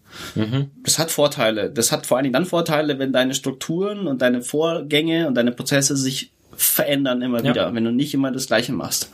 Das 0.83 0.99
hat 0.99 1.11
Vorteile. 1.11 1.71
Das 1.71 1.91
hat 1.91 2.05
vor 2.05 2.17
allen 2.17 2.25
Dingen 2.25 2.33
dann 2.33 2.45
Vorteile, 2.45 2.99
wenn 2.99 3.13
deine 3.13 3.33
Strukturen 3.33 4.07
und 4.07 4.21
deine 4.21 4.41
Vorgänge 4.41 5.27
und 5.27 5.35
deine 5.35 5.51
Prozesse 5.51 5.95
sich 5.95 6.31
verändern 6.57 7.21
immer 7.21 7.43
Ja. 7.43 7.51
wieder, 7.51 7.73
wenn 7.75 7.83
du 7.83 7.91
nicht 7.91 8.13
immer 8.13 8.31
das 8.31 8.47
Gleiche 8.47 8.71
machst, 8.73 9.09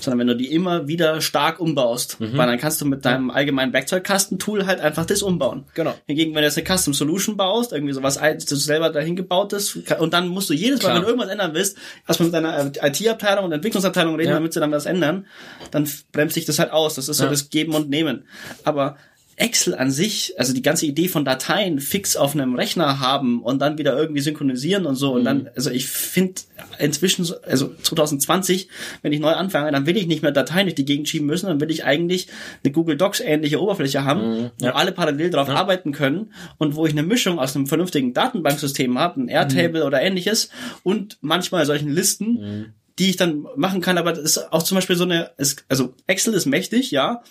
sondern 0.00 0.18
wenn 0.20 0.26
du 0.28 0.36
die 0.36 0.52
immer 0.52 0.88
wieder 0.88 1.20
stark 1.20 1.60
umbaust, 1.60 2.16
weil 2.20 2.46
dann 2.46 2.58
kannst 2.58 2.80
du 2.80 2.86
mit 2.86 3.04
deinem 3.04 3.30
allgemeinen 3.30 3.72
Werkzeugkasten-Tool 3.72 4.66
halt 4.66 4.80
einfach 4.80 5.04
das 5.06 5.22
umbauen. 5.22 5.64
Genau. 5.74 5.94
Hingegen, 6.06 6.34
wenn 6.34 6.42
du 6.42 6.48
jetzt 6.48 6.58
eine 6.58 6.66
Custom 6.78 6.94
Solution 6.94 7.36
baust, 7.36 7.72
irgendwie 7.72 7.92
sowas, 7.92 8.16
das 8.18 8.44
du 8.46 8.56
selber 8.56 8.90
dahin 8.90 9.16
gebaut 9.16 9.52
ist, 9.52 9.76
und 9.98 10.12
dann 10.12 10.28
musst 10.28 10.50
du 10.50 10.54
jedes 10.54 10.80
Mal, 10.82 10.90
Klar. 10.90 10.94
wenn 10.96 11.02
du 11.02 11.08
irgendwas 11.08 11.30
ändern 11.30 11.54
willst, 11.54 11.76
erstmal 12.06 12.26
mit 12.28 12.34
deiner 12.34 12.66
IT-Abteilung 12.82 13.44
und 13.46 13.52
Entwicklungsabteilung 13.52 14.16
reden, 14.16 14.28
Ja. 14.30 14.34
damit 14.34 14.52
sie 14.52 14.60
dann 14.60 14.72
was 14.72 14.86
ändern, 14.86 15.26
dann 15.70 15.88
bremst 16.12 16.34
sich 16.34 16.44
das 16.44 16.58
halt 16.58 16.72
aus. 16.72 16.94
Das 16.94 17.08
ist 17.08 17.18
so 17.18 17.24
Ja. 17.24 17.30
das 17.30 17.50
Geben 17.50 17.74
und 17.74 17.88
Nehmen. 17.90 18.24
Aber 18.64 18.96
Excel 19.38 19.74
an 19.74 19.90
sich, 19.90 20.34
also 20.38 20.52
die 20.52 20.62
ganze 20.62 20.84
Idee 20.86 21.08
von 21.08 21.24
Dateien 21.24 21.78
fix 21.80 22.16
auf 22.16 22.34
einem 22.34 22.54
Rechner 22.56 22.98
haben 23.00 23.42
und 23.42 23.60
dann 23.60 23.78
wieder 23.78 23.96
irgendwie 23.96 24.20
synchronisieren 24.20 24.84
und 24.84 24.96
so 24.96 25.12
und 25.14 25.20
Mhm. 25.20 25.24
dann, 25.24 25.50
also 25.54 25.70
ich 25.70 25.86
finde 25.88 26.40
inzwischen, 26.78 27.24
so- 27.24 27.40
also 27.42 27.72
2020, 27.82 28.68
wenn 29.02 29.12
ich 29.12 29.20
neu 29.20 29.30
anfange, 29.32 29.70
dann 29.72 29.86
will 29.86 29.96
ich 29.96 30.06
nicht 30.06 30.22
mehr 30.22 30.32
Dateien 30.32 30.66
durch 30.66 30.74
die 30.74 30.84
Gegend 30.84 31.08
schieben 31.08 31.26
müssen, 31.26 31.46
dann 31.46 31.60
will 31.60 31.70
ich 31.70 31.84
eigentlich 31.84 32.28
eine 32.64 32.72
Google 32.72 32.96
Docs 32.96 33.20
ähnliche 33.20 33.60
Oberfläche 33.62 34.04
haben, 34.04 34.20
Mhm. 34.42 34.50
wo 34.58 34.66
alle 34.68 34.92
parallel 34.92 35.30
drauf 35.30 35.48
arbeiten 35.48 35.92
können 35.92 36.32
und 36.58 36.74
wo 36.74 36.84
ich 36.86 36.92
eine 36.92 37.02
Mischung 37.04 37.38
aus 37.38 37.54
einem 37.54 37.66
vernünftigen 37.66 38.12
Datenbanksystem 38.14 38.98
habe, 38.98 39.20
ein 39.20 39.24
Mhm. 39.24 39.28
Airtable 39.30 39.84
oder 39.84 40.02
ähnliches 40.02 40.50
und 40.82 41.16
manchmal 41.20 41.64
solchen 41.64 41.90
Listen, 41.90 42.26
Mhm. 42.32 42.66
die 42.98 43.10
ich 43.10 43.16
dann 43.16 43.46
machen 43.56 43.80
kann, 43.80 43.98
aber 43.98 44.12
das 44.12 44.24
ist 44.24 44.52
auch 44.52 44.64
zum 44.64 44.74
Beispiel 44.74 44.96
so 44.96 45.04
eine, 45.04 45.30
also 45.68 45.94
Excel 46.08 46.34
ist 46.34 46.46
mächtig, 46.46 46.90
ja, 46.90 47.22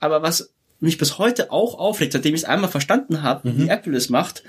aber 0.00 0.22
was 0.22 0.52
mich 0.82 0.98
bis 0.98 1.18
heute 1.18 1.50
auch 1.50 1.78
aufregt, 1.78 2.12
seitdem 2.12 2.34
ich 2.34 2.42
es 2.42 2.44
einmal 2.48 2.70
verstanden 2.70 3.22
habe, 3.22 3.48
Mhm. 3.48 3.58
wie 3.58 3.68
Apple 3.68 3.96
es 3.96 4.08
macht, 4.08 4.42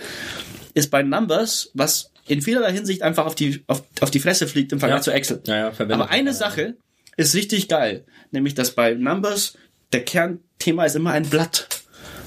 ist 0.74 0.90
bei 0.92 1.04
Numbers, 1.04 1.72
was 1.74 2.12
in 2.28 2.42
vielerlei 2.42 2.72
Hinsicht 2.74 3.02
einfach 3.02 3.26
auf 3.26 3.36
die, 3.36 3.64
auf, 3.68 3.84
auf 4.02 4.10
die 4.12 4.20
Fresse 4.20 4.48
fliegt 4.48 4.72
im 4.72 4.80
Vergleich 4.80 5.00
Ja. 5.00 5.04
zu 5.04 5.12
Excel. 5.12 5.42
Ja, 5.46 5.56
ja, 5.58 5.72
aber 5.78 6.10
eine. 6.10 6.34
Sache 6.34 6.76
ist 7.18 7.36
richtig 7.36 7.68
geil, 7.68 8.06
nämlich 8.32 8.56
dass 8.56 8.72
bei 8.72 8.94
Numbers 8.94 9.56
der 9.92 10.04
Kernthema 10.04 10.86
ist 10.86 10.96
immer 10.96 11.12
ein 11.12 11.30
Blatt. 11.30 11.83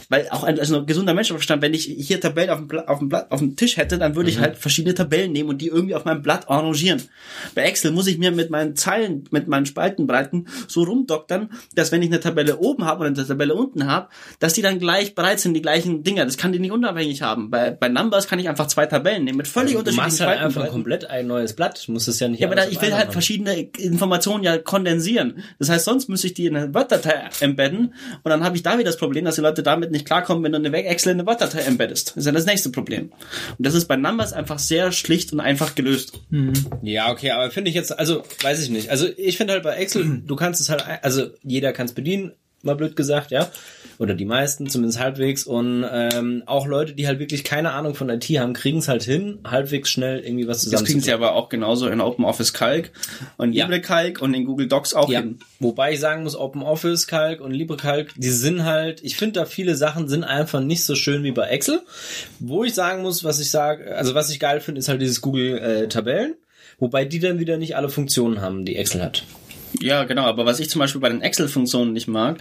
Weil 0.09 0.29
auch 0.31 0.45
ein, 0.45 0.59
also 0.59 0.79
ein 0.79 0.87
gesunder 0.87 1.15
Menschenverstand, 1.15 1.63
wenn 1.63 1.75
ich 1.75 1.85
hier 1.85 2.21
Tabellen 2.21 2.51
auf 2.51 2.59
dem, 2.59 2.69
Blatt, 2.69 2.89
auf 2.89 2.99
dem 3.01 3.09
Blatt, 3.09 3.31
auf 3.31 3.41
dem 3.41 3.57
Tisch 3.57 3.77
hätte, 3.77 3.99
dann 3.99 4.15
würde 4.15 4.31
ich 4.31 4.39
halt 4.39 4.57
verschiedene 4.57 4.95
Tabellen 4.95 5.33
nehmen 5.33 5.49
und 5.49 5.61
die 5.61 5.69
irgendwie 5.69 5.95
auf 5.95 6.05
meinem 6.05 6.23
Blatt 6.23 6.49
arrangieren. 6.49 7.03
Bei 7.55 7.63
Excel 7.63 7.91
muss 7.91 8.07
ich 8.07 8.19
mir 8.19 8.31
mit 8.31 8.51
meinen 8.51 8.77
Zeilen, 8.77 9.25
mit 9.31 9.49
meinen 9.49 9.67
Spaltenbreiten 9.67 10.49
so 10.69 10.85
rumdoktern, 10.85 11.51
dass 11.75 11.93
wenn 11.93 12.03
ich 12.03 12.09
eine 12.09 12.21
Tabelle 12.21 12.59
oben 12.59 12.85
habe 12.85 13.05
und 13.07 13.19
eine 13.19 13.27
Tabelle 13.27 13.55
unten 13.55 13.87
habe, 13.87 14.09
dass 14.39 14.53
die 14.53 14.63
dann 14.63 14.79
gleich 14.79 15.15
bereit 15.15 15.41
sind, 15.41 15.55
die 15.55 15.63
gleichen 15.63 16.03
Dinger. 16.03 16.25
Das 16.25 16.37
kann 16.37 16.53
die 16.53 16.59
nicht 16.59 16.73
unabhängig 16.73 17.23
haben. 17.23 17.51
Bei, 17.51 17.71
bei 17.71 17.89
Numbers 17.89 18.29
kann 18.29 18.39
ich 18.39 18.49
einfach 18.49 18.67
zwei 18.69 18.87
Tabellen 18.87 19.25
nehmen 19.25 19.39
mit 19.39 19.49
völlig 19.49 19.73
Du 19.73 19.79
unterschiedlichen 19.79 20.07
machst 20.07 20.21
halt 20.21 20.41
einfach 20.41 20.69
komplett 20.69 21.05
ein 21.11 21.27
neues 21.27 21.55
Blatt. 21.55 21.83
Du 21.87 21.93
musst 21.93 22.09
es 22.09 22.21
ja 22.21 22.29
nicht 22.29 22.41
Ja, 22.41 22.47
aber 22.47 22.57
da, 22.57 22.67
ich 22.69 22.81
will 22.81 22.93
halt 22.93 23.07
machen. 23.07 23.13
verschiedene 23.13 23.59
Informationen 23.79 24.45
ja 24.45 24.59
kondensieren. 24.59 25.43
Das 25.59 25.69
heißt, 25.69 25.85
sonst 25.85 26.09
müsste 26.09 26.29
ich 26.29 26.35
die 26.35 26.47
in 26.47 26.57
eine 26.57 26.75
Word-Datei 26.75 27.29
embedden 27.41 27.95
und 28.23 28.31
dann 28.31 28.45
habe 28.45 28.57
ich 28.57 28.63
da 28.63 28.75
wieder 28.75 28.85
das 28.85 28.97
Problem, 28.97 29.25
dass 29.25 29.35
die 29.37 29.41
Leute 29.41 29.63
damit 29.63 29.91
nicht 29.97 30.07
klarkommen, 30.07 30.45
wenn 30.45 30.53
du 30.53 30.59
eine 30.59 30.85
Excel 30.85 31.13
in 31.13 31.27
embeddest. 31.27 32.11
Das 32.11 32.17
ist 32.19 32.27
ja 32.27 32.33
das 32.33 32.47
nächste 32.47 32.71
Problem. 32.71 33.13
Und 33.59 33.67
das 33.67 33.75
ist 33.75 33.87
bei 33.87 33.97
Numbers 33.97 34.33
einfach 34.33 34.59
sehr 34.59 34.93
schlicht 34.93 35.33
und 35.33 35.41
einfach 35.41 35.75
gelöst. 35.75 36.21
Ja, 36.83 37.11
okay, 37.11 37.31
aber 37.31 37.51
finde 37.51 37.71
ich 37.71 37.75
jetzt, 37.75 37.99
also 37.99 38.23
weiß 38.43 38.63
ich 38.63 38.71
nicht. 38.71 38.91
Also 38.91 39.09
ich 39.17 39.37
finde 39.37 39.55
halt 39.55 39.63
bei 39.63 39.77
Excel, 39.77 40.23
du 40.27 40.37
kannst 40.37 40.61
es 40.61 40.69
halt, 40.69 40.85
also 41.03 41.27
jeder 41.43 41.73
kann 41.73 41.87
es 41.87 41.93
bedienen, 41.93 42.33
mal 42.67 42.75
blöd 42.77 42.97
gesagt, 42.97 43.31
ja. 43.31 43.51
Oder 43.99 44.13
die 44.13 44.27
meisten, 44.27 44.69
zumindest 44.69 45.01
halbwegs. 45.01 45.45
Und 45.45 45.87
ähm, 45.91 46.43
auch 46.45 46.67
Leute, 46.67 46.93
die 46.93 47.07
halt 47.07 47.19
wirklich 47.19 47.45
keine 47.45 47.73
Ahnung 47.73 47.95
von 47.95 48.11
IT 48.11 48.25
haben, 48.25 48.53
kriegen 48.53 48.79
es 48.79 48.89
halt 48.89 49.03
hin, 49.05 49.39
halbwegs 49.47 49.89
schnell 49.89 50.19
irgendwie 50.21 50.47
was 50.47 50.59
Das 50.59 50.65
zusammen 50.65 50.85
kriegen 50.85 51.01
sie 51.01 51.13
aber 51.15 51.35
auch 51.35 51.49
genauso 51.49 51.89
in 51.89 52.03
OpenOffice 52.03 52.53
Calc 52.53 52.91
und 53.39 53.55
Ja. 53.55 53.65
LibreCalc 53.65 54.21
und 54.21 54.35
in 54.35 54.45
Google 54.45 54.69
Docs 54.69 54.93
auch 54.93 55.09
Ja, 55.09 55.21
hin. 55.21 55.39
wobei 55.61 55.93
ich 55.95 56.01
sagen 56.01 56.25
muss, 56.25 56.37
OpenOffice 56.37 57.07
Calc 57.07 57.41
und 57.41 57.53
LibreCalc, 57.53 58.13
die 58.19 58.29
sind 58.29 58.65
halt, 58.65 59.03
ich 59.03 59.17
finde 59.17 59.41
da 59.41 59.47
viele 59.47 59.77
Sachen 59.77 60.09
sind 60.09 60.25
einfach 60.25 60.61
nicht 60.61 60.85
so 60.85 60.95
schön 60.95 61.23
wie 61.25 61.33
bei 61.33 61.47
Excel. 61.49 61.81
Wo 62.39 62.65
ich 62.65 62.75
sagen 62.75 63.01
muss, 63.01 63.25
was 63.25 63.41
ich 63.41 63.51
sage, 63.51 63.97
also 63.97 64.15
was 64.15 64.29
ich 64.29 64.41
geil 64.41 64.61
finde, 64.61 64.81
ist 64.81 64.89
halt 64.91 65.01
dieses 65.01 65.23
Google 65.23 65.57
äh, 65.59 65.89
Tabellen, 65.89 66.35
wobei 66.79 67.07
die 67.07 67.19
dann 67.19 67.39
wieder 67.39 67.57
nicht 67.57 67.77
alle 67.77 67.89
Funktionen 67.89 68.43
haben, 68.43 68.67
die 68.67 68.77
Excel 68.77 69.03
hat. 69.03 69.25
Ja, 69.81 70.05
genau. 70.05 70.25
Aber 70.25 70.47
was 70.47 70.61
ich 70.61 70.71
zum 70.71 70.79
Beispiel 70.79 71.01
bei 71.01 71.09
den 71.09 71.23
Excel-Funktionen 71.23 71.93
nicht 71.93 72.09
mag, 72.09 72.39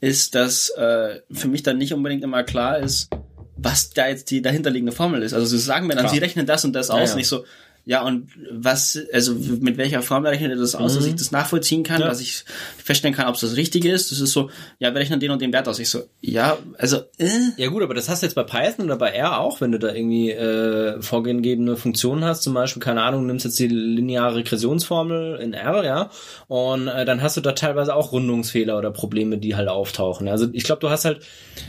ist, 0.00 0.34
dass 0.34 0.70
äh, 0.70 1.20
für 1.30 1.48
mich 1.48 1.62
dann 1.62 1.78
nicht 1.78 1.92
unbedingt 1.92 2.22
immer 2.24 2.42
klar 2.44 2.78
ist, 2.78 3.08
was 3.56 3.90
da 3.90 4.08
jetzt 4.08 4.30
die 4.30 4.40
dahinterliegende 4.40 4.92
Formel 4.92 5.22
ist. 5.22 5.32
Also 5.34 5.46
sie 5.46 5.58
sagen 5.58 5.86
mir 5.86 5.94
dann, 5.94 6.04
Klar. 6.04 6.14
sie 6.14 6.18
rechnen 6.20 6.46
das 6.46 6.64
und 6.64 6.72
das 6.74 6.88
Ja, 6.88 6.94
aus, 6.94 7.10
ja. 7.10 7.16
nicht 7.16 7.28
so, 7.28 7.44
ja, 7.84 8.02
und 8.02 8.28
was, 8.50 8.98
also 9.14 9.34
mit 9.34 9.78
welcher 9.78 10.02
Formel 10.02 10.30
rechnet 10.30 10.50
ihr 10.50 10.56
das 10.56 10.74
aus, 10.74 10.94
dass 10.94 11.06
ich 11.06 11.14
das 11.14 11.30
nachvollziehen 11.30 11.84
kann, 11.84 11.96
Mhm. 11.96 12.02
Ja. 12.02 12.08
dass 12.08 12.20
ich 12.20 12.44
feststellen 12.76 13.14
kann, 13.16 13.28
ob 13.28 13.34
es 13.36 13.40
das 13.40 13.56
Richtige 13.56 13.90
ist. 13.90 14.12
Das 14.12 14.20
ist 14.20 14.32
so, 14.32 14.50
ja, 14.78 14.92
wir 14.92 15.00
rechnen 15.00 15.20
den 15.20 15.30
und 15.30 15.40
den 15.40 15.52
Wert 15.54 15.68
aus. 15.68 15.78
Ich 15.78 15.88
so, 15.88 16.02
ja, 16.20 16.58
also, 16.76 16.98
äh, 17.18 17.28
Ja 17.56 17.68
gut, 17.68 17.82
aber 17.82 17.94
das 17.94 18.08
hast 18.10 18.22
du 18.22 18.26
jetzt 18.26 18.34
bei 18.34 18.42
Python 18.44 18.84
oder 18.84 18.96
bei 18.96 19.08
R 19.10 19.40
auch, 19.40 19.60
wenn 19.62 19.72
du 19.72 19.78
da 19.78 19.92
irgendwie 19.94 20.30
äh, 20.32 21.00
vorgegebene 21.00 21.76
Funktionen 21.76 22.24
hast, 22.24 22.42
zum 22.42 22.52
Beispiel, 22.52 22.82
keine 22.82 23.02
Ahnung, 23.02 23.24
nimmst 23.26 23.46
jetzt 23.46 23.58
die 23.58 23.68
lineare 23.68 24.36
Regressionsformel 24.36 25.40
in 25.40 25.54
R, 25.54 25.84
ja, 25.84 26.10
und 26.46 26.88
äh, 26.88 27.04
dann 27.04 27.22
hast 27.22 27.36
du 27.36 27.40
da 27.40 27.52
teilweise 27.52 27.94
auch 27.94 28.12
Rundungsfehler 28.12 28.76
oder 28.76 28.90
Probleme, 28.90 29.38
die 29.38 29.56
halt 29.56 29.68
auftauchen. 29.68 30.28
Also 30.28 30.46
ich 30.52 30.64
glaube, 30.64 30.80
du 30.80 30.90
hast 30.90 31.04
halt 31.06 31.20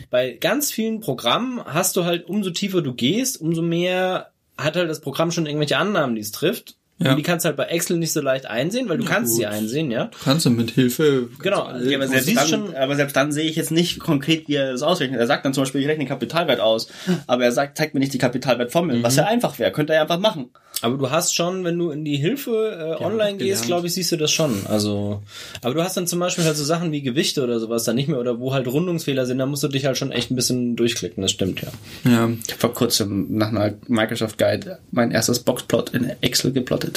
bei 0.09 0.31
ganz 0.33 0.71
vielen 0.71 0.99
Programmen 0.99 1.61
hast 1.65 1.95
du 1.95 2.03
halt, 2.03 2.27
umso 2.27 2.49
tiefer 2.49 2.81
du 2.81 2.93
gehst, 2.93 3.39
umso 3.39 3.61
mehr 3.61 4.31
hat 4.63 4.75
halt 4.75 4.89
das 4.89 5.01
Programm 5.01 5.31
schon 5.31 5.45
irgendwelche 5.45 5.77
Annahmen, 5.77 6.15
die 6.15 6.21
es 6.21 6.31
trifft. 6.31 6.78
Ja. 7.01 7.11
Und 7.11 7.17
die 7.17 7.23
kannst 7.23 7.45
du 7.45 7.47
halt 7.47 7.57
bei 7.57 7.65
Excel 7.65 7.97
nicht 7.97 8.11
so 8.11 8.19
leicht 8.19 8.45
einsehen, 8.45 8.89
weil 8.89 8.97
du 8.97 9.05
kannst 9.05 9.35
sie 9.35 9.45
einsehen, 9.45 9.89
ja. 9.89 10.11
Kannst 10.23 10.45
du 10.45 10.49
mit 10.49 10.71
Hilfe. 10.71 11.29
Genau. 11.39 11.69
Ja, 11.79 11.97
aber, 11.97 12.05
du 12.05 12.11
selbst 12.11 12.35
dann, 12.35 12.47
schon, 12.47 12.75
aber 12.75 12.95
selbst 12.95 13.15
dann 13.15 13.31
sehe 13.31 13.49
ich 13.49 13.55
jetzt 13.55 13.71
nicht 13.71 13.99
konkret, 13.99 14.47
wie 14.47 14.55
er 14.55 14.73
das 14.73 14.81
ausrechnet. 14.81 15.19
Er 15.19 15.27
sagt 15.27 15.45
dann 15.45 15.53
zum 15.53 15.63
Beispiel, 15.63 15.81
ich 15.81 15.87
rechne 15.87 16.03
den 16.03 16.09
Kapitalwert 16.09 16.59
aus, 16.59 16.89
aber 17.25 17.45
er 17.45 17.51
sagt, 17.53 17.77
zeigt 17.77 17.93
mir 17.93 18.01
nicht 18.01 18.13
die 18.13 18.17
Kapitalwertformel, 18.17 19.01
was 19.01 19.15
ja 19.15 19.25
einfach 19.25 19.57
wäre, 19.59 19.71
könnte 19.71 19.93
er 19.93 20.01
einfach 20.01 20.19
machen. 20.19 20.49
aber 20.81 20.97
du 20.97 21.09
hast 21.09 21.35
schon, 21.35 21.63
wenn 21.63 21.77
du 21.77 21.91
in 21.91 22.05
die 22.05 22.17
Hilfe 22.17 22.97
äh, 22.99 23.03
online 23.03 23.37
gehst, 23.37 23.65
glaube 23.65 23.87
ich, 23.87 23.93
siehst 23.93 24.11
du 24.11 24.17
das 24.17 24.31
schon. 24.31 24.65
Also, 24.67 25.21
aber 25.61 25.73
du 25.73 25.83
hast 25.83 25.95
dann 25.97 26.07
zum 26.07 26.19
Beispiel 26.19 26.43
halt 26.43 26.57
so 26.57 26.63
Sachen 26.63 26.91
wie 26.91 27.01
Gewichte 27.01 27.43
oder 27.43 27.59
sowas 27.59 27.83
dann 27.83 27.95
nicht 27.95 28.07
mehr 28.09 28.19
oder 28.19 28.39
wo 28.39 28.53
halt 28.53 28.67
Rundungsfehler 28.67 29.25
sind, 29.25 29.37
da 29.37 29.45
musst 29.45 29.63
du 29.63 29.67
dich 29.67 29.85
halt 29.85 29.97
schon 29.97 30.11
echt 30.11 30.31
ein 30.31 30.35
bisschen 30.35 30.75
durchklicken, 30.75 31.21
das 31.21 31.31
stimmt, 31.31 31.61
ja. 31.61 31.69
Ja. 32.09 32.29
Ich 32.45 32.51
habe 32.51 32.59
vor 32.59 32.73
kurzem 32.73 33.27
nach 33.29 33.49
einer 33.49 33.73
Microsoft 33.87 34.37
Guide 34.37 34.79
mein 34.91 35.11
erstes 35.11 35.39
Boxplot 35.39 35.91
in 35.91 36.11
Excel 36.21 36.51
geplottet. 36.51 36.88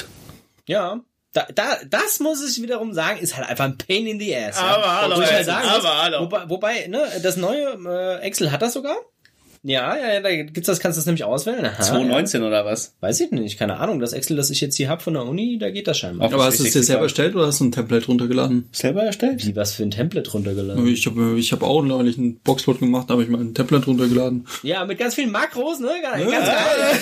Ja. 0.67 1.01
Da, 1.33 1.47
da, 1.55 1.79
das 1.87 2.21
muss 2.21 2.45
ich 2.45 2.63
wiederum 2.63 2.93
sagen, 2.93 3.19
ist 3.19 3.37
halt 3.37 3.49
einfach 3.49 3.65
ein 3.65 3.79
Pain 3.79 4.07
in 4.07 4.21
the 4.21 4.37
ass. 4.37 4.59
Aber 4.59 4.83
ja. 4.83 5.01
hallo, 5.01 5.23
ich 5.23 5.33
halt 5.33 5.47
sagen 5.47 5.67
aber 5.67 6.03
hallo. 6.03 6.21
Wobei, 6.21 6.49
wobei, 6.49 6.87
ne, 6.89 7.09
das 7.23 7.37
neue 7.37 7.79
äh, 7.87 8.21
Excel 8.21 8.53
hat 8.53 8.61
das 8.61 8.75
sogar. 8.75 8.97
Ja, 9.65 9.97
ja, 9.97 10.15
ja, 10.15 10.21
da 10.21 10.35
gibt's 10.35 10.67
das, 10.67 10.81
kannst 10.81 10.97
du 10.97 11.01
das 11.01 11.07
nämlich 11.07 11.23
auswählen. 11.23 11.65
Aha, 11.65 11.81
2019 11.81 12.43
oder 12.43 12.65
was? 12.65 12.95
Ja. 13.01 13.09
Weiß 13.09 13.21
ich 13.21 13.31
nicht, 13.31 13.59
keine 13.61 13.77
Ahnung. 13.79 14.01
Das 14.01 14.13
Excel, 14.13 14.37
das 14.37 14.51
ich 14.51 14.61
jetzt 14.61 14.75
hier 14.77 14.89
hab 14.89 15.03
von 15.03 15.15
der 15.15 15.25
Uni, 15.25 15.57
da 15.59 15.71
geht 15.71 15.87
das 15.87 15.99
scheinbar. 15.99 16.33
Aber 16.33 16.45
hast 16.45 16.59
du 16.59 16.65
es 16.65 16.73
dir 16.73 16.81
365. 16.81 16.87
selber 16.87 17.03
erstellt 17.05 17.35
oder 17.37 17.47
hast 17.47 17.61
du 17.61 17.65
ein 17.67 17.71
Template 17.73 18.07
runtergeladen? 18.07 18.69
Selber 18.73 19.03
erstellt? 19.05 19.47
Wie, 19.47 19.55
was 19.55 19.75
für 19.75 19.85
ein 19.85 19.93
Template 19.93 20.31
runtergeladen? 20.33 20.85
Ich 20.89 21.07
habe 21.07 21.39
ich 21.39 21.53
hab 21.53 21.63
auch 21.63 21.83
neulich 21.83 22.19
einen 22.19 22.41
Boxplot 22.41 22.81
gemacht, 22.81 23.09
da 23.09 23.13
habe 23.13 23.23
ich 23.23 23.29
mal 23.29 23.41
ein 23.41 23.55
Template 23.55 23.87
runtergeladen. 23.87 24.49
Ja, 24.65 24.85
mit 24.85 24.99
ganz 24.99 25.15
vielen 25.15 25.31
Makros, 25.31 25.79
ne? 25.79 25.91
Ganz, 26.03 26.29
ganz 26.29 26.47
geil. 26.47 26.53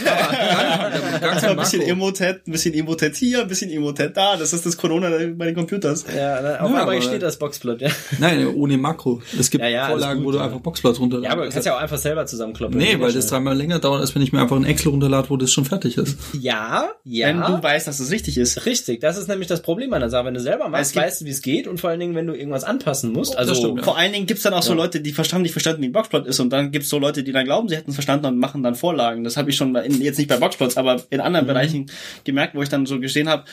Gar 0.04 1.32
ein 1.32 1.40
kein 1.40 1.56
bisschen 1.56 1.78
Makro. 1.80 1.92
Emotet, 1.92 2.46
ein 2.46 2.52
bisschen 2.52 2.74
Emotet 2.74 3.16
hier, 3.16 3.40
ein 3.40 3.48
bisschen 3.48 3.70
Emotet 3.70 4.16
da. 4.16 4.36
Das 4.36 4.52
ist 4.52 4.66
das 4.66 4.76
Corona 4.76 5.08
bei 5.34 5.46
den 5.46 5.54
Computers. 5.54 6.04
Ja, 6.14 6.36
auf 6.36 6.44
Ja, 6.44 6.56
einmal 6.66 6.82
aber- 6.82 7.00
steht 7.00 7.22
das 7.22 7.38
Boxplot, 7.38 7.80
ja. 7.80 7.88
Nein, 8.18 8.46
ohne 8.54 8.76
Makro. 8.76 9.22
Es 9.38 9.50
gibt 9.50 9.62
Ja, 9.64 9.70
ja, 9.70 9.88
Vorlagen, 9.88 10.18
gut, 10.20 10.26
wo 10.28 10.32
du 10.32 10.38
ja. 10.38 10.44
einfach 10.44 10.60
Boxplots 10.60 11.00
runterladen 11.00 11.24
Ja, 11.24 11.30
aber 11.32 11.46
du 11.46 11.50
kannst 11.52 11.66
ja 11.66 11.74
auch 11.76 11.80
einfach 11.80 11.98
selber 11.98 12.26
zusammenkloppen. 12.54 12.78
Nee, 12.78 13.00
weil 13.00 13.10
ja 13.10 13.14
das 13.16 13.26
dreimal 13.28 13.56
länger 13.56 13.78
dauert, 13.78 14.00
als 14.00 14.14
wenn 14.14 14.22
ich 14.22 14.32
mir 14.32 14.40
einfach 14.40 14.56
ein 14.56 14.64
Excel 14.64 14.90
runterlade, 14.90 15.30
wo 15.30 15.36
das 15.36 15.50
schon 15.52 15.64
fertig 15.64 15.96
ist. 15.96 16.16
Ja, 16.38 16.90
ja. 17.04 17.28
Wenn 17.28 17.40
du 17.40 17.62
weißt, 17.62 17.86
dass 17.86 18.00
es 18.00 18.10
richtig 18.10 18.38
ist. 18.38 18.66
Richtig, 18.66 19.00
das 19.00 19.16
ist 19.18 19.28
nämlich 19.28 19.48
das 19.48 19.62
Problem 19.62 19.92
an 19.92 20.00
der 20.00 20.10
Sache. 20.10 20.26
Wenn 20.26 20.34
du 20.34 20.40
selber 20.40 20.66
Es 20.66 20.70
machst, 20.70 20.92
gibt- 20.92 21.04
weißt 21.06 21.20
du, 21.20 21.24
wie 21.26 21.30
es 21.30 21.42
geht 21.42 21.66
und 21.66 21.80
vor 21.80 21.90
allen 21.90 22.00
Dingen, 22.00 22.14
wenn 22.14 22.26
du 22.26 22.34
irgendwas 22.34 22.64
anpassen 22.64 23.12
musst. 23.12 23.36
Also, 23.36 23.54
stimmt, 23.54 23.78
ja. 23.78 23.82
Vor 23.84 23.96
allen 23.96 24.12
Dingen 24.12 24.26
gibt's 24.26 24.42
dann 24.42 24.54
auch 24.54 24.62
so 24.62 24.74
Leute, 24.74 25.00
die 25.00 25.12
verstanden, 25.12 25.42
nicht 25.42 25.52
verstanden, 25.52 25.82
wie 25.82 25.86
ein 25.86 25.92
Boxplot 25.92 26.26
ist. 26.26 26.40
Und 26.40 26.50
dann 26.50 26.70
gibt's 26.70 26.88
so 26.88 26.98
Leute, 26.98 27.22
die 27.22 27.32
dann 27.32 27.44
glauben, 27.44 27.68
sie 27.68 27.76
hätten 27.76 27.90
es 27.90 27.96
verstanden 27.96 28.26
und 28.26 28.38
machen 28.38 28.62
dann 28.62 28.74
Vorlagen. 28.74 29.24
Das 29.24 29.36
habe 29.36 29.50
ich 29.50 29.56
schon 29.56 29.74
in, 29.76 30.00
jetzt 30.00 30.18
nicht 30.18 30.28
bei 30.28 30.36
Boxplots, 30.36 30.76
aber 30.76 31.02
in 31.10 31.20
anderen 31.20 31.46
Bereichen 31.46 31.90
gemerkt, 32.24 32.54
wo 32.54 32.62
ich 32.62 32.68
dann 32.68 32.86
so 32.86 33.00
gesehen 33.00 33.28
habe, 33.28 33.44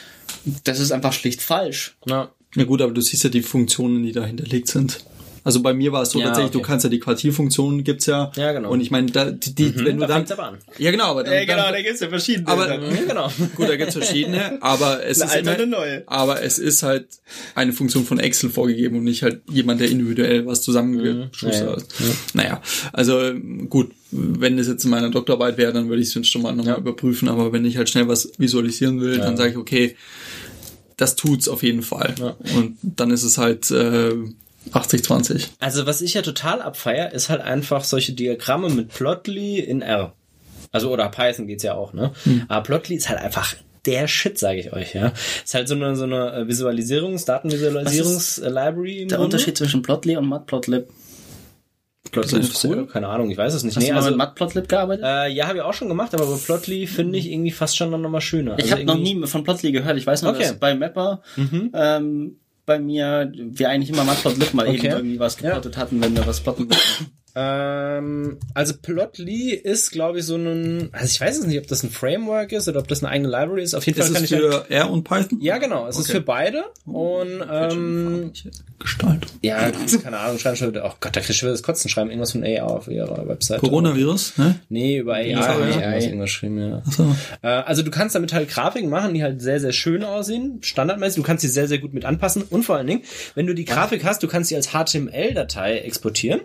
das 0.63 0.79
ist 0.79 0.91
einfach 0.91 1.13
schlicht 1.13 1.41
falsch. 1.41 1.95
na, 2.05 2.29
Ja 2.55 2.63
gut, 2.63 2.81
aber 2.81 2.91
du 2.93 3.01
siehst 3.01 3.23
ja 3.23 3.29
die 3.29 3.41
Funktionen, 3.41 4.03
die 4.03 4.11
da 4.11 4.25
hinterlegt 4.25 4.67
sind. 4.67 4.99
Also 5.47 5.61
bei 5.61 5.73
mir 5.73 5.93
war 5.93 6.01
es 6.01 6.09
so 6.11 6.19
Ja, 6.19 6.25
tatsächlich, 6.25 6.51
du 6.51 6.57
okay. 6.59 6.67
kannst 6.67 6.83
ja 6.83 6.89
die 6.89 6.99
Quartierfunktionen 6.99 7.85
gibt's 7.85 8.05
ja. 8.05 8.33
Ja, 8.35 8.51
genau. 8.51 8.69
Und 8.69 8.81
ich 8.81 8.91
meine, 8.91 9.09
da, 9.09 9.31
die, 9.31 9.55
die, 9.55 9.75
wenn 9.77 9.95
du 9.95 10.01
da 10.01 10.07
dann. 10.07 10.17
fängt's 10.17 10.31
aber 10.33 10.43
an. 10.43 10.57
Ja, 10.77 10.91
genau, 10.91 11.05
aber 11.05 11.23
dann, 11.23 11.33
Ja, 11.33 11.45
genau, 11.45 11.63
dann, 11.63 11.73
da 11.73 11.81
gibt's 11.81 12.01
ja 12.01 12.09
verschiedene. 12.09 12.47
Aber- 12.49 12.67
Dann- 12.67 12.81
Mhm, 12.81 13.07
genau. 13.07 13.31
Gut, 13.55 13.69
da 13.69 13.77
gibt's 13.77 13.93
verschiedene, 13.93 14.61
aber 14.61 15.05
es 15.05 15.21
Eine 15.21 15.29
ist 15.29 15.35
alte 15.37 15.49
immer, 15.49 15.57
eine 15.61 15.67
neue. 15.67 16.03
aber 16.07 16.43
es 16.43 16.59
ist 16.59 16.83
halt 16.83 17.07
eine 17.55 17.71
Funktion 17.71 18.03
von 18.03 18.19
Excel 18.19 18.49
vorgegeben 18.49 18.97
und 18.97 19.05
nicht 19.05 19.23
halt 19.23 19.41
jemand, 19.49 19.79
der 19.79 19.89
individuell 19.89 20.45
was 20.45 20.61
zusammengeschustert 20.63 21.53
Ja, 21.53 21.65
ja. 21.65 21.71
hat. 21.77 21.85
Naja, 22.33 22.61
also 22.91 23.17
gut, 23.69 23.91
wenn 24.11 24.57
das 24.57 24.67
jetzt 24.67 24.83
in 24.83 24.89
meiner 24.89 25.09
Doktorarbeit 25.11 25.57
wäre, 25.57 25.71
dann 25.71 25.87
würde 25.87 26.01
ich 26.01 26.13
es 26.13 26.27
schon 26.27 26.41
mal 26.41 26.53
nochmal 26.53 26.73
Ja. 26.73 26.79
überprüfen, 26.79 27.29
aber 27.29 27.53
wenn 27.53 27.63
ich 27.63 27.77
halt 27.77 27.87
schnell 27.89 28.09
was 28.09 28.31
visualisieren 28.37 28.99
will, 28.99 29.17
dann 29.17 29.37
sage 29.37 29.51
ich, 29.51 29.57
okay, 29.57 29.95
das 30.97 31.15
tut's 31.15 31.47
auf 31.47 31.63
jeden 31.63 31.83
Fall. 31.83 32.15
Ja. 32.19 32.35
Und 32.57 32.77
dann 32.81 33.11
ist 33.11 33.23
es 33.23 33.37
halt 33.37 33.69
äh, 33.71 34.13
80-20. 34.71 35.47
Also 35.59 35.85
was 35.85 36.01
ich 36.01 36.13
ja 36.13 36.21
total 36.21 36.61
abfeier, 36.61 37.11
ist 37.11 37.29
halt 37.29 37.41
einfach 37.41 37.83
solche 37.83 38.13
Diagramme 38.13 38.69
mit 38.69 38.89
Plotly 38.89 39.59
in 39.59 39.81
R. 39.81 40.13
Also 40.71 40.91
oder 40.91 41.09
Python 41.09 41.47
geht's 41.47 41.63
ja 41.63 41.73
auch, 41.75 41.93
ne? 41.93 42.11
Aber 42.49 42.61
Plotly 42.63 42.95
ist 42.95 43.09
halt 43.09 43.19
einfach 43.19 43.55
der 43.85 44.07
Shit, 44.07 44.37
sage 44.37 44.59
ich 44.59 44.73
euch, 44.73 44.93
ja. 44.95 45.13
Ist 45.45 45.53
halt 45.53 45.67
so 45.69 45.75
eine 45.75 45.95
so 45.95 46.03
eine 46.03 46.33
äh, 46.33 46.47
Visualisierungs, 46.47 47.23
Datenvisualisierungs-Library 47.25 49.03
im 49.03 49.07
Der 49.09 49.17
Grunde. 49.17 49.35
Unterschied 49.35 49.57
zwischen 49.57 49.81
Plotly 49.81 50.17
und 50.17 50.27
Matplotlib. 50.27 50.87
Plotly 52.11 52.39
ist 52.39 52.63
cool, 52.63 52.77
cool. 52.77 52.87
keine 52.87 53.07
Ahnung, 53.09 53.29
ich 53.31 53.37
weiß 53.37 53.53
es 53.53 53.63
nicht. 53.63 53.75
Hast 53.75 53.83
Nee, 53.83 53.89
du 53.89 53.93
mal 53.93 53.97
also, 53.99 54.09
mit 54.11 54.17
Matplotlib 54.17 54.69
gearbeitet? 54.69 55.03
äh, 55.05 55.27
ja, 55.29 55.47
habe 55.47 55.57
ich 55.57 55.63
auch 55.63 55.73
schon 55.73 55.89
gemacht, 55.89 56.13
aber 56.13 56.25
bei 56.25 56.37
Plotly 56.37 56.87
finde 56.87 57.17
ich 57.17 57.29
irgendwie 57.31 57.51
fast 57.51 57.75
schon 57.77 57.89
noch 57.89 58.09
mal 58.09 58.21
schöner. 58.21 58.55
ich 58.57 58.63
Also 58.65 58.75
habe 58.75 58.85
noch 58.85 58.97
nie 58.97 59.25
von 59.27 59.43
Plotly 59.43 59.71
gehört. 59.73 59.97
Ich 59.97 60.07
weiß 60.07 60.21
nur, 60.21 60.31
Okay. 60.31 60.43
dass 60.43 60.53
bei 60.59 60.73
Mapper 60.75 61.21
ähm, 61.73 62.37
bei 62.67 62.77
mir 62.77 63.31
wir 63.33 63.69
eigentlich 63.69 63.89
immer 63.89 64.03
mal 64.03 64.67
eben 64.67 64.77
Okay. 64.77 64.89
irgendwie 64.89 65.19
was 65.19 65.37
geplottet 65.37 65.77
hatten, 65.77 66.01
wenn 66.01 66.15
wir 66.15 66.27
was 66.27 66.41
plotten 66.41 66.69
wollten. 66.69 67.11
Ähm, 67.97 68.37
also 68.53 68.73
Plotly 68.81 69.51
ist, 69.53 69.91
glaube 69.91 70.19
ich, 70.19 70.25
so 70.25 70.35
ein, 70.35 70.89
also 70.91 71.05
ich 71.05 71.19
weiß 71.21 71.39
es 71.39 71.45
nicht, 71.45 71.59
ob 71.59 71.67
das 71.67 71.83
ein 71.83 71.89
Framework 71.89 72.51
ist 72.51 72.67
oder 72.67 72.79
ob 72.79 72.87
das 72.87 73.03
eine 73.03 73.11
eigene 73.11 73.29
Library 73.29 73.63
ist. 73.63 73.73
Auf 73.73 73.85
jeden 73.85 73.99
Fall 74.01 74.09
Ist 74.11 74.21
es 74.21 74.29
für 74.29 74.65
R 74.69 74.89
und 74.89 75.03
Python? 75.03 75.39
ja 75.41 75.57
genau, 75.57 75.87
es 75.87 75.97
ist 75.97 76.05
Okay. 76.09 76.13
für 76.19 76.21
beide 76.21 76.63
und 76.85 77.43
ähm, 77.51 78.31
Gestaltung. 78.79 79.31
ja, 79.41 79.71
keine 80.03 80.17
Ahnung, 80.19 80.37
schreiben 80.37 80.55
schon, 80.55 80.77
oh 80.77 80.91
Gott, 80.99 81.15
da 81.15 81.19
kriegst 81.21 81.41
du 81.41 81.47
das 81.47 81.63
Kotzen 81.63 81.89
schreiben 81.89 82.09
irgendwas 82.09 82.31
von 82.31 82.43
AI 82.43 82.61
auf 82.61 82.87
ihrer 82.87 83.27
Webseite. 83.27 83.59
Coronavirus, 83.61 84.37
ne? 84.37 84.59
Nee, 84.69 84.97
über 84.99 85.15
AI, 85.15 85.35
AI. 85.35 85.99
irgendwas, 86.03 86.27
geschrieben, 86.27 86.59
ja. 86.59 86.77
Achso. 86.85 87.15
Äh, 87.41 87.47
also 87.47 87.81
du 87.83 87.91
kannst 87.91 88.15
damit 88.15 88.33
halt 88.33 88.49
Grafiken 88.49 88.89
machen, 88.89 89.13
die 89.13 89.23
halt 89.23 89.41
sehr, 89.41 89.59
sehr 89.59 89.71
schön 89.73 90.03
aussehen, 90.03 90.59
standardmäßig. 90.61 91.15
Du 91.17 91.23
kannst 91.23 91.41
sie 91.41 91.47
sehr, 91.47 91.67
sehr 91.67 91.79
gut 91.79 91.93
mit 91.93 92.05
anpassen. 92.05 92.43
Und 92.43 92.63
vor 92.63 92.75
allen 92.77 92.87
Dingen, 92.87 93.01
wenn 93.35 93.47
du 93.47 93.53
die 93.55 93.65
Grafik 93.65 94.03
hast, 94.03 94.21
du 94.23 94.27
kannst 94.27 94.49
sie 94.49 94.55
als 94.55 94.69
HTML-Datei 94.71 95.79
exportieren. 95.79 96.41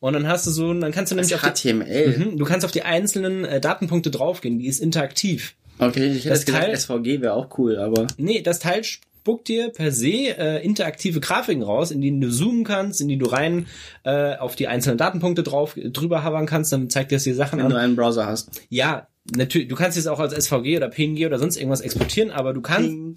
Und 0.00 0.12
dann 0.12 0.28
hast 0.28 0.46
du 0.46 0.50
so, 0.50 0.72
dann 0.84 0.92
kannst 0.92 1.10
du 1.12 1.16
nämlich 1.16 1.34
auf 1.34 1.40
die, 1.52 1.68
HTML. 1.68 2.18
Mhm, 2.18 2.38
du 2.38 2.44
kannst 2.44 2.64
auf 2.64 2.70
die 2.72 2.82
einzelnen 2.82 3.44
äh, 3.44 3.60
Datenpunkte 3.60 4.10
draufgehen. 4.10 4.58
Die 4.58 4.66
ist 4.66 4.80
interaktiv. 4.80 5.54
Okay, 5.78 6.06
ich 6.12 6.18
hätte 6.24 6.28
Das 6.30 6.44
gedacht, 6.44 6.62
Teil- 6.64 6.76
SVG 6.76 7.20
wäre 7.20 7.32
auch 7.34 7.58
cool, 7.58 7.76
aber 7.78 8.06
Nee, 8.16 8.42
das 8.42 8.60
Teil 8.60 8.84
spuckt 8.84 9.48
dir 9.48 9.70
per 9.70 9.90
se 9.90 10.12
äh, 10.38 10.64
interaktive 10.64 11.18
Grafiken 11.18 11.62
raus, 11.62 11.90
in 11.90 12.00
die 12.00 12.20
du 12.20 12.30
zoomen 12.30 12.62
kannst, 12.62 13.00
in 13.00 13.08
die 13.08 13.16
du 13.16 13.26
rein 13.26 13.66
äh, 14.04 14.36
auf 14.36 14.54
die 14.54 14.68
einzelnen 14.68 14.98
Datenpunkte 14.98 15.42
drauf 15.42 15.74
drüber 15.76 16.22
havern 16.22 16.46
kannst, 16.46 16.72
dann 16.72 16.90
zeigt 16.90 17.10
dir 17.10 17.16
das 17.16 17.24
die 17.24 17.32
Sachen 17.32 17.58
wenn 17.58 17.66
an. 17.66 17.72
du 17.72 17.78
einen 17.78 17.96
Browser 17.96 18.26
hast. 18.26 18.50
Ja, 18.68 19.08
natürlich, 19.36 19.68
du 19.68 19.74
kannst 19.76 19.96
es 19.96 20.06
auch 20.06 20.18
als 20.20 20.32
SVG 20.34 20.76
oder 20.76 20.88
PNG 20.88 21.24
oder 21.26 21.38
sonst 21.38 21.56
irgendwas 21.56 21.80
exportieren, 21.80 22.30
aber 22.30 22.52
du 22.52 22.60
kannst, 22.60 22.88
Ping. 22.90 23.14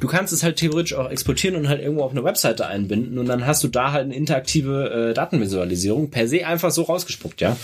du 0.00 0.06
kannst 0.06 0.32
es 0.32 0.42
halt 0.42 0.56
theoretisch 0.56 0.94
auch 0.94 1.10
exportieren 1.10 1.56
und 1.56 1.68
halt 1.68 1.80
irgendwo 1.82 2.02
auf 2.04 2.12
eine 2.12 2.22
Webseite 2.24 2.66
einbinden 2.66 3.18
und 3.18 3.26
dann 3.26 3.46
hast 3.46 3.64
du 3.64 3.68
da 3.68 3.92
halt 3.92 4.04
eine 4.04 4.14
interaktive 4.14 5.10
äh, 5.10 5.14
Datenvisualisierung 5.14 6.10
per 6.10 6.28
se 6.28 6.46
einfach 6.46 6.70
so 6.70 6.82
rausgespuckt, 6.82 7.40
ja. 7.40 7.56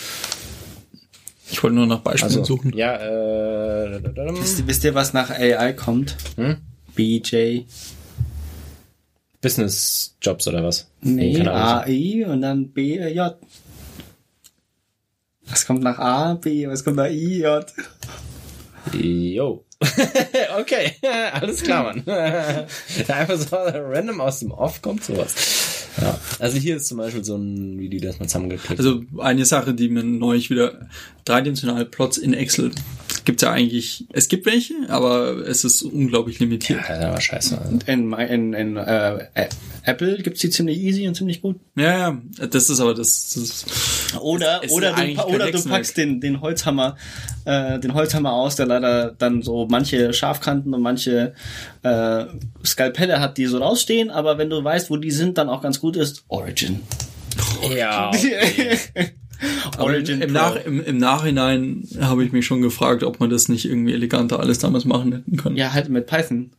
Ich 1.51 1.63
wollte 1.63 1.77
nur 1.77 1.87
nach 1.87 2.01
Beispielen 2.01 2.31
Also, 2.33 2.45
suchen. 2.45 2.73
ja, 2.77 2.97
äh, 2.97 4.01
Wisst, 4.41 4.59
ihr- 4.61 4.67
wisst 4.67 4.83
ihr, 4.85 4.95
was 4.95 5.13
nach 5.13 5.31
AI 5.31 5.73
kommt? 5.75 6.17
Hm? 6.37 6.57
BJ. 6.97 7.61
Business 9.41 10.17
Jobs 10.23 10.49
oder 10.49 10.65
was? 10.65 10.89
Nee. 11.03 11.39
AI 11.47 12.25
und 12.27 12.41
dann 12.41 12.69
BJ. 12.71 13.21
Was 15.55 15.67
kommt 15.67 15.85
nach 15.85 16.01
A, 16.01 16.35
B, 16.35 16.67
was 16.67 16.83
kommt 16.83 16.97
nach 16.97 17.09
I, 17.09 17.43
J? 17.43 17.65
Jo. 18.93 19.65
okay, 20.59 20.95
alles 21.33 21.63
klar, 21.63 21.85
Mann. 21.85 22.03
Einfach 23.09 23.39
so 23.39 23.55
random 23.55 24.21
aus 24.21 24.41
dem 24.41 24.51
Off 24.51 24.83
kommt 24.83 25.05
sowas. 25.05 25.33
Ja. 26.03 26.19
Also 26.41 26.59
hier 26.59 26.75
ist 26.75 26.89
zum 26.89 26.99
Beispiel 26.99 27.23
so 27.23 27.37
ein, 27.37 27.79
wie 27.79 27.89
die 27.89 28.01
das 28.01 28.19
mal 28.19 28.27
zusammengeklickt 28.27 28.81
Also 28.81 29.03
eine 29.19 29.45
Sache, 29.45 29.75
die 29.75 29.91
mir 29.91 30.03
neulich 30.03 30.51
wieder 30.51 30.89
dreidimensionale 31.25 31.85
Plots 31.85 32.19
in 32.19 32.35
Excel 32.35 32.73
gibt's 33.25 33.43
ja 33.43 33.51
eigentlich, 33.53 34.07
es 34.13 34.29
gibt 34.29 34.47
welche, 34.47 34.75
aber 34.89 35.47
es 35.47 35.65
ist 35.65 35.83
unglaublich 35.83 36.39
limitiert. 36.39 36.81
Ja, 36.89 36.99
das 36.99 37.11
war 37.11 37.21
scheiße. 37.21 37.81
In, 37.87 38.13
in, 38.13 38.53
in 38.53 38.77
äh, 38.77 39.29
Apple 39.83 40.19
gibt's 40.23 40.41
die 40.41 40.51
ziemlich 40.51 40.79
easy 40.79 41.07
und 41.09 41.15
ziemlich 41.15 41.43
gut. 41.43 41.57
Ja, 41.77 41.99
ja, 41.99 42.23
das 42.49 42.71
ist 42.71 42.81
aber 42.81 42.95
das, 42.95 43.35
das 43.35 44.19
Oder, 44.21 44.61
Es 44.63 44.71
ist 44.71 44.77
oder, 44.77 44.93
du, 44.93 45.23
oder 45.25 45.51
du 45.51 45.65
packst 45.65 45.97
den, 45.97 46.21
den 46.21 46.41
Holzhammer, 46.41 46.97
äh, 47.45 47.79
den 47.79 47.95
Holzhammer 47.95 48.33
aus, 48.33 48.57
der 48.57 48.67
leider 48.67 49.15
dann 49.19 49.43
so 49.43 49.67
manche 49.71 50.13
Scharfkanten 50.13 50.73
und 50.75 50.83
manche 50.83 51.35
äh, 51.83 52.25
Skalpelle 52.65 53.21
hat, 53.21 53.39
die 53.39 53.47
so 53.47 53.59
rausstehen, 53.59 54.11
aber 54.11 54.39
wenn 54.39 54.51
du 54.51 54.63
weißt, 54.63 54.91
wo 54.91 54.97
die 54.97 55.11
sind, 55.11 55.39
dann 55.39 55.49
auch 55.49 55.63
ganz 55.63 55.81
gut 55.81 55.97
ist, 55.97 56.25
Origin. 56.29 56.81
Ja. 57.75 58.11
Aber 59.77 59.97
im, 59.97 60.23
im, 60.23 60.33
Nach, 60.33 60.57
im, 60.57 60.85
im 60.85 60.99
Nachhinein 60.99 61.89
habe 62.01 62.25
ich 62.25 62.33
mich 62.33 62.47
schon 62.47 62.63
gefragt, 62.63 63.03
ob 63.03 63.21
man 63.21 63.31
das 63.31 63.49
nicht 63.49 63.65
irgendwie 63.65 63.93
eleganter 63.93 64.41
alles 64.41 64.59
damals 64.59 64.85
machen 64.85 65.13
hätten 65.13 65.37
können. 65.37 65.57
Ja, 65.57 65.73
halt 65.73 65.89
mit 65.89 66.07
Python. 66.07 66.51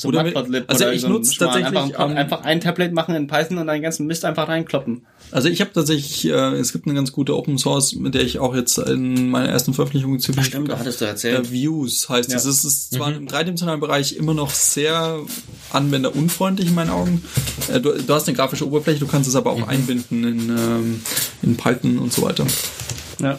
So 0.00 0.08
Oder 0.08 0.22
Matplotlib 0.22 0.64
also 0.66 0.84
oder 0.84 0.94
ich 0.94 1.02
so 1.02 1.08
nutze 1.08 1.36
tatsächlich, 1.36 1.78
einfach, 1.78 2.08
ähm, 2.10 2.16
einfach 2.16 2.42
ein 2.42 2.60
Tablet 2.60 2.92
machen 2.92 3.14
in 3.14 3.26
Python 3.26 3.58
und 3.58 3.66
dann 3.66 3.76
den 3.76 3.82
ganzen 3.82 4.06
Mist 4.06 4.24
einfach 4.24 4.48
reinkloppen. 4.48 5.02
Also 5.30 5.48
ich 5.48 5.60
habe 5.60 5.70
tatsächlich, 5.72 6.26
äh, 6.26 6.54
es 6.54 6.72
gibt 6.72 6.86
eine 6.86 6.94
ganz 6.94 7.12
gute 7.12 7.36
Open 7.36 7.58
Source, 7.58 7.94
mit 7.94 8.14
der 8.14 8.22
ich 8.22 8.38
auch 8.38 8.54
jetzt 8.54 8.78
in 8.78 9.28
meiner 9.28 9.48
ersten 9.48 9.74
Veröffentlichung 9.74 10.18
ziemlich 10.18 10.46
Stimmt, 10.46 10.70
da 10.70 10.78
hattest 10.78 11.00
du 11.02 11.04
erzählt. 11.04 11.46
Äh, 11.46 11.52
Views 11.52 12.08
heißt 12.08 12.30
Ja. 12.30 12.36
es. 12.38 12.46
Es 12.46 12.64
ist 12.64 12.94
zwar 12.94 13.12
im 13.14 13.26
dreidimensionalen 13.26 13.80
Bereich 13.80 14.16
immer 14.16 14.32
noch 14.34 14.50
sehr 14.50 15.18
anwenderunfreundlich 15.70 16.68
in 16.68 16.74
meinen 16.74 16.90
Augen. 16.90 17.22
Äh, 17.72 17.80
du, 17.80 17.92
du 17.92 18.14
hast 18.14 18.26
eine 18.26 18.36
grafische 18.36 18.66
Oberfläche, 18.66 19.00
du 19.00 19.06
kannst 19.06 19.28
es 19.28 19.36
aber 19.36 19.52
auch 19.52 19.68
einbinden 19.68 20.24
in, 20.24 20.48
ähm, 20.48 21.02
in 21.42 21.56
Python 21.56 21.98
und 21.98 22.12
so 22.12 22.22
weiter. 22.22 22.46
Ja. 23.20 23.38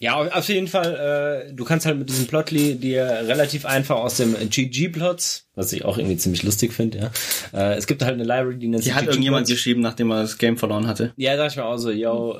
Ja, 0.00 0.16
auf 0.16 0.48
jeden 0.48 0.68
Fall, 0.68 1.48
äh, 1.48 1.52
du 1.52 1.64
kannst 1.64 1.84
halt 1.84 1.98
mit 1.98 2.08
diesem 2.08 2.26
Plotly 2.28 2.76
dir 2.76 3.04
relativ 3.26 3.66
einfach 3.66 3.96
aus 3.96 4.16
dem 4.18 4.36
GG-Plots, 4.48 5.47
was 5.58 5.72
ich 5.72 5.84
auch 5.84 5.98
irgendwie 5.98 6.16
ziemlich 6.16 6.42
lustig 6.42 6.72
finde, 6.72 6.98
ja. 6.98 7.10
Äh, 7.52 7.74
es 7.76 7.86
gibt 7.86 8.02
halt 8.02 8.14
eine 8.14 8.22
Library, 8.24 8.56
die 8.56 8.68
nennt 8.68 8.82
Die 8.84 8.88
sich 8.88 8.94
hat 8.94 9.06
irgendjemand 9.06 9.46
geschrieben, 9.48 9.80
nachdem 9.82 10.10
er 10.10 10.22
das 10.22 10.38
Game 10.38 10.56
verloren 10.56 10.86
hatte. 10.86 11.12
Ja, 11.16 11.36
sag 11.36 11.50
ich 11.50 11.56
mir 11.56 11.64
auch 11.64 11.76
so, 11.76 11.90
yo, 11.90 12.36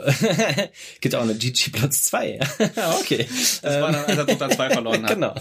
gibt 1.00 1.14
auch 1.14 1.22
eine 1.22 1.34
GG-Plots 1.34 2.02
2. 2.04 2.38
okay. 3.00 3.26
Das 3.62 3.80
war 3.80 3.92
dann, 3.92 4.04
als 4.06 4.16
er 4.18 4.24
Dota 4.24 4.48
2 4.50 4.70
verloren 4.70 5.02
hat. 5.02 5.14
Genau. 5.14 5.34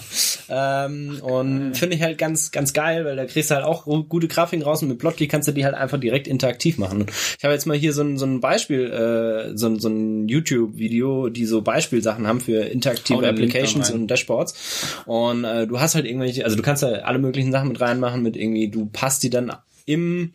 Ähm, 0.49 1.19
und 1.21 1.75
finde 1.77 1.95
ich 1.95 2.01
halt 2.01 2.17
ganz, 2.17 2.51
ganz 2.51 2.73
geil, 2.73 3.05
weil 3.05 3.15
da 3.15 3.25
kriegst 3.25 3.51
du 3.51 3.55
halt 3.55 3.65
auch 3.65 3.85
gute 4.09 4.27
Grafiken 4.27 4.63
raus 4.63 4.81
und 4.81 4.89
mit 4.89 4.99
Plotly 4.99 5.27
kannst 5.27 5.47
du 5.47 5.51
die 5.51 5.65
halt 5.65 5.75
einfach 5.75 5.99
direkt 5.99 6.27
interaktiv 6.27 6.77
machen. 6.77 7.05
Ich 7.37 7.43
habe 7.43 7.53
jetzt 7.53 7.65
mal 7.65 7.77
hier 7.77 7.93
so 7.93 8.01
ein, 8.03 8.17
so 8.17 8.25
ein 8.25 8.39
Beispiel, 8.41 8.85
äh, 8.87 9.57
so, 9.57 9.67
ein- 9.67 9.79
so 9.79 9.89
ein 9.89 10.27
YouTube-Video, 10.27 11.29
die 11.29 11.45
so 11.45 11.61
Beispielsachen 11.61 12.27
haben 12.27 12.41
für 12.41 12.61
interaktive 12.63 13.27
Applications 13.27 13.91
und 13.91 14.07
Dashboards. 14.07 15.03
Und 15.05 15.43
äh, 15.43 15.67
du 15.67 15.79
hast 15.79 15.95
halt 15.95 16.05
irgendwelche, 16.05 16.43
also 16.45 16.55
du 16.55 16.61
kannst 16.63 16.83
da 16.83 16.87
alle 16.87 17.19
möglichen 17.19 17.51
Sachen 17.51 17.66
mit 17.67 17.81
reinmachen, 17.81 18.21
mit 18.23 18.35
irgendwie, 18.35 18.67
du 18.69 18.85
passt 18.87 19.23
die 19.23 19.29
dann 19.29 19.53
im 19.85 20.33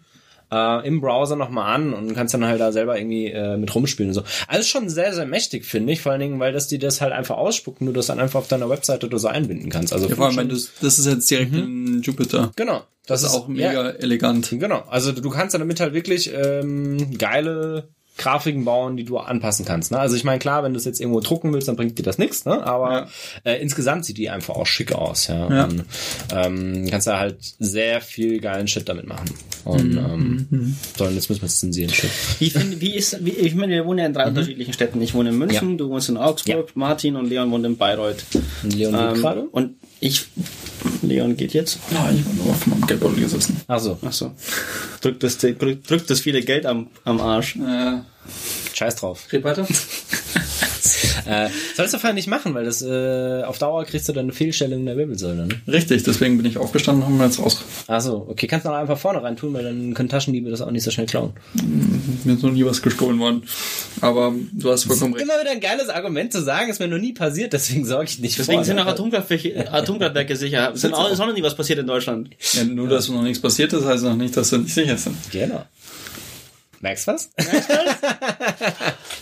äh, 0.52 0.86
im 0.86 1.00
Browser 1.00 1.34
nochmal 1.34 1.74
an 1.74 1.94
und 1.94 2.14
kannst 2.14 2.34
dann 2.34 2.44
halt 2.44 2.60
da 2.60 2.72
selber 2.72 2.98
irgendwie 2.98 3.28
äh, 3.28 3.56
mit 3.56 3.74
rumspielen 3.74 4.10
und 4.10 4.14
so. 4.14 4.22
Also 4.48 4.64
schon 4.68 4.88
sehr, 4.90 5.14
sehr 5.14 5.24
mächtig, 5.24 5.64
finde 5.64 5.94
ich, 5.94 6.02
vor 6.02 6.12
allen 6.12 6.20
Dingen, 6.20 6.40
weil 6.40 6.52
das 6.52 6.68
die 6.68 6.78
das 6.78 7.00
halt 7.00 7.12
einfach 7.12 7.36
ausspuckt 7.38 7.80
und 7.80 7.86
du 7.86 7.92
das 7.92 8.06
dann 8.06 8.20
einfach 8.20 8.40
auf 8.40 8.48
deiner 8.48 8.68
Webseite 8.68 9.06
oder 9.06 9.18
so 9.18 9.28
einbinden 9.28 9.70
kannst. 9.70 9.92
Also 9.94 10.08
Ja, 10.08 10.14
vor 10.14 10.26
allem, 10.26 10.36
wenn 10.36 10.48
du, 10.50 10.54
das 10.82 10.98
ist 10.98 11.06
jetzt 11.06 11.30
direkt 11.30 11.54
in 11.54 12.02
Jupyter. 12.02 12.52
Genau. 12.56 12.82
Das, 13.06 13.22
ist 13.22 13.30
auch 13.34 13.48
mega 13.48 13.72
Ja, 13.72 13.90
elegant. 13.90 14.50
genau. 14.50 14.84
Also 14.88 15.12
du 15.12 15.30
kannst 15.30 15.54
damit 15.54 15.80
halt 15.80 15.94
wirklich 15.94 16.30
ähm, 16.32 17.16
geile 17.18 17.88
Grafiken 18.18 18.64
bauen, 18.64 18.96
die 18.96 19.04
du 19.04 19.18
anpassen 19.18 19.64
kannst. 19.64 19.90
Ne? 19.90 19.98
Also 19.98 20.14
ich 20.16 20.24
meine, 20.24 20.38
klar, 20.38 20.62
wenn 20.62 20.72
du 20.74 20.78
es 20.78 20.84
jetzt 20.84 21.00
irgendwo 21.00 21.20
drucken 21.20 21.52
willst, 21.52 21.68
dann 21.68 21.76
bringt 21.76 21.98
dir 21.98 22.02
das 22.02 22.18
nichts, 22.18 22.44
ne? 22.44 22.64
aber 22.64 23.08
äh, 23.44 23.54
insgesamt 23.60 24.04
sieht 24.04 24.18
die 24.18 24.28
einfach 24.30 24.54
auch 24.54 24.66
schick 24.66 24.92
aus. 24.92 25.28
Ja? 25.28 25.48
Ja. 25.50 25.64
Und, 25.64 25.84
ähm, 26.32 26.86
kannst 26.90 27.06
da 27.06 27.18
halt 27.18 27.36
sehr 27.58 28.00
viel 28.00 28.40
geilen 28.40 28.68
Shit 28.68 28.88
damit 28.88 29.06
machen. 29.06 29.30
Und 29.64 29.96
ähm, 29.96 30.76
so, 30.96 31.04
und 31.04 31.14
jetzt 31.14 31.28
müssen 31.30 31.42
wir 31.42 31.46
es 31.46 31.60
zensieren. 31.60 31.90
Shit. 31.92 32.10
Wie, 32.38 32.50
find, 32.50 32.80
wie 32.80 32.94
ist, 32.96 33.24
wie, 33.24 33.30
ich 33.30 33.54
meine, 33.54 33.72
wir 33.72 33.86
wohnen 33.86 34.00
ja 34.00 34.06
in 34.06 34.12
drei 34.12 34.26
unterschiedlichen 34.26 34.72
Städten. 34.72 35.00
Ich 35.00 35.14
wohne 35.14 35.30
in 35.30 35.38
München, 35.38 35.70
Ja. 35.70 35.76
du 35.76 35.88
wohnst 35.88 36.08
in 36.08 36.16
Augsburg, 36.16 36.66
Ja. 36.68 36.72
Martin 36.74 37.16
und 37.16 37.26
Leon 37.28 37.50
wohnt 37.50 37.64
in 37.64 37.76
Bayreuth. 37.76 38.24
Und 38.62 38.74
Leon 38.74 38.94
Ähm, 38.94 39.14
gerade? 39.14 39.42
und 39.42 39.76
ich, 40.02 40.26
Leon 41.02 41.36
geht 41.36 41.54
jetzt. 41.54 41.78
Ja, 41.92 42.10
ich 42.10 42.26
war 42.26 42.34
nur 42.34 42.46
auf 42.46 42.66
meinem 42.66 42.86
Geldbeutel 42.86 43.20
gesessen. 43.20 43.60
Ach 43.68 43.78
so, 43.78 43.98
Ach 44.02 44.12
so. 44.12 44.32
Drückt 45.00 45.22
das, 45.22 45.38
drückt, 45.38 45.88
drückt 45.88 46.10
das 46.10 46.20
viele 46.20 46.42
Geld 46.42 46.66
am, 46.66 46.88
am 47.04 47.20
Arsch. 47.20 47.56
Äh, 47.56 48.00
scheiß 48.74 48.96
drauf. 48.96 49.26
red 49.32 49.44
weiter. 49.44 49.66
Äh, 51.26 51.48
sollst 51.76 51.94
du 51.94 51.98
vorher 51.98 52.14
nicht 52.14 52.28
machen, 52.28 52.54
weil 52.54 52.64
das 52.64 52.82
äh, 52.82 53.42
auf 53.44 53.58
Dauer 53.58 53.84
kriegst 53.84 54.08
du 54.08 54.12
dann 54.12 54.24
eine 54.26 54.32
Fehlstellung 54.32 54.80
in 54.80 54.86
der 54.86 54.96
Wirbelsäule. 54.96 55.46
Ne? 55.46 55.54
Richtig, 55.68 56.02
deswegen 56.02 56.36
bin 56.36 56.46
ich 56.46 56.58
aufgestanden 56.58 57.02
und 57.04 57.10
haben 57.10 57.18
wir 57.18 57.26
jetzt 57.26 57.38
raus. 57.38 57.62
Ach 57.86 58.00
so, 58.00 58.26
okay, 58.28 58.46
kannst 58.46 58.66
du 58.66 58.70
noch 58.70 58.76
einfach 58.76 58.98
vorne 58.98 59.22
rein 59.22 59.36
tun, 59.36 59.52
weil 59.54 59.64
dann 59.64 59.94
können 59.94 60.08
Taschendiebe 60.08 60.50
das 60.50 60.60
auch 60.60 60.70
nicht 60.70 60.82
so 60.82 60.90
schnell 60.90 61.06
klauen. 61.06 61.32
Mir 62.24 62.34
ist 62.34 62.42
noch 62.42 62.50
nie 62.50 62.64
was 62.64 62.82
gestohlen 62.82 63.18
worden. 63.18 63.42
Aber 64.00 64.34
du 64.52 64.70
hast 64.70 64.84
vollkommen 64.84 65.14
recht. 65.14 65.24
Immer 65.24 65.40
wieder 65.40 65.50
ein 65.52 65.60
geiles 65.60 65.88
Argument 65.88 66.32
zu 66.32 66.42
sagen, 66.42 66.70
ist 66.70 66.80
mir 66.80 66.88
noch 66.88 66.98
nie 66.98 67.12
passiert, 67.12 67.52
deswegen 67.52 67.84
sorge 67.84 68.04
ich 68.06 68.18
nicht 68.18 68.38
Deswegen 68.38 68.58
vor. 68.58 68.64
sind 68.64 68.78
auch 68.78 68.86
Atomkraftwerke, 68.86 69.72
Atomkraftwerke 69.72 70.36
sicher. 70.36 70.72
Sind 70.74 70.94
auch, 70.94 71.10
ist 71.10 71.20
auch 71.20 71.26
noch 71.26 71.34
nie 71.34 71.42
was 71.42 71.56
passiert 71.56 71.78
in 71.78 71.86
Deutschland. 71.86 72.30
Ja, 72.54 72.64
nur, 72.64 72.88
dass 72.88 73.08
noch 73.08 73.22
nichts 73.22 73.40
passiert 73.40 73.72
ist, 73.72 73.84
heißt 73.84 74.02
noch 74.04 74.16
nicht, 74.16 74.36
dass 74.36 74.50
wir 74.52 74.58
nicht 74.58 74.74
sicher 74.74 74.96
sind. 74.96 75.16
Genau. 75.30 75.64
Merkst 76.80 77.06
was? 77.06 77.30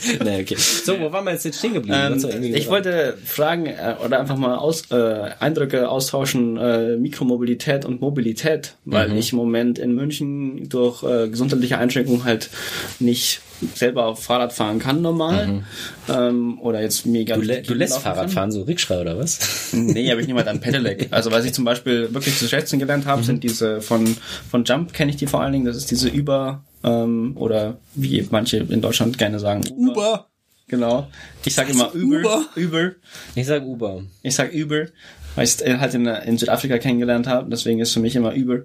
nee, 0.24 0.40
okay. 0.42 0.56
So, 0.56 0.98
wo 0.98 1.12
waren 1.12 1.24
wir 1.24 1.32
jetzt, 1.32 1.44
jetzt 1.44 1.58
stehen 1.58 1.74
geblieben? 1.74 2.20
Ähm, 2.22 2.54
ich 2.54 2.68
wollte 2.68 3.18
fragen 3.24 3.66
äh, 3.66 3.94
oder 4.04 4.20
einfach 4.20 4.36
mal 4.36 4.56
aus, 4.56 4.90
äh, 4.90 5.30
Eindrücke 5.40 5.88
austauschen, 5.88 6.56
äh, 6.56 6.96
Mikromobilität 6.96 7.84
und 7.84 8.00
Mobilität, 8.00 8.74
weil 8.84 9.08
Mhm. 9.10 9.16
ich 9.16 9.32
im 9.32 9.38
Moment 9.38 9.78
in 9.78 9.94
München 9.94 10.68
durch 10.68 11.02
äh, 11.02 11.28
gesundheitliche 11.28 11.78
Einschränkungen 11.78 12.24
halt 12.24 12.50
nicht 12.98 13.40
selber 13.74 14.06
auf 14.06 14.22
Fahrrad 14.24 14.54
fahren 14.54 14.78
kann 14.78 15.02
normal. 15.02 15.64
Ähm, 16.08 16.58
oder 16.62 16.80
jetzt 16.80 17.04
mega 17.04 17.36
Mhm. 17.36 17.40
Du, 17.42 17.46
lä 17.46 17.60
du 17.62 17.74
lässt 17.74 17.98
Fahrrad 17.98 18.20
kann. 18.24 18.28
fahren, 18.30 18.52
so 18.52 18.62
Rickschrei 18.62 19.00
oder 19.02 19.18
was? 19.18 19.38
Nee, 19.72 20.10
habe 20.10 20.20
ich 20.22 20.26
niemand 20.26 20.48
an 20.48 20.60
Pedelec. 20.60 21.08
Also 21.10 21.30
was 21.30 21.44
ich 21.44 21.52
zum 21.52 21.64
Beispiel 21.66 22.12
wirklich 22.14 22.38
zu 22.38 22.48
schätzen 22.48 22.78
gelernt 22.78 23.04
habe, 23.06 23.20
Mhm. 23.20 23.26
sind 23.26 23.44
diese 23.44 23.80
von 23.82 24.16
von 24.50 24.64
Jump 24.64 24.92
kenne 24.94 25.10
ich 25.10 25.16
die 25.16 25.26
vor 25.26 25.42
allen 25.42 25.52
Dingen. 25.52 25.66
Das 25.66 25.76
ist 25.76 25.90
diese 25.90 26.10
Uber 26.10 26.62
ähm, 26.84 27.36
oder 27.36 27.78
wie 27.94 28.26
manche 28.30 28.58
in 28.58 28.80
Deutschland 28.80 29.18
gerne 29.18 29.38
sagen 29.38 29.64
Uber. 29.76 30.26
Genau. 30.68 31.08
Ich 31.44 31.54
sage 31.54 31.72
immer 31.72 31.92
Uber. 31.94 32.18
Uber? 32.18 32.46
Uber. 32.56 32.92
Ich 33.34 33.46
sag 33.46 33.64
Uber. 33.64 34.04
Ich 34.22 34.36
sag 34.36 34.54
Uber, 34.54 34.86
weil 35.34 35.44
ich 35.44 35.50
es 35.50 35.60
äh, 35.62 35.78
halt 35.78 35.94
in, 35.94 36.06
in 36.06 36.38
Südafrika 36.38 36.78
kennengelernt 36.78 37.26
habe. 37.26 37.50
Deswegen 37.50 37.80
ist 37.80 37.92
für 37.92 38.00
mich 38.00 38.14
immer 38.14 38.32
Uber. 38.34 38.62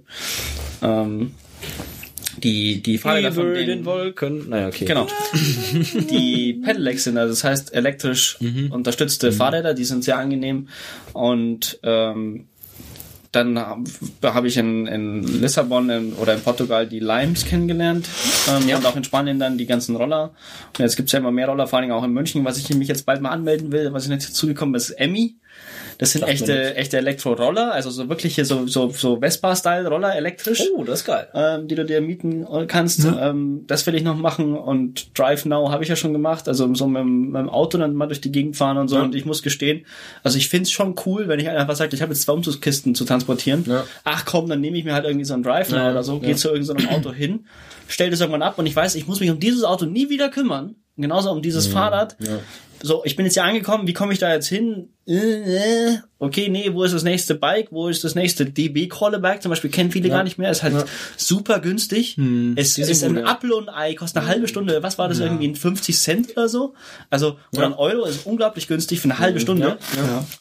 Ähm, 0.84 1.32
die 2.38 2.84
die 2.84 2.98
Fahrräder 2.98 3.32
von 3.32 3.48
Über 3.48 3.56
denen, 3.56 3.68
den 3.68 3.86
Wolken. 3.86 4.50
Naja, 4.50 4.68
okay. 4.68 4.86
Genau. 4.86 5.08
die 6.12 6.62
Pedelecs 6.64 7.06
sind, 7.06 7.18
also 7.18 7.32
das 7.32 7.44
heißt 7.44 7.74
elektrisch 7.74 8.38
unterstützte 8.70 9.32
Fahrräder, 9.32 9.74
die 9.74 9.86
sind 9.86 10.04
sehr 10.04 10.18
angenehm 10.18 10.68
und 11.14 11.80
ähm, 11.84 12.48
dann 13.36 13.60
habe 13.60 13.84
hab 14.24 14.46
ich 14.46 14.58
in, 14.58 14.88
in 14.88 15.42
Lissabon 15.42 15.90
in, 15.90 16.14
oder 16.14 16.34
in 16.34 16.42
Portugal 16.42 16.88
die 16.88 17.00
Limes 17.00 17.46
kennengelernt 17.46 18.08
ähm, 18.48 18.70
und 18.76 18.86
auch 18.86 18.96
in 18.96 19.04
Spanien 19.04 19.40
dann 19.40 19.58
die 19.58 19.66
ganzen 19.66 19.96
Roller. 19.96 20.32
Und 20.70 20.80
jetzt 20.80 20.96
gibt's 20.96 21.12
ja 21.12 21.20
immer 21.20 21.32
mehr 21.32 21.48
Roller, 21.48 21.68
vor 21.68 21.80
allem 21.80 21.92
auch 21.92 22.04
in 22.04 22.14
München, 22.14 22.46
was 22.46 22.58
ich 22.58 22.74
mich 22.76 22.88
jetzt 22.88 23.06
bald 23.06 23.22
mal 23.22 23.32
anmelden 23.32 23.72
will, 23.72 23.92
was 23.94 24.06
ich 24.06 24.10
nicht 24.10 24.28
dazugekommen 24.28 24.74
bin, 24.74 24.78
ist 24.78 24.92
Emmy. 24.92 25.36
Das 25.98 26.12
sind 26.12 26.22
Sagt 26.22 26.32
echte, 26.34 26.76
echte 26.76 26.98
Elektro-Roller, 26.98 27.72
also 27.74 27.90
so 27.90 28.10
wirkliche 28.10 28.44
so, 28.46 28.68
so, 28.68 28.90
so 28.90 29.20
Vespa-Style-Roller 29.22 30.16
elektrisch 30.16 30.62
Oh, 30.76 30.84
das 30.84 31.00
ist 31.02 31.06
geil. 31.06 31.28
ähm, 31.34 31.68
die 31.68 31.76
du 31.76 31.86
dir 31.86 32.02
mieten 32.02 32.46
kannst. 32.68 33.06
Ähm, 33.06 33.64
das 33.68 33.86
will 33.88 33.96
ich 33.96 34.04
noch 34.04 34.18
machen 34.18 34.56
und 34.56 35.18
Drive 35.18 35.46
Now 35.46 35.72
habe 35.72 35.84
ich 35.84 35.90
ja 35.90 35.96
schon 35.96 36.12
gemacht, 36.14 36.48
also 36.48 36.74
so 36.76 36.88
mit, 36.88 37.00
dem- 37.02 37.32
mit 37.32 37.40
dem 37.42 37.50
Auto 37.50 37.78
dann 37.78 37.94
mal 37.94 38.08
durch 38.08 38.22
die 38.22 38.32
Gegend 38.32 38.56
fahren 38.58 38.78
und 38.78 38.88
so. 38.88 38.98
Und 38.98 39.16
ich 39.16 39.26
muss 39.26 39.42
gestehen, 39.42 39.86
also 40.24 40.38
ich 40.38 40.50
find's 40.50 40.72
schon 40.72 40.96
cool, 41.06 41.28
wenn 41.28 41.40
ich 41.40 41.50
einfach 41.50 41.76
sage, 41.76 41.96
ich 41.96 42.02
habe 42.02 42.12
jetzt 42.14 42.24
zwei 42.24 42.34
Umzugskisten 42.34 42.96
zu 42.96 43.06
transportieren. 43.06 43.64
Ja. 43.68 43.84
Ach 44.04 44.26
komm, 44.26 44.50
dann 44.50 44.62
nehme 44.62 44.78
ich 44.78 44.84
mir 44.84 44.94
halt 44.94 45.06
irgendwie 45.06 45.26
so 45.26 45.34
ein 45.34 45.44
Drive 45.44 45.70
Now 45.72 45.78
Ja, 45.78 45.92
oder 45.92 46.04
so, 46.04 46.16
ja. 46.16 46.20
geh 46.28 46.36
zu 46.36 46.50
irgendeinem 46.50 46.90
Auto 46.96 47.14
hin, 47.14 47.46
stell 47.88 48.10
das 48.10 48.20
irgendwann 48.20 48.42
ab 48.42 48.58
und 48.60 48.66
ich 48.66 48.76
weiß, 48.76 48.96
ich 48.96 49.08
muss 49.08 49.20
mich 49.20 49.30
um 49.32 49.40
dieses 49.40 49.64
Auto 49.64 49.86
nie 49.86 50.10
wieder 50.10 50.30
kümmern. 50.30 50.76
Genauso 50.98 51.30
um 51.32 51.42
dieses 51.42 51.68
Fahrrad. 51.68 52.16
So, 52.82 53.04
ich 53.06 53.16
bin 53.16 53.26
jetzt 53.26 53.34
hier 53.34 53.44
angekommen, 53.44 53.88
wie 53.88 53.94
komme 53.94 54.14
ich 54.14 54.20
da 54.20 54.34
jetzt 54.34 54.48
hin? 54.48 54.90
Äh, 55.08 55.92
äh, 55.92 55.98
okay, 56.18 56.50
nee, 56.50 56.74
wo 56.74 56.84
ist 56.84 56.94
das 56.94 57.04
nächste 57.04 57.36
Bike? 57.36 57.68
Wo 57.70 57.90
ist 57.90 58.04
das 58.04 58.16
nächste 58.16 58.46
DB 58.46 58.88
Callback? 58.88 59.44
Zum 59.44 59.52
Beispiel 59.52 59.70
kennen 59.70 59.92
viele 59.92 60.10
gar 60.10 60.24
nicht 60.24 60.40
mehr. 60.40 60.50
Ist 60.50 60.64
halt 60.64 60.86
super 61.16 61.60
günstig. 61.60 62.18
Es 62.56 62.74
sind 62.74 62.90
ist 62.90 63.04
ein 63.04 63.14
gut, 63.14 63.24
ja. 63.24 63.32
Apfel 63.32 63.52
und 63.52 63.70
ein 63.70 63.76
Ei, 63.76 63.94
kostet 63.94 64.24
eine 64.24 64.32
halbe 64.32 64.48
Stunde. 64.48 64.82
Was 64.82 64.98
war 64.98 65.08
das 65.08 65.20
irgendwie? 65.20 65.54
50 65.54 65.98
Cent 65.98 66.32
oder 66.32 66.50
so? 66.50 66.74
Also, 67.12 67.38
oder 67.56 67.68
ein 67.68 67.74
Euro 67.74 68.06
ist 68.06 68.26
unglaublich 68.26 68.68
günstig 68.68 69.00
für 69.00 69.10
eine 69.10 69.20
halbe 69.20 69.40
Stunde. 69.40 69.78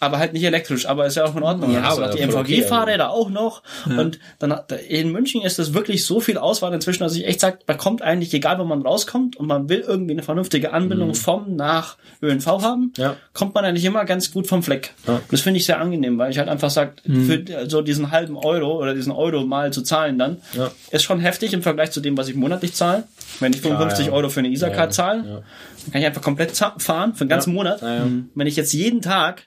Aber 0.01 0.18
halt 0.18 0.32
nicht 0.32 0.45
elektrisch, 0.45 0.87
aber 0.87 1.07
ist 1.07 1.16
ja 1.16 1.26
auch 1.26 1.37
in 1.37 1.43
Ordnung. 1.43 1.72
Ja, 1.72 1.82
hast 1.82 1.99
du 1.99 2.03
aber 2.03 2.14
die 2.14 2.22
voll 2.22 2.41
okay, 2.41 2.61
MVG-Fahrräder 2.62 3.11
auch 3.11 3.28
noch. 3.28 3.62
Und 3.87 4.18
dann 4.39 4.59
in 4.89 5.12
München 5.12 5.43
ist 5.43 5.59
das 5.59 5.74
wirklich 5.74 6.07
so 6.07 6.20
viel 6.20 6.39
Auswahl 6.39 6.72
inzwischen, 6.72 7.03
dass 7.03 7.14
ich 7.14 7.26
echt 7.26 7.41
sage, 7.41 7.59
man 7.66 7.76
kommt 7.76 8.01
eigentlich, 8.01 8.32
egal 8.32 8.59
wo 8.59 8.64
man 8.64 8.80
rauskommt 8.80 9.37
und 9.37 9.47
man 9.47 9.68
will 9.68 9.85
irgendwie 9.87 10.12
eine 10.12 10.22
vernünftige 10.22 10.72
Anbindung 10.72 11.14
vom 11.14 11.55
nach 11.55 11.99
ÖNV 12.25 12.47
haben, 12.47 12.93
Ja. 12.97 13.16
kommt 13.33 13.55
man 13.55 13.64
eigentlich 13.64 13.85
immer 13.85 14.05
ganz 14.05 14.33
gut 14.33 14.47
vom 14.47 14.62
Fleck. 14.62 14.95
Das 15.31 15.41
finde 15.43 15.59
ich 15.59 15.66
sehr 15.66 15.81
angenehm, 15.81 16.18
weil 16.18 16.31
ich 16.31 16.39
halt 16.39 16.49
einfach 16.49 16.70
sage, 16.70 16.93
für 17.05 17.45
so 17.68 17.83
diesen 17.83 18.11
halben 18.11 18.37
Euro 18.37 18.79
oder 18.81 18.95
diesen 18.95 19.12
Euro 19.12 19.45
mal 19.45 19.72
zu 19.72 19.83
zahlen 19.83 20.18
dann, 20.18 20.39
Ja. 20.55 20.70
ist 20.91 21.03
schon 21.05 21.20
heftig 21.20 21.53
im 21.53 21.62
Vergleich 21.62 21.91
zu 21.91 22.01
dem, 22.01 22.16
was 22.16 22.29
ich 22.29 22.35
monatlich 22.35 22.75
zahle. 22.75 23.05
Wenn 23.41 23.53
ich 23.53 23.61
55 23.61 24.07
ja. 24.07 24.12
Euro 24.12 24.29
für 24.29 24.41
eine 24.41 24.49
Isar-Card 24.49 24.91
Ja, 24.91 24.91
zahle, 24.91 25.18
ja. 25.18 25.25
dann 25.35 25.93
kann 25.93 26.01
ich 26.01 26.07
einfach 26.07 26.22
komplett 26.22 26.57
fahren 26.79 27.14
für 27.14 27.25
den 27.25 27.29
ganzen 27.29 27.51
Ja. 27.51 27.55
Monat. 27.55 27.83
Ja, 27.83 27.95
ja. 27.97 28.07
Wenn 28.35 28.47
ich 28.47 28.57
jetzt 28.57 28.72
jeden 28.72 29.01
Tag 29.03 29.43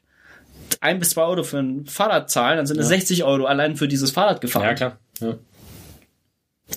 ein 0.82 1.00
bis 1.00 1.12
zwei 1.12 1.24
Euro 1.24 1.44
für 1.44 1.60
ein 1.60 1.86
Fahrrad 1.86 2.30
zahle, 2.30 2.58
dann 2.58 2.68
sind 2.68 2.78
es 2.80 2.88
60 2.90 3.24
Euro 3.24 3.46
allein 3.46 3.76
für 3.78 3.88
dieses 3.88 4.12
Fahrrad 4.12 4.42
gefahren. 4.42 4.64
Ja, 4.64 4.74
klar. 4.74 4.98
Ja. 5.22 5.34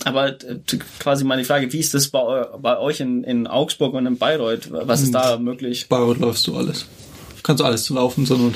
Aber 0.05 0.27
äh, 0.29 0.59
quasi 0.99 1.23
meine 1.23 1.43
Frage, 1.43 1.71
wie 1.73 1.79
ist 1.79 1.93
das 1.93 2.07
bei, 2.07 2.47
bei 2.59 2.77
euch 2.77 2.99
in, 2.99 3.23
in 3.23 3.47
Augsburg 3.47 3.93
und 3.93 4.05
in 4.05 4.17
Bayreuth? 4.17 4.69
Was 4.71 5.01
ist 5.01 5.13
da 5.13 5.37
möglich? 5.37 5.87
Bayreuth 5.89 6.19
läufst 6.19 6.47
du 6.47 6.55
alles. 6.55 6.85
Kannst 7.43 7.61
du 7.61 7.65
alles 7.65 7.83
zu 7.83 7.95
laufen, 7.95 8.25
sondern 8.25 8.55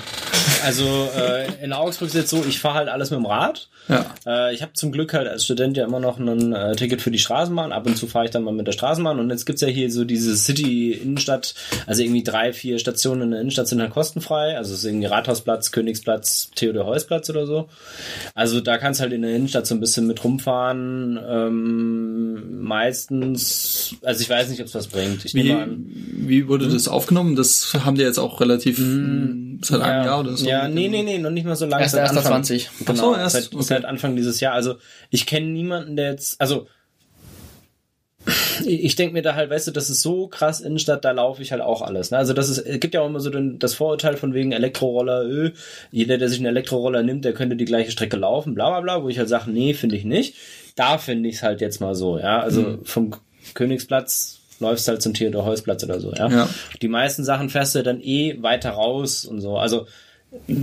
Also 0.63 1.09
äh, 1.15 1.63
in 1.63 1.73
Augsburg 1.73 2.09
ist 2.09 2.15
jetzt 2.15 2.29
so, 2.29 2.43
ich 2.47 2.59
fahre 2.59 2.75
halt 2.75 2.89
alles 2.89 3.11
mit 3.11 3.19
dem 3.19 3.25
Rad. 3.25 3.69
Ja. 3.87 4.05
Äh, 4.25 4.53
ich 4.53 4.61
habe 4.61 4.73
zum 4.73 4.91
Glück 4.91 5.13
halt 5.13 5.27
als 5.27 5.45
Student 5.45 5.77
ja 5.77 5.85
immer 5.85 5.99
noch 5.99 6.17
ein 6.17 6.53
äh, 6.53 6.75
Ticket 6.75 7.01
für 7.01 7.11
die 7.11 7.19
Straßenbahn. 7.19 7.71
Ab 7.71 7.85
und 7.85 7.97
zu 7.97 8.07
fahre 8.07 8.25
ich 8.25 8.31
dann 8.31 8.43
mal 8.43 8.53
mit 8.53 8.65
der 8.67 8.71
Straßenbahn. 8.71 9.19
Und 9.19 9.29
jetzt 9.29 9.45
gibt's 9.45 9.61
ja 9.61 9.67
hier 9.67 9.91
so 9.91 10.05
diese 10.05 10.35
City-Innenstadt, 10.35 11.53
also 11.85 12.01
irgendwie 12.01 12.23
drei, 12.23 12.51
vier 12.53 12.79
Stationen 12.79 13.23
in 13.23 13.31
der 13.31 13.41
Innenstadt 13.41 13.67
sind 13.67 13.81
halt 13.81 13.91
kostenfrei. 13.91 14.57
Also 14.57 14.73
es 14.73 14.79
ist 14.79 14.85
irgendwie 14.85 15.05
Rathausplatz, 15.05 15.71
Königsplatz, 15.71 16.49
Theodor-Heuss-Platz 16.55 17.29
oder 17.29 17.45
so. 17.45 17.69
Also 18.33 18.59
da 18.61 18.77
kannst 18.77 19.01
halt 19.01 19.13
in 19.13 19.21
der 19.21 19.35
Innenstadt 19.35 19.67
so 19.67 19.75
ein 19.75 19.79
bisschen 19.79 20.07
mit 20.07 20.23
rumfahren. 20.23 21.19
Ähm, 21.27 22.63
meistens, 22.63 23.95
also 24.03 24.21
ich 24.21 24.29
weiß 24.29 24.49
nicht, 24.49 24.61
ob 24.61 24.67
es 24.67 24.75
was 24.75 24.87
bringt. 24.87 25.25
Ich 25.25 25.33
Wie, 25.35 25.43
nehme 25.43 25.61
an. 25.61 25.85
wie 25.87 26.47
wurde 26.47 26.67
das 26.67 26.87
aufgenommen? 26.87 27.35
Das 27.35 27.73
haben 27.85 27.95
die 27.97 28.03
jetzt 28.03 28.17
auch 28.17 28.41
relativ 28.41 28.79
mh, 28.79 28.85
seit 29.61 29.81
einem 29.81 30.05
Jahr 30.05 30.19
oder 30.19 30.35
so. 30.37 30.45
Ja, 30.47 30.67
nee, 30.67 30.87
nee, 30.87 31.03
nee, 31.03 31.17
noch 31.17 31.29
nicht 31.31 31.45
mal 31.45 31.55
so 31.55 31.65
lange. 31.65 31.83
Erster, 31.83 31.97
seit 31.97 32.05
erster 32.15 32.17
Anfang. 32.19 32.43
20. 32.43 32.69
Genau, 32.85 32.91
Ach 32.91 32.95
so, 32.95 33.15
erst- 33.15 33.35
seit, 33.35 33.53
okay. 33.53 33.63
seit 33.63 33.85
Anfang 33.85 34.15
dieses 34.15 34.39
Jahr. 34.39 34.53
Also 34.53 34.75
ich 35.09 35.25
kenne 35.25 35.47
niemanden, 35.47 35.95
der 35.95 36.11
jetzt, 36.11 36.39
also 36.41 36.67
ich 38.65 38.83
ich 38.83 38.95
denke 38.95 39.13
mir 39.13 39.21
da 39.21 39.35
halt, 39.35 39.51
weißt 39.51 39.67
du, 39.67 39.71
das 39.71 39.89
ist 39.91 40.01
so 40.01 40.27
krass 40.27 40.59
Innenstadt, 40.61 41.05
da 41.05 41.11
laufe 41.11 41.41
ich 41.43 41.51
halt 41.51 41.61
auch 41.61 41.81
alles. 41.83 42.09
Ne? 42.09 42.17
Also 42.17 42.33
das 42.33 42.49
ist, 42.49 42.57
es 42.57 42.79
gibt 42.79 42.95
ja 42.95 43.01
auch 43.01 43.05
immer 43.07 43.19
so 43.19 43.29
den, 43.29 43.59
das 43.59 43.75
Vorurteil 43.75 44.17
von 44.17 44.33
wegen 44.33 44.51
Elektroroller, 44.51 45.23
öh, 45.23 45.51
jeder, 45.91 46.17
der 46.17 46.29
sich 46.29 46.39
einen 46.39 46.47
Elektroroller 46.47 47.03
nimmt, 47.03 47.23
der 47.23 47.33
könnte 47.33 47.55
die 47.55 47.65
gleiche 47.65 47.91
Strecke 47.91 48.17
laufen, 48.17 48.55
bla 48.55 48.69
bla 48.69 48.81
bla, 48.81 49.03
wo 49.03 49.09
ich 49.09 49.19
halt 49.19 49.29
sage, 49.29 49.51
nee, 49.51 49.73
finde 49.75 49.95
ich 49.95 50.05
nicht. 50.05 50.35
Da 50.75 50.97
finde 50.97 51.29
ich 51.29 51.35
es 51.35 51.43
halt 51.43 51.61
jetzt 51.61 51.81
mal 51.81 51.93
so, 51.93 52.17
ja. 52.17 52.39
Also 52.39 52.61
Mhm. 52.61 52.85
vom 52.85 53.11
Königsplatz 53.53 54.34
läufst 54.59 54.87
halt 54.87 55.01
zum 55.01 55.13
Theodor-Heuss-Platz 55.13 55.83
oder 55.83 55.99
so, 55.99 56.11
ja? 56.13 56.29
Ja. 56.29 56.49
Die 56.81 56.87
meisten 56.87 57.23
Sachen 57.23 57.49
fährst 57.49 57.75
du 57.75 57.83
dann 57.83 58.01
eh 58.01 58.41
weiter 58.41 58.71
raus 58.71 59.25
und 59.25 59.41
so. 59.41 59.57
Also 59.57 59.87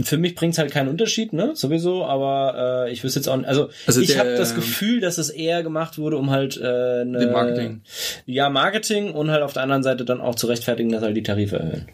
für 0.04 0.18
mich 0.18 0.34
bringt's 0.34 0.58
halt 0.58 0.70
keinen 0.70 0.88
Unterschied, 0.88 1.32
ne? 1.32 1.52
Sowieso, 1.54 2.04
aber 2.04 2.86
äh, 2.86 2.92
ich 2.92 3.02
wüsste 3.04 3.20
jetzt 3.20 3.28
auch 3.28 3.36
nicht. 3.36 3.48
Also, 3.48 3.70
Also 3.86 4.00
ich 4.00 4.18
habe 4.18 4.36
das 4.36 4.54
Gefühl, 4.54 5.00
dass 5.00 5.18
es 5.18 5.30
eher 5.30 5.62
gemacht 5.62 5.98
wurde, 5.98 6.18
um 6.18 6.30
halt 6.30 6.58
äh, 6.62 7.04
ne, 7.04 7.30
Marketing. 7.32 7.82
Ja, 8.26 8.50
Marketing 8.50 9.12
und 9.12 9.30
halt 9.30 9.42
auf 9.42 9.52
der 9.52 9.62
anderen 9.62 9.82
Seite 9.82 10.04
dann 10.04 10.20
auch 10.20 10.34
zu 10.34 10.46
rechtfertigen, 10.46 10.90
dass 10.90 11.02
halt 11.02 11.16
die 11.16 11.22
Tarife 11.22 11.58
erhöhen. 11.58 11.88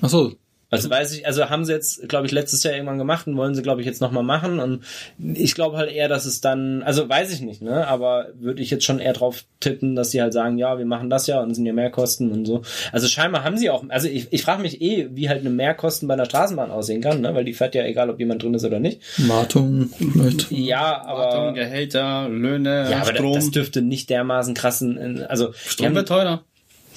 Ach 0.00 0.08
so. 0.08 0.34
Also 0.70 0.88
weiß 0.88 1.12
ich, 1.14 1.26
also 1.26 1.50
haben 1.50 1.64
sie 1.64 1.72
jetzt, 1.72 2.08
glaube 2.08 2.26
ich, 2.26 2.32
letztes 2.32 2.62
Jahr 2.62 2.74
irgendwann 2.74 2.98
gemacht 2.98 3.26
und 3.26 3.36
wollen 3.36 3.54
sie, 3.54 3.62
glaube 3.62 3.80
ich, 3.80 3.86
jetzt 3.86 4.00
nochmal 4.00 4.22
machen. 4.22 4.60
Und 4.60 4.84
ich 5.18 5.54
glaube 5.56 5.76
halt 5.76 5.90
eher, 5.90 6.08
dass 6.08 6.26
es 6.26 6.40
dann, 6.40 6.82
also 6.84 7.08
weiß 7.08 7.32
ich 7.32 7.40
nicht, 7.40 7.60
ne? 7.60 7.88
Aber 7.88 8.28
würde 8.38 8.62
ich 8.62 8.70
jetzt 8.70 8.84
schon 8.84 9.00
eher 9.00 9.12
drauf 9.12 9.44
tippen, 9.58 9.96
dass 9.96 10.12
sie 10.12 10.22
halt 10.22 10.32
sagen, 10.32 10.58
ja, 10.58 10.78
wir 10.78 10.86
machen 10.86 11.10
das 11.10 11.26
ja 11.26 11.40
und 11.40 11.50
es 11.50 11.56
sind 11.56 11.66
ja 11.66 11.72
Mehrkosten 11.72 12.30
und 12.30 12.46
so. 12.46 12.62
Also 12.92 13.08
scheinbar 13.08 13.42
haben 13.42 13.58
sie 13.58 13.68
auch, 13.68 13.84
also 13.88 14.06
ich, 14.06 14.28
ich 14.30 14.42
frage 14.42 14.62
mich 14.62 14.80
eh, 14.80 15.08
wie 15.12 15.28
halt 15.28 15.40
eine 15.40 15.50
Mehrkosten 15.50 16.06
bei 16.06 16.14
einer 16.14 16.26
Straßenbahn 16.26 16.70
aussehen 16.70 17.02
kann, 17.02 17.20
ne? 17.20 17.34
Weil 17.34 17.44
die 17.44 17.52
fährt 17.52 17.74
ja 17.74 17.84
egal, 17.84 18.08
ob 18.08 18.20
jemand 18.20 18.42
drin 18.42 18.54
ist 18.54 18.64
oder 18.64 18.78
nicht. 18.78 19.00
Wartung 19.28 19.90
vielleicht. 19.98 20.50
Ja, 20.52 21.02
aber. 21.04 21.20
Wartung, 21.20 21.54
Gehälter, 21.54 22.28
Löhne, 22.28 22.88
ja, 22.90 23.00
aber 23.00 23.14
Strom. 23.14 23.34
das 23.34 23.50
dürfte 23.50 23.82
nicht 23.82 24.08
dermaßen 24.08 24.54
krassen, 24.54 25.24
also 25.24 25.52
Strom 25.52 25.94
wird 25.94 26.08
teurer. 26.08 26.44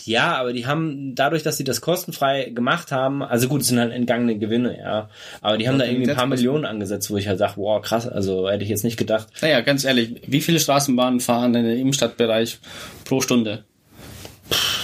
Ja, 0.06 0.36
aber 0.36 0.54
die 0.54 0.66
haben, 0.66 1.16
dadurch, 1.16 1.44
dass 1.44 1.58
sie 1.58 1.64
das 1.64 1.82
kostenfrei 1.82 2.52
gemacht 2.54 2.92
haben, 2.92 3.24
also 3.24 3.48
gut, 3.48 3.62
es 3.62 3.68
sind 3.68 3.80
halt 3.80 3.92
entgangene 3.92 4.38
Gewinne, 4.38 4.78
ja. 4.78 5.10
Aber 5.42 5.58
die 5.58 5.68
haben 5.68 5.80
da 5.80 5.86
irgendwie 5.86 6.10
ein 6.10 6.16
paar. 6.16 6.34
Millionen 6.34 6.66
angesetzt, 6.66 7.12
wo 7.12 7.18
ich 7.18 7.28
halt 7.28 7.38
sage, 7.38 7.54
wow, 7.58 7.82
krass, 7.82 8.08
also 8.08 8.50
hätte 8.50 8.64
ich 8.64 8.70
jetzt 8.70 8.84
nicht 8.84 8.98
gedacht. 8.98 9.28
Naja, 9.42 9.62
ganz 9.62 9.84
ehrlich, 9.84 10.22
wie 10.26 10.42
viele 10.42 10.60
Straßenbahnen 10.60 11.20
fahren 11.20 11.54
in 11.54 11.66
den 11.66 11.78
Innenstadtbereich 11.78 12.60
pro 13.06 13.22
Stunde? 13.22 13.66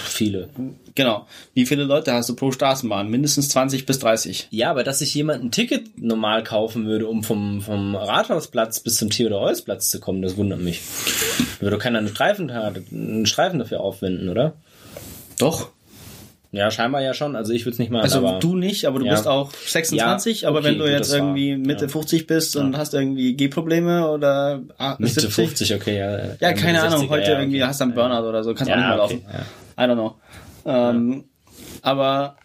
Viele. 0.05 0.49
Genau. 0.95 1.27
Wie 1.53 1.65
viele 1.65 1.85
Leute 1.85 2.13
hast 2.13 2.27
du 2.27 2.35
pro 2.35 2.51
Straßenbahn? 2.51 3.09
Mindestens 3.09 3.47
20 3.49 3.85
bis 3.85 3.99
30. 3.99 4.49
Ja, 4.51 4.69
aber 4.69 4.83
dass 4.83 4.99
sich 4.99 5.15
jemand 5.15 5.41
ein 5.41 5.51
Ticket 5.51 5.97
normal 5.97 6.43
kaufen 6.43 6.85
würde, 6.85 7.07
um 7.07 7.23
vom, 7.23 7.61
vom 7.61 7.95
Rathausplatz 7.95 8.81
bis 8.81 8.97
zum 8.97 9.09
Theodor-Heuss-Platz 9.09 9.89
zu 9.89 10.01
kommen, 10.01 10.21
das 10.21 10.35
wundert 10.35 10.59
mich. 10.59 10.81
Würde 11.61 11.77
keiner 11.77 11.99
einen 11.99 12.09
Streifen, 12.09 12.51
einen 12.51 13.25
Streifen 13.25 13.59
dafür 13.59 13.79
aufwenden, 13.79 14.27
oder? 14.27 14.55
Doch. 15.39 15.71
Ja, 16.51 16.71
scheinbar 16.71 17.01
ja 17.01 17.13
schon. 17.13 17.35
Also 17.35 17.53
ich 17.53 17.65
würde 17.65 17.73
es 17.73 17.79
nicht 17.79 17.91
machen, 17.91 18.03
Also 18.03 18.25
aber 18.25 18.39
du 18.39 18.55
nicht, 18.55 18.85
aber 18.85 18.99
du 18.99 19.05
Ja. 19.05 19.11
bist 19.11 19.27
auch 19.27 19.51
26. 19.53 20.41
Ja, 20.41 20.47
aber 20.49 20.59
okay, 20.59 20.67
wenn 20.69 20.79
du 20.79 20.91
jetzt 20.91 21.13
irgendwie 21.13 21.55
Mitte 21.55 21.85
ja. 21.85 21.89
50 21.89 22.25
bist 22.25 22.55
und 22.55 22.75
hast 22.75 22.95
irgendwie 22.95 23.35
Gehprobleme 23.35 24.09
oder 24.09 24.61
ah, 24.79 24.95
Mitte 24.97 25.21
70. 25.21 25.33
50, 25.33 25.75
okay, 25.75 25.99
ja. 25.99 26.17
Ja, 26.39 26.53
keine 26.53 26.81
Ahnung, 26.81 27.03
60er, 27.03 27.09
heute 27.09 27.31
ja, 27.31 27.39
irgendwie 27.39 27.61
okay. 27.61 27.67
hast 27.69 27.79
du 27.81 27.83
einen 27.83 27.93
Burnout 27.93 28.27
oder 28.27 28.43
so, 28.43 28.55
kannst 28.55 28.71
auch 28.71 28.77
nicht 28.77 28.87
mehr 28.87 29.03
okay, 29.03 29.21
laufen. 29.21 29.25
I 29.77 29.81
don't 29.81 29.93
know. 29.93 30.15
Ähm, 30.65 31.23
Aber 31.83 32.35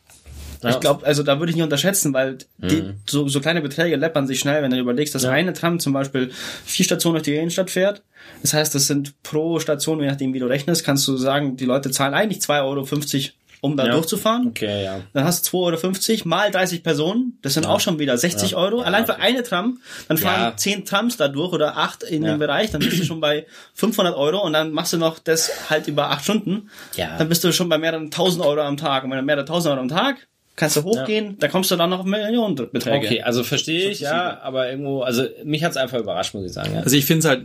Ja. 0.64 0.70
ich 0.70 0.80
glaube, 0.80 1.06
also 1.06 1.22
da 1.22 1.38
würde 1.38 1.50
ich 1.50 1.56
nicht 1.56 1.64
unterschätzen, 1.64 2.12
weil 2.14 2.38
die, 2.58 2.82
Mhm. 2.82 2.94
so, 3.08 3.28
so 3.28 3.40
kleine 3.40 3.60
Beträge 3.60 3.96
läppern 3.96 4.26
sich 4.26 4.40
schnell, 4.40 4.62
wenn 4.62 4.70
du 4.70 4.78
überlegst, 4.78 5.14
dass 5.14 5.24
eine 5.24 5.52
Tram 5.52 5.78
zum 5.80 5.92
Beispiel 5.92 6.30
vier 6.64 6.84
Stationen 6.84 7.14
durch 7.14 7.24
die 7.24 7.34
Innenstadt 7.36 7.70
fährt. 7.70 8.02
Das 8.42 8.54
heißt, 8.54 8.74
das 8.74 8.86
sind 8.86 9.22
pro 9.22 9.58
Station, 9.60 10.00
je 10.00 10.06
nachdem 10.06 10.32
wie 10.34 10.38
du 10.38 10.46
rechnest, 10.46 10.84
kannst 10.84 11.06
du 11.08 11.16
sagen, 11.16 11.56
die 11.56 11.64
Leute 11.66 11.90
zahlen 11.90 12.14
eigentlich 12.14 12.40
2,50 12.42 12.62
Euro, 12.64 13.32
um 13.60 13.76
da 13.78 13.86
Ja. 13.86 13.92
durchzufahren. 13.92 14.48
Okay, 14.48 14.84
ja. 14.84 15.00
Dann 15.14 15.24
hast 15.24 15.46
du 15.46 15.56
2,50 15.58 16.18
Euro 16.20 16.28
mal 16.28 16.50
30 16.50 16.82
Personen, 16.82 17.38
das 17.42 17.54
sind 17.54 17.64
auch 17.66 17.80
schon 17.80 17.98
wieder 17.98 18.16
60 18.18 18.56
Euro. 18.56 18.80
Allein 18.82 19.06
für 19.06 19.16
eine 19.16 19.42
Tram, 19.42 19.78
dann 20.08 20.18
fahren 20.18 20.40
Ja. 20.42 20.56
10 20.56 20.84
Trams 20.84 21.16
da 21.16 21.28
durch 21.28 21.52
oder 21.52 21.76
8 21.78 22.02
in 22.02 22.22
Ja. 22.24 22.32
dem 22.34 22.38
Bereich, 22.40 22.70
dann 22.72 22.80
bist 22.82 22.98
du 22.98 23.04
schon 23.04 23.20
bei 23.20 23.46
500 23.74 24.14
Euro 24.16 24.42
und 24.44 24.52
dann 24.52 24.72
machst 24.72 24.92
du 24.92 24.98
noch 24.98 25.18
das 25.18 25.50
halt 25.70 25.88
über 25.88 26.10
8 26.10 26.24
Stunden. 26.24 26.68
Ja. 26.96 27.16
Dann 27.16 27.28
bist 27.30 27.42
du 27.42 27.52
schon 27.52 27.70
bei 27.70 27.78
mehreren 27.78 28.10
1000 28.10 28.44
Euro 28.44 28.60
am 28.60 28.76
Tag. 28.76 29.04
Und 29.04 29.10
wenn 29.10 29.18
du 29.18 29.24
mehrere 29.24 29.46
1000 29.46 29.72
Euro 29.72 29.80
am 29.80 29.88
Tag, 29.88 30.26
kannst 30.56 30.76
du 30.76 30.84
hochgehen, 30.84 31.36
da 31.40 31.48
kommst 31.48 31.70
du 31.72 31.76
dann 31.76 31.90
noch 31.90 32.00
auf 32.00 32.06
Millionenbeträge. 32.06 33.06
Okay, 33.06 33.22
also 33.22 33.42
verstehe 33.42 33.90
ich, 33.90 34.00
ja, 34.00 34.40
aber 34.40 34.70
irgendwo, 34.70 35.02
also 35.02 35.24
mich 35.44 35.64
hat's 35.64 35.76
einfach 35.76 35.98
überrascht, 35.98 36.32
muss 36.34 36.44
ich 36.44 36.52
sagen. 36.52 36.74
Ja. 36.74 36.82
Also 36.82 36.96
ich 36.96 37.06
finde 37.06 37.18
es 37.20 37.24
halt 37.26 37.42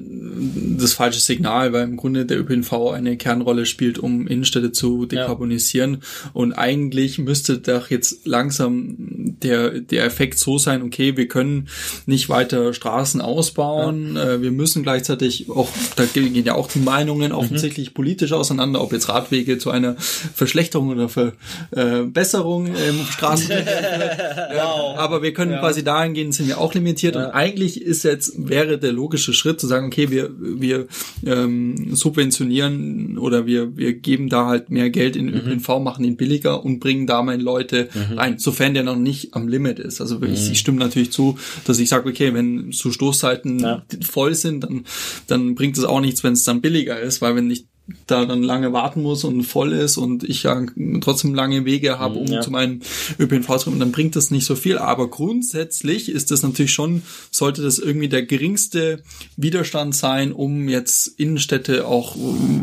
das 0.79 0.93
falsche 0.93 1.19
Signal, 1.19 1.73
weil 1.73 1.83
im 1.83 1.97
Grunde 1.97 2.25
der 2.25 2.39
ÖPNV 2.39 2.91
eine 2.93 3.17
Kernrolle 3.17 3.65
spielt, 3.65 3.97
um 3.97 4.27
Innenstädte 4.27 4.71
zu 4.71 5.07
dekarbonisieren. 5.07 6.03
Und 6.33 6.53
eigentlich 6.53 7.17
müsste 7.17 7.57
doch 7.57 7.89
jetzt 7.89 8.27
langsam 8.27 8.95
der, 9.41 9.79
der 9.79 10.05
Effekt 10.05 10.37
so 10.37 10.59
sein, 10.59 10.83
okay, 10.83 11.17
wir 11.17 11.27
können 11.27 11.67
nicht 12.05 12.29
weiter 12.29 12.73
Straßen 12.73 13.21
ausbauen, 13.21 14.17
äh, 14.17 14.41
wir 14.41 14.51
müssen 14.51 14.83
gleichzeitig 14.83 15.49
auch, 15.49 15.69
da 15.95 16.05
gehen 16.05 16.35
ja 16.45 16.53
auch 16.53 16.67
die 16.67 16.79
Meinungen 16.79 17.31
offensichtlich 17.31 17.95
politisch 17.95 18.33
auseinander, 18.33 18.81
ob 18.81 18.93
jetzt 18.93 19.09
Radwege 19.09 19.57
zu 19.57 19.71
einer 19.71 19.95
Verschlechterung 19.97 20.89
oder 20.89 21.09
Verbesserung 21.09 22.67
im 22.99 23.05
Straßennetz 23.05 23.67
aber 24.97 25.21
wir 25.21 25.33
können 25.33 25.59
quasi 25.59 25.83
dahingehend 25.83 26.33
sind 26.33 26.47
wir 26.47 26.59
auch 26.59 26.73
limitiert. 26.73 27.15
Und 27.15 27.23
eigentlich 27.23 27.81
ist 27.81 28.03
jetzt 28.03 28.33
wäre 28.37 28.77
der 28.77 28.91
logische 28.91 29.33
Schritt 29.33 29.59
zu 29.59 29.67
sagen, 29.67 29.87
okay, 29.87 30.09
wir 30.11 30.29
wir 30.39 30.87
ähm, 31.25 31.95
subventionieren 31.95 33.17
oder 33.17 33.45
wir 33.45 33.77
wir 33.77 33.93
geben 33.93 34.29
da 34.29 34.45
halt 34.45 34.69
mehr 34.69 34.89
Geld 34.89 35.15
in 35.15 35.29
ÖPNV, 35.29 35.79
machen 35.79 36.03
ihn 36.05 36.17
billiger 36.17 36.63
und 36.63 36.79
bringen 36.79 37.07
da 37.07 37.21
meine 37.23 37.41
Leute 37.43 37.89
rein, 38.15 38.39
sofern 38.39 38.73
der 38.73 38.83
noch 38.83 38.95
nicht 38.95 39.33
am 39.33 39.47
Limit 39.47 39.79
ist. 39.79 40.01
Also 40.01 40.21
ich, 40.23 40.51
ich 40.51 40.59
stimme 40.59 40.79
natürlich 40.79 41.11
zu, 41.11 41.37
dass 41.65 41.79
ich 41.79 41.89
sage, 41.89 42.09
okay, 42.09 42.33
wenn 42.33 42.71
so 42.71 42.91
Stoßzeiten 42.91 43.59
Ja. 43.59 43.83
voll 44.01 44.35
sind, 44.35 44.63
dann 44.63 44.85
dann 45.27 45.55
bringt 45.55 45.77
es 45.77 45.83
auch 45.83 46.01
nichts, 46.01 46.23
wenn 46.23 46.33
es 46.33 46.43
dann 46.43 46.61
billiger 46.61 46.99
ist, 46.99 47.21
weil 47.21 47.35
wenn 47.35 47.49
ich 47.49 47.65
da 48.07 48.25
dann 48.25 48.43
lange 48.43 48.73
warten 48.73 49.01
muss 49.01 49.23
und 49.23 49.43
voll 49.43 49.73
ist 49.73 49.97
und 49.97 50.23
ich 50.23 50.43
ja 50.43 50.65
trotzdem 51.01 51.33
lange 51.33 51.65
Wege 51.65 51.99
habe, 51.99 52.15
um 52.15 52.27
ja. 52.27 52.41
zu 52.41 52.51
meinem 52.51 52.81
ÖPNV 53.19 53.57
zu 53.57 53.65
kommen, 53.65 53.79
dann 53.79 53.91
bringt 53.91 54.15
das 54.15 54.31
nicht 54.31 54.45
so 54.45 54.55
viel. 54.55 54.77
Aber 54.77 55.09
grundsätzlich 55.09 56.09
ist 56.09 56.31
das 56.31 56.43
natürlich 56.43 56.73
schon, 56.73 57.03
sollte 57.31 57.61
das 57.61 57.79
irgendwie 57.79 58.09
der 58.09 58.23
geringste 58.23 59.03
Widerstand 59.37 59.95
sein, 59.95 60.31
um 60.31 60.67
jetzt 60.67 61.07
Innenstädte 61.19 61.87
auch 61.87 62.15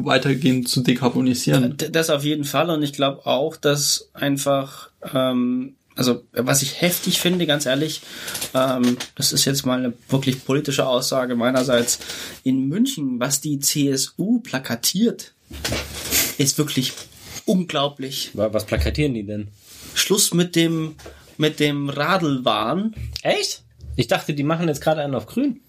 weitergehend 0.03 0.69
zu 0.69 0.83
dekarbonisieren. 0.83 1.77
Das 1.93 2.11
auf 2.11 2.25
jeden 2.25 2.45
Fall 2.45 2.71
und 2.71 2.83
ich 2.83 2.93
glaube 2.93 3.27
auch, 3.27 3.57
dass 3.57 4.11
einfach, 4.15 4.91
ähm, 5.15 5.76
also 5.97 6.23
was 6.33 6.63
ich 6.63 6.81
heftig 6.81 7.19
finde, 7.21 7.47
ganz 7.47 7.67
ehrlich, 7.67 8.03
ähm, 8.55 8.97
das 9.15 9.33
ist 9.33 9.45
jetzt 9.47 9.67
mal 9.67 9.79
eine 9.79 9.93
wirklich 10.09 10.45
politische 10.45 10.87
Aussage 10.87 11.35
meinerseits, 11.37 11.99
in 12.45 12.69
München, 12.69 13.19
was 13.19 13.41
die 13.41 13.59
CSU 13.59 14.41
plakatiert, 14.41 15.33
ist 16.39 16.59
wirklich 16.59 16.93
unglaublich. 17.47 18.31
Wa- 18.35 18.53
Was 18.53 18.67
plakatieren 18.67 19.15
die 19.15 19.25
denn? 19.25 19.49
Schluss 19.95 20.35
mit 20.35 20.55
dem 20.57 20.97
mit 21.39 21.61
dem 21.61 21.89
Radlwahn. 21.91 22.95
Echt? 23.23 23.63
Ich 23.97 24.07
dachte, 24.09 24.35
die 24.35 24.43
machen 24.43 24.69
jetzt 24.69 24.81
gerade 24.81 25.03
einen 25.03 25.15
auf 25.15 25.27
grün. 25.27 25.61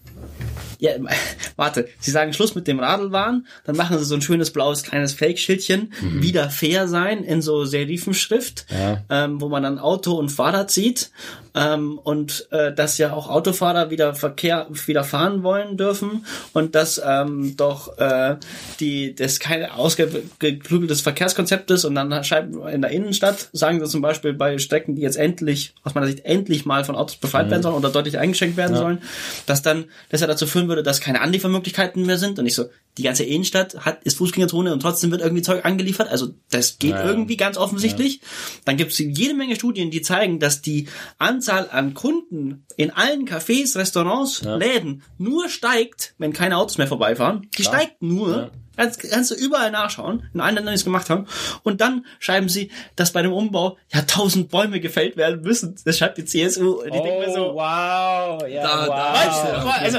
Ja, 0.78 0.92
warte, 1.56 1.88
sie 1.98 2.10
sagen 2.10 2.32
Schluss 2.32 2.54
mit 2.54 2.66
dem 2.68 2.78
Radlwahn, 2.80 3.46
dann 3.64 3.76
machen 3.76 3.98
sie 3.98 4.04
so 4.04 4.14
ein 4.14 4.22
schönes 4.22 4.50
blaues 4.52 4.82
kleines 4.82 5.12
Fake-Schildchen, 5.12 5.92
wieder 6.00 6.50
fair 6.50 6.86
sein 6.88 7.24
in 7.24 7.42
so 7.42 7.64
Serifenschrift, 7.64 8.66
Ja. 8.70 9.02
ähm, 9.10 9.40
wo 9.40 9.48
man 9.48 9.62
dann 9.62 9.78
Auto 9.78 10.14
und 10.14 10.28
Fahrrad 10.30 10.70
sieht 10.70 11.10
ähm, 11.54 11.98
und 11.98 12.46
äh, 12.52 12.72
dass 12.72 12.98
ja 12.98 13.12
auch 13.12 13.28
Autofahrer 13.28 13.90
wieder 13.90 14.14
Verkehr 14.14 14.68
wieder 14.86 15.02
fahren 15.02 15.42
wollen 15.42 15.76
dürfen 15.76 16.24
und 16.52 16.74
dass 16.74 17.00
ähm, 17.04 17.56
doch 17.56 17.98
äh, 17.98 18.36
die 18.78 19.14
das 19.14 19.40
kein 19.40 19.64
ausgeklügeltes 19.68 21.00
Verkehrskonzept 21.00 21.70
ist 21.70 21.84
und 21.84 21.94
dann 21.94 22.22
schreiben 22.24 22.66
in 22.68 22.82
der 22.82 22.90
Innenstadt 22.90 23.48
sagen 23.52 23.80
sie 23.80 23.90
zum 23.90 24.00
Beispiel 24.02 24.32
bei 24.34 24.58
Strecken, 24.58 24.94
die 24.94 25.02
jetzt 25.02 25.16
endlich 25.16 25.74
aus 25.84 25.94
meiner 25.94 26.06
Sicht 26.06 26.24
endlich 26.24 26.66
mal 26.66 26.84
von 26.84 26.94
Autos 26.96 27.16
befreit 27.16 27.50
werden 27.50 27.62
sollen 27.62 27.74
oder 27.74 27.90
deutlich 27.90 28.18
eingeschränkt 28.18 28.56
werden 28.56 28.76
sollen, 28.76 28.98
dass 29.46 29.62
dann 29.62 29.86
das 30.10 30.20
ja 30.20 30.26
dazu 30.26 30.46
führen 30.46 30.67
würde, 30.68 30.82
dass 30.82 31.00
keine 31.00 31.20
Anliefermöglichkeiten 31.20 32.04
mehr 32.06 32.18
sind 32.18 32.38
und 32.38 32.46
ich 32.46 32.54
so 32.54 32.66
die 32.96 33.02
ganze 33.04 33.24
Innenstadt 33.24 33.84
hat 33.84 34.02
ist 34.04 34.18
Fußgängerzone 34.18 34.72
und 34.72 34.80
trotzdem 34.80 35.10
wird 35.10 35.20
irgendwie 35.20 35.42
Zeug 35.42 35.64
angeliefert, 35.64 36.08
also 36.08 36.28
das 36.50 36.78
geht 36.78 36.90
Ja, 36.90 37.00
ja. 37.04 37.06
irgendwie 37.06 37.36
ganz 37.36 37.56
offensichtlich. 37.56 38.20
Dann 38.64 38.76
gibt 38.76 38.92
es 38.92 38.98
jede 38.98 39.34
Menge 39.34 39.54
Studien, 39.56 39.90
die 39.90 40.02
zeigen, 40.02 40.40
dass 40.40 40.62
die 40.62 40.88
Anzahl 41.18 41.68
an 41.70 41.94
Kunden 41.94 42.64
in 42.76 42.90
allen 42.90 43.26
Cafés, 43.28 43.76
Restaurants, 43.76 44.42
Läden 44.42 45.02
nur 45.16 45.48
steigt, 45.48 46.14
wenn 46.18 46.32
keine 46.32 46.56
Autos 46.56 46.78
mehr 46.78 46.88
vorbeifahren. 46.88 47.48
Die 47.56 47.62
Klar. 47.62 47.74
steigt 47.74 48.02
nur. 48.02 48.30
Ja. 48.36 48.50
Kannst, 48.76 49.00
kannst 49.10 49.32
du 49.32 49.34
überall 49.34 49.72
nachschauen, 49.72 50.28
in 50.32 50.40
allen 50.40 50.54
Ländern, 50.54 50.72
die 50.72 50.76
es 50.78 50.84
gemacht 50.84 51.10
haben. 51.10 51.26
Und 51.64 51.80
dann 51.80 52.06
schreiben 52.20 52.48
sie, 52.48 52.70
dass 52.94 53.12
bei 53.12 53.22
dem 53.22 53.32
Umbau 53.32 53.76
ja 53.92 54.02
tausend 54.02 54.50
Bäume 54.50 54.78
gefällt 54.78 55.16
werden 55.16 55.40
müssen. 55.42 55.74
Das 55.84 55.98
schreibt 55.98 56.16
die 56.18 56.24
CSU. 56.24 56.80
Und 56.82 56.86
ich 56.94 57.02
denke 57.02 57.26
mir 57.26 57.32
so, 57.34 57.46
Oh, 57.50 57.54
wow. 57.56 58.48
Ja, 58.48 58.62
Da- 58.62 58.86
da- 58.86 58.88
wow. 58.88 59.14
Weißt 59.16 59.44
du, 59.66 59.84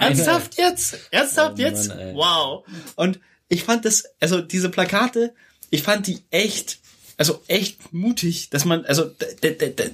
ernsthaft 0.00 0.58
jetzt? 0.58 0.98
Ernsthaft 1.10 1.54
Oh 1.58 1.62
jetzt? 1.62 1.88
Mann, 1.88 2.14
wow. 2.14 2.64
Und 2.96 3.20
ich 3.48 3.64
fand 3.64 3.84
das, 3.84 4.04
also 4.20 4.40
diese 4.40 4.68
Plakate, 4.68 5.32
ich 5.70 5.82
fand 5.82 6.06
die 6.06 6.20
echt, 6.30 6.78
also 7.16 7.42
echt 7.48 7.92
mutig, 7.92 8.50
dass 8.50 8.64
man, 8.64 8.84
also, 8.84 9.04
da, 9.18 9.26
da, 9.50 9.66
da, 9.66 9.84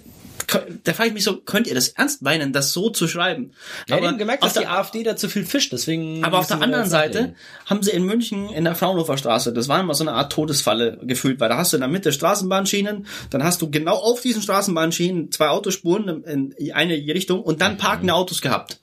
da 0.84 0.92
frage 0.92 1.08
ich 1.08 1.14
mich 1.14 1.24
so, 1.24 1.38
könnt 1.38 1.66
ihr 1.66 1.74
das 1.74 1.88
ernst 1.88 2.22
meinen, 2.22 2.52
das 2.52 2.72
so 2.72 2.88
zu 2.90 3.08
schreiben? 3.08 3.52
Ja, 3.88 3.98
die 3.98 4.06
haben 4.06 4.16
gemerkt, 4.18 4.44
dass 4.44 4.52
die 4.52 4.60
der- 4.60 4.72
AfD 4.72 5.02
da 5.02 5.16
zu 5.16 5.28
viel 5.28 5.44
fischt, 5.44 5.72
deswegen. 5.72 6.22
aber 6.22 6.38
auf 6.38 6.46
der 6.46 6.60
anderen 6.60 6.88
Seite 6.88 7.18
nachlegen. 7.18 7.36
haben 7.64 7.82
sie 7.82 7.90
in 7.90 8.04
München 8.04 8.50
in 8.50 8.62
der 8.64 8.74
Fraunhofer 8.76 9.18
Straße, 9.18 9.52
das 9.52 9.66
war 9.68 9.80
immer 9.80 9.94
so 9.94 10.04
eine 10.04 10.12
Art 10.12 10.32
Todesfalle 10.32 10.98
gefühlt, 11.02 11.40
weil 11.40 11.48
da 11.48 11.56
hast 11.56 11.72
du 11.72 11.78
in 11.78 11.80
der 11.80 11.88
Mitte 11.88 12.12
Straßenbahnschienen, 12.12 13.06
dann 13.30 13.42
hast 13.42 13.60
du 13.60 13.70
genau 13.70 13.96
auf 13.96 14.20
diesen 14.20 14.42
Straßenbahnschienen 14.42 15.32
zwei 15.32 15.48
Autospuren 15.48 16.22
in 16.24 16.52
in 16.52 16.72
eine 16.72 16.94
Richtung 16.94 17.42
und 17.42 17.60
dann 17.60 17.76
parkende 17.76 18.14
Autos 18.14 18.40
gehabt. 18.40 18.78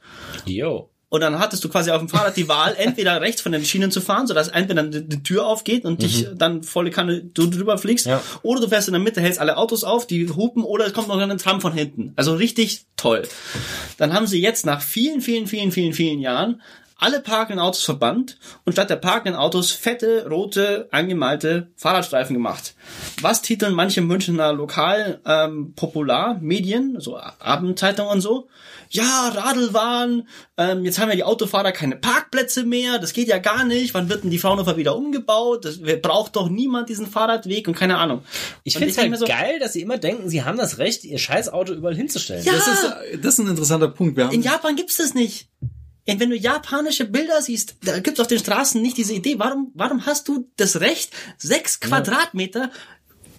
Jo. 0.46 0.90
Und 1.14 1.22
dann 1.22 1.38
hattest 1.38 1.64
du 1.64 1.70
quasi 1.70 1.92
auf 1.92 2.00
dem 2.00 2.10
Fahrrad 2.10 2.36
die 2.36 2.48
Wahl, 2.48 2.74
entweder 2.80 3.22
rechts 3.22 3.40
von 3.40 3.52
den 3.52 3.64
Schienen 3.64 3.92
zu 3.92 4.02
fahren, 4.02 4.26
sodass 4.26 4.48
entweder 4.48 4.82
die, 4.82 5.08
die 5.08 5.22
Tür 5.22 5.46
aufgeht 5.46 5.86
und 5.86 6.02
dich 6.02 6.26
dann 6.34 6.64
volle 6.64 6.90
Kanne 6.90 7.24
drüber 7.24 7.78
fliegst, 7.78 8.08
Ja. 8.08 8.20
oder 8.42 8.62
du 8.62 8.68
fährst 8.68 8.88
in 8.88 8.94
der 8.94 9.02
Mitte, 9.02 9.22
hältst 9.22 9.40
alle 9.40 9.58
Autos 9.58 9.84
auf, 9.84 10.08
die 10.08 10.28
hupen, 10.28 10.64
oder 10.64 10.88
es 10.88 10.94
kommt 10.94 11.10
noch 11.10 11.20
ein 11.20 11.38
Tram 11.38 11.62
von 11.62 11.72
hinten. 11.72 12.14
Also 12.16 12.34
richtig 12.34 12.86
toll. 12.98 13.28
Dann 14.00 14.12
haben 14.14 14.26
sie 14.26 14.42
jetzt 14.42 14.66
nach 14.66 14.82
vielen, 14.82 15.22
vielen, 15.22 15.46
vielen, 15.46 15.72
vielen, 15.72 15.94
vielen 15.94 16.20
Jahren 16.20 16.64
alle 17.04 17.20
parkenden 17.20 17.60
Autos 17.60 17.84
verbannt 17.84 18.38
und 18.64 18.72
statt 18.72 18.90
der 18.90 18.96
parkenden 18.96 19.36
Autos 19.36 19.72
fette, 19.72 20.26
rote, 20.30 20.88
angemalte 20.92 21.68
Fahrradstreifen 21.76 22.34
gemacht. 22.34 22.76
Was 23.22 23.42
titeln 23.42 23.74
manche 23.74 24.00
Münchner 24.00 24.54
Lokal 24.54 25.20
ähm, 25.26 25.74
Popularmedien, 25.76 27.02
so 27.02 27.18
Abendzeitungen 27.18 28.10
und 28.10 28.22
so? 28.22 28.48
Ja, 28.90 29.34
Radlwahn, 29.36 30.30
ähm, 30.56 30.86
jetzt 30.86 30.98
haben 31.00 31.10
ja 31.10 31.16
die 31.16 31.24
Autofahrer 31.26 31.74
keine 31.74 31.98
Parkplätze 31.98 32.64
mehr, 32.64 33.00
das 33.00 33.12
geht 33.12 33.28
ja 33.28 33.40
gar 33.40 33.66
nicht, 33.66 33.94
wann 33.94 34.08
wird 34.08 34.24
denn 34.24 34.32
die 34.32 34.40
Fraunhofer 34.40 34.78
wieder 34.78 34.96
umgebaut? 34.96 35.66
Das 35.66 35.80
braucht 36.02 36.38
doch 36.38 36.48
niemand 36.48 36.88
diesen 36.88 37.08
Fahrradweg 37.08 37.68
und 37.68 37.76
keine 37.76 37.98
Ahnung. 37.98 38.24
Ich 38.64 38.76
finde 38.78 38.92
es 38.92 38.98
halt 38.98 39.18
so, 39.18 39.26
geil, 39.26 39.60
dass 39.60 39.74
sie 39.74 39.82
immer 39.82 39.98
denken, 39.98 40.30
sie 40.30 40.44
haben 40.44 40.58
das 40.58 40.78
Recht, 40.78 41.04
ihr 41.04 41.20
scheiß 41.20 41.50
Auto 41.50 41.74
überall 41.74 41.96
hinzustellen. 41.96 42.46
Ja. 42.46 42.54
Das 42.54 42.68
ist, 42.68 42.96
das 43.22 43.34
ist 43.34 43.40
ein 43.40 43.48
interessanter 43.48 43.90
Punkt. 43.90 44.16
Wir 44.16 44.28
haben, 44.28 44.34
In 44.34 44.42
Japan 44.42 44.78
gibt's 44.78 44.96
das 44.96 45.14
nicht. 45.14 45.50
Und 46.08 46.20
wenn 46.20 46.30
du 46.30 46.36
japanische 46.36 47.06
Bilder 47.06 47.42
siehst, 47.42 47.76
da 47.84 48.00
gibt's 48.00 48.20
auf 48.20 48.28
den 48.28 48.40
Straßen 48.40 48.82
nicht 48.82 48.98
diese 48.98 49.14
Idee. 49.14 49.40
Warum, 49.40 49.72
warum 49.74 50.06
hast 50.06 50.28
du 50.28 50.50
das 50.58 50.82
Recht, 50.82 51.12
sechs 51.38 51.80
Quadratmeter 51.80 52.72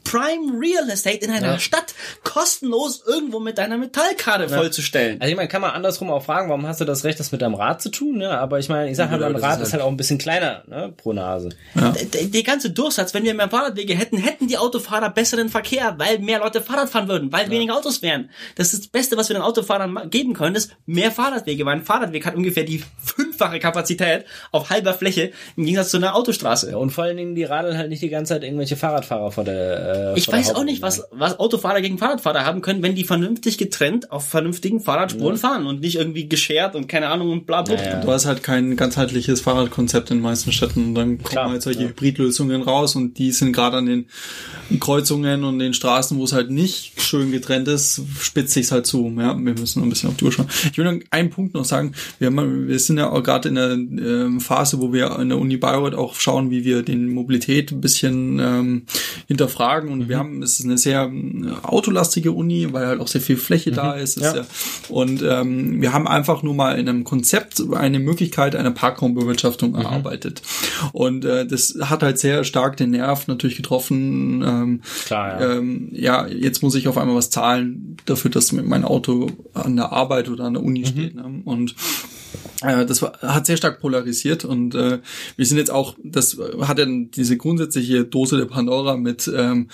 Prime 0.05 0.61
Real 0.61 0.88
Estate 0.90 1.18
in 1.24 1.30
einer 1.30 1.52
Ja. 1.55 1.59
Stadt 1.59 1.94
kostenlos 2.22 3.02
irgendwo 3.07 3.40
mit 3.40 3.59
deiner 3.59 3.76
Metallkarre 3.78 4.48
vollzustellen? 4.48 5.20
Also 5.20 5.30
ich 5.30 5.36
meine, 5.36 5.48
kann 5.48 5.61
man 5.61 5.70
andersrum 5.72 6.11
auch 6.11 6.24
fragen, 6.24 6.48
warum 6.48 6.66
hast 6.66 6.80
du 6.80 6.84
das 6.84 7.05
Recht, 7.05 7.18
das 7.20 7.32
mit 7.32 7.42
deinem 7.42 7.55
Rad 7.55 7.82
zu 7.82 7.90
tun? 7.90 8.18
Ne? 8.18 8.30
Aber 8.30 8.59
ich 8.59 8.68
meine, 8.68 8.90
ich 8.90 8.96
sag 8.96 9.11
halt, 9.11 9.20
Ja, 9.20 9.26
mein 9.28 9.34
das 9.34 9.42
Rad 9.42 9.61
ist 9.61 9.68
ist 9.68 9.72
halt- 9.72 9.82
halt 9.82 9.82
auch 9.88 9.92
ein 9.92 9.96
bisschen 9.96 10.18
kleiner 10.18 10.62
ne? 10.66 10.92
pro 10.96 11.12
Nase. 11.12 11.50
Der, 11.74 12.24
der 12.24 12.42
ganze 12.42 12.70
Durchsatz, 12.70 13.14
wenn 13.14 13.24
wir 13.24 13.34
mehr 13.34 13.48
Fahrradwege 13.48 13.94
hätten, 13.94 14.16
hätten 14.18 14.46
die 14.48 14.59
Autofahrer 14.59 15.11
besseren 15.11 15.48
Verkehr, 15.48 15.94
weil 15.98 16.18
mehr 16.18 16.38
Leute 16.40 16.61
Fahrrad 16.61 16.90
fahren 16.90 17.09
würden, 17.09 17.32
weil 17.32 17.50
weniger 17.50 17.76
Autos 17.76 18.02
wären. 18.02 18.30
Das 18.57 18.72
ist 18.72 18.84
das 18.84 18.88
Beste, 18.88 19.16
was 19.16 19.28
wir 19.28 19.34
den 19.34 19.42
Autofahrern 19.42 20.11
geben 20.11 20.34
können, 20.34 20.55
ist 20.57 20.72
mehr 20.86 21.11
Fahrradwege, 21.11 21.64
weil 21.64 21.76
ein 21.76 21.84
Fahrradweg 21.84 22.26
hat 22.26 22.34
ungefähr 22.34 22.64
die 22.64 22.82
fünffache 23.02 23.59
Kapazität 23.59 24.24
auf 24.52 24.70
halber 24.70 24.94
Fläche 24.94 25.32
im 25.57 25.64
Gegensatz 25.64 25.90
zu 25.90 25.96
einer 25.96 26.14
Autostraße. 26.14 26.70
Ja, 26.72 26.76
und 26.76 26.90
vor 26.90 27.05
allen 27.05 27.16
Dingen, 27.16 27.34
die 27.34 27.44
radeln 27.44 27.76
halt 27.78 27.88
nicht 27.88 28.02
die 28.02 28.09
ganze 28.09 28.34
Zeit 28.34 28.44
irgendwelche 28.44 28.76
Fahrradfahrer 28.76 29.30
vor 29.32 29.44
der 29.44 29.93
äh, 29.95 30.18
Ich 30.18 30.28
weiß 30.28 30.55
auch 30.55 30.64
nicht, 30.64 30.82
was, 30.82 31.05
was 31.11 31.38
Autofahrer 31.38 31.80
gegen 31.80 31.99
Fahrradfahrer 31.99 32.45
haben 32.45 32.61
können, 32.62 32.82
wenn 32.82 32.95
die 32.95 33.05
vernünftig 33.05 33.59
getrennt 33.59 34.11
auf 34.11 34.26
vernünftigen 34.28 34.80
Fahrradspuren 34.80 35.36
fahren 35.36 35.66
und 35.66 35.80
nicht 35.80 35.97
irgendwie 35.97 36.28
geschert 36.28 36.74
und 36.74 36.88
keine 36.88 37.09
Ahnung 37.09 37.30
und 37.30 37.47
bla 37.47 37.62
bla. 37.62 37.76
Ja, 37.76 37.82
ja. 37.82 38.01
Du 38.01 38.11
hast 38.11 38.26
halt 38.26 38.42
kein 38.42 38.76
ganzheitliches 38.76 39.40
Fahrradkonzept 39.40 40.11
in 40.11 40.18
den 40.18 40.22
meisten 40.22 40.53
Städten. 40.53 40.88
Und 40.88 40.95
dann 40.95 41.18
kommen 41.18 41.24
Klar, 41.24 41.51
halt 41.51 41.62
solche 41.62 41.82
ja. 41.82 41.88
Hybridlösungen 41.88 42.62
raus 42.62 42.97
und 42.97 43.18
die 43.18 43.32
sind 43.32 43.53
gerade 43.53 43.78
an 43.78 43.86
den 43.86 44.07
Kreuzungen 44.80 45.45
und 45.45 45.59
den 45.59 45.74
Straßen, 45.74 46.18
wo 46.18 46.24
es 46.24 46.32
halt 46.32 46.51
nicht 46.51 47.01
schön 47.01 47.32
getrennt 47.32 47.68
ist, 47.68 48.03
spitzt 48.20 48.53
sich's 48.55 48.72
halt 48.72 48.86
zu. 48.86 49.12
Ja, 49.18 49.34
wir 49.34 49.55
müssen 49.55 49.80
noch 49.80 49.86
ein 49.86 49.90
bisschen 49.90 50.11
auf 50.11 50.16
die 50.16 50.24
Uhr 50.24 50.32
schauen. 50.32 50.49
Ich 50.70 50.78
will 50.78 50.84
noch 50.84 51.01
einen 51.11 51.30
Punkt 51.30 51.55
noch 51.55 51.64
sagen. 51.64 51.92
Wir, 52.18 52.28
haben, 52.28 52.68
wir 52.68 52.78
sind 52.78 52.99
ja 52.99 53.11
auch 53.11 53.22
gerade 53.22 53.49
in 53.49 53.55
der 53.55 53.72
ähm, 53.72 54.40
Phase, 54.40 54.80
wo 54.80 54.92
wir 54.92 55.18
an 55.18 55.28
der 55.28 55.38
Uni 55.38 55.57
Bayreuth 55.57 55.95
auch 55.95 56.14
schauen, 56.14 56.51
wie 56.51 56.64
wir 56.64 56.82
den 56.82 57.12
Mobilität 57.12 57.72
ein 57.72 57.80
bisschen 57.80 58.38
ähm, 58.38 58.86
hinterfragen. 59.28 59.84
Und 59.89 60.01
Mhm. 60.01 60.09
wir 60.09 60.18
haben, 60.18 60.43
es 60.43 60.59
ist 60.59 60.64
eine 60.64 60.78
sehr 60.78 61.03
ähm, 61.05 61.55
autolastige 61.62 62.32
Uni, 62.32 62.72
weil 62.72 62.87
halt 62.87 63.01
auch 63.01 63.09
sehr 63.09 63.20
viel 63.20 63.37
Fläche 63.37 63.70
da 63.72 63.93
ist. 63.93 64.16
Mhm. 64.16 64.22
Ja. 64.22 64.30
ist 64.30 64.37
ja, 64.37 64.45
und 64.95 65.22
ähm, 65.22 65.80
wir 65.82 65.93
haben 65.93 66.07
einfach 66.09 66.43
nur 66.43 66.55
mal 66.55 66.78
in 66.78 66.89
einem 66.89 67.05
Konzept 67.05 67.62
eine 67.74 67.99
Möglichkeit 67.99 68.57
einer 68.57 68.70
Parkraumbewirtschaftung 68.70 69.70
Mhm. 69.72 69.76
erarbeitet. 69.80 70.43
Und 70.93 71.24
äh, 71.24 71.47
das 71.47 71.76
hat 71.82 72.03
halt 72.03 72.18
sehr 72.18 72.45
stark 72.45 72.76
den 72.76 72.91
Nerv 72.91 73.26
natürlich 73.28 73.57
getroffen. 73.57 74.43
Ähm, 74.43 74.80
Klar, 75.07 75.41
ja. 75.41 75.53
ähm, 75.57 75.89
ja, 75.93 76.26
jetzt 76.26 76.62
muss 76.62 76.74
ich 76.74 76.89
auf 76.89 76.99
einmal 76.99 77.16
was 77.16 77.30
zahlen 77.30 77.97
dafür, 78.07 78.30
dass 78.30 78.53
mein 78.53 78.85
Auto 78.85 79.28
an 79.55 79.76
der 79.76 79.93
Arbeit 79.93 80.28
oder 80.28 80.45
an 80.45 80.55
der 80.55 80.62
Mhm. 80.62 80.68
Uni 80.68 80.87
steht. 80.87 81.14
Ne? 81.14 81.43
Und 81.45 81.70
äh, 81.72 81.74
das 82.61 83.03
war, 83.03 83.18
hat 83.20 83.47
sehr 83.47 83.57
stark 83.57 83.80
polarisiert 83.80 84.45
und 84.45 84.74
äh, 84.74 85.01
wir 85.37 85.47
sind 85.47 85.59
jetzt 85.59 85.70
auch, 85.70 85.97
das 86.03 86.39
hat 86.62 86.78
dann 86.78 87.11
diese 87.11 87.37
grundsätzliche 87.37 88.05
Dose 88.05 88.37
der 88.37 88.47
Pandora 88.47 88.97
mit 88.97 89.30
ähm, 89.35 89.68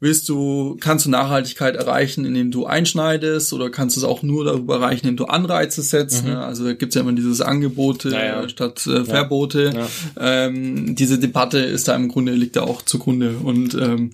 willst 0.00 0.28
du, 0.28 0.76
kannst 0.80 1.06
du 1.06 1.10
Nachhaltigkeit 1.10 1.76
erreichen, 1.76 2.24
indem 2.24 2.50
du 2.50 2.66
einschneidest 2.66 3.52
oder 3.52 3.70
kannst 3.70 3.96
du 3.96 4.00
es 4.00 4.04
auch 4.04 4.22
nur 4.22 4.44
darüber 4.44 4.76
erreichen, 4.76 5.08
indem 5.08 5.16
du 5.16 5.24
Anreize 5.24 5.82
setzt. 5.82 6.24
Ne? 6.24 6.38
Also 6.40 6.64
da 6.64 6.72
gibt's 6.74 6.94
ja 6.94 7.00
immer 7.00 7.12
dieses 7.12 7.40
Angebote 7.40 8.10
Ja, 8.10 8.24
ja. 8.24 8.42
äh, 8.42 8.48
statt 8.48 8.86
äh, 8.86 9.04
Verbote. 9.04 9.86
Ähm, 10.18 10.94
diese 10.94 11.18
Debatte 11.18 11.58
ist 11.58 11.88
da 11.88 11.96
im 11.96 12.08
Grunde, 12.08 12.32
liegt 12.32 12.56
da 12.56 12.62
auch 12.62 12.82
zugrunde. 12.82 13.36
Und 13.42 13.74
ähm, 13.74 14.12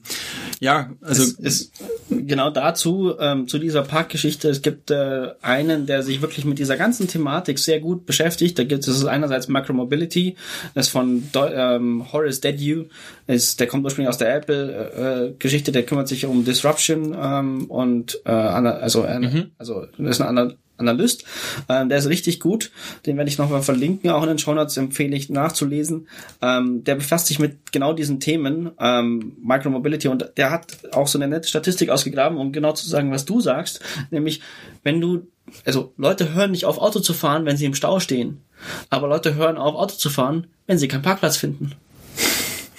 ja, 0.60 0.90
also 1.02 1.22
es 1.22 1.32
ist 1.32 1.72
genau 2.08 2.50
dazu, 2.50 3.14
ähm, 3.18 3.48
zu 3.48 3.58
dieser 3.58 3.82
Parkgeschichte, 3.82 4.48
es 4.48 4.62
gibt 4.62 4.90
äh, 4.90 5.32
einen, 5.42 5.86
der 5.86 6.02
sich 6.02 6.22
wirklich 6.22 6.44
mit 6.44 6.58
dieser 6.58 6.76
ganzen 6.76 7.08
Thematik 7.08 7.43
sehr 7.46 7.80
gut 7.80 8.06
beschäftigt. 8.06 8.58
Da 8.58 8.64
gibt 8.64 8.80
es 8.80 8.86
das 8.86 8.96
ist 8.96 9.04
einerseits 9.04 9.48
Micromobility, 9.48 10.36
das 10.74 10.86
ist 10.86 10.92
von 10.92 11.30
Do 11.32 11.46
ähm, 11.46 12.12
Horace 12.12 12.40
Dediu, 12.40 12.84
ist, 13.26 13.60
der 13.60 13.66
kommt 13.66 13.84
ursprünglich 13.84 14.08
aus 14.08 14.18
der 14.18 14.34
Apple-Geschichte, 14.34 15.72
der 15.72 15.84
kümmert 15.84 16.08
sich 16.08 16.26
um 16.26 16.44
Disruption 16.44 17.16
ähm, 17.20 17.64
und 17.66 18.20
äh, 18.24 18.30
also, 18.30 19.04
äh, 19.04 19.46
also 19.58 19.86
das 19.98 20.16
ist 20.16 20.20
ein 20.20 20.28
Ana- 20.28 20.54
Analyst, 20.76 21.24
ähm, 21.68 21.88
der 21.88 21.98
ist 21.98 22.08
richtig 22.08 22.40
gut, 22.40 22.72
den 23.06 23.16
werde 23.16 23.30
ich 23.30 23.38
nochmal 23.38 23.62
verlinken, 23.62 24.10
auch 24.10 24.22
in 24.22 24.28
den 24.28 24.38
Shownotes 24.38 24.76
empfehle 24.76 25.14
ich 25.14 25.30
nachzulesen. 25.30 26.08
Ähm, 26.42 26.82
der 26.82 26.96
befasst 26.96 27.28
sich 27.28 27.38
mit 27.38 27.70
genau 27.70 27.92
diesen 27.92 28.18
Themen, 28.18 28.72
ähm, 28.80 29.36
Micromobility 29.40 30.08
und 30.08 30.32
der 30.36 30.50
hat 30.50 30.78
auch 30.92 31.06
so 31.06 31.16
eine 31.18 31.28
nette 31.28 31.46
Statistik 31.48 31.90
ausgegraben, 31.90 32.38
um 32.38 32.50
genau 32.50 32.72
zu 32.72 32.88
sagen, 32.88 33.12
was 33.12 33.24
du 33.24 33.40
sagst, 33.40 33.80
nämlich 34.10 34.40
wenn 34.82 35.00
du, 35.00 35.28
also 35.64 35.92
Leute 35.96 36.34
hören 36.34 36.50
nicht 36.50 36.64
auf 36.64 36.78
Auto 36.78 37.00
zu 37.00 37.12
fahren, 37.14 37.44
wenn 37.46 37.56
sie 37.56 37.64
im 37.66 37.74
Stau 37.74 38.00
stehen, 38.00 38.42
aber 38.90 39.08
Leute 39.08 39.34
hören 39.34 39.56
auf 39.56 39.74
Auto 39.74 39.94
zu 39.96 40.10
fahren, 40.10 40.46
wenn 40.66 40.78
sie 40.78 40.88
keinen 40.88 41.02
Parkplatz 41.02 41.36
finden. 41.36 41.72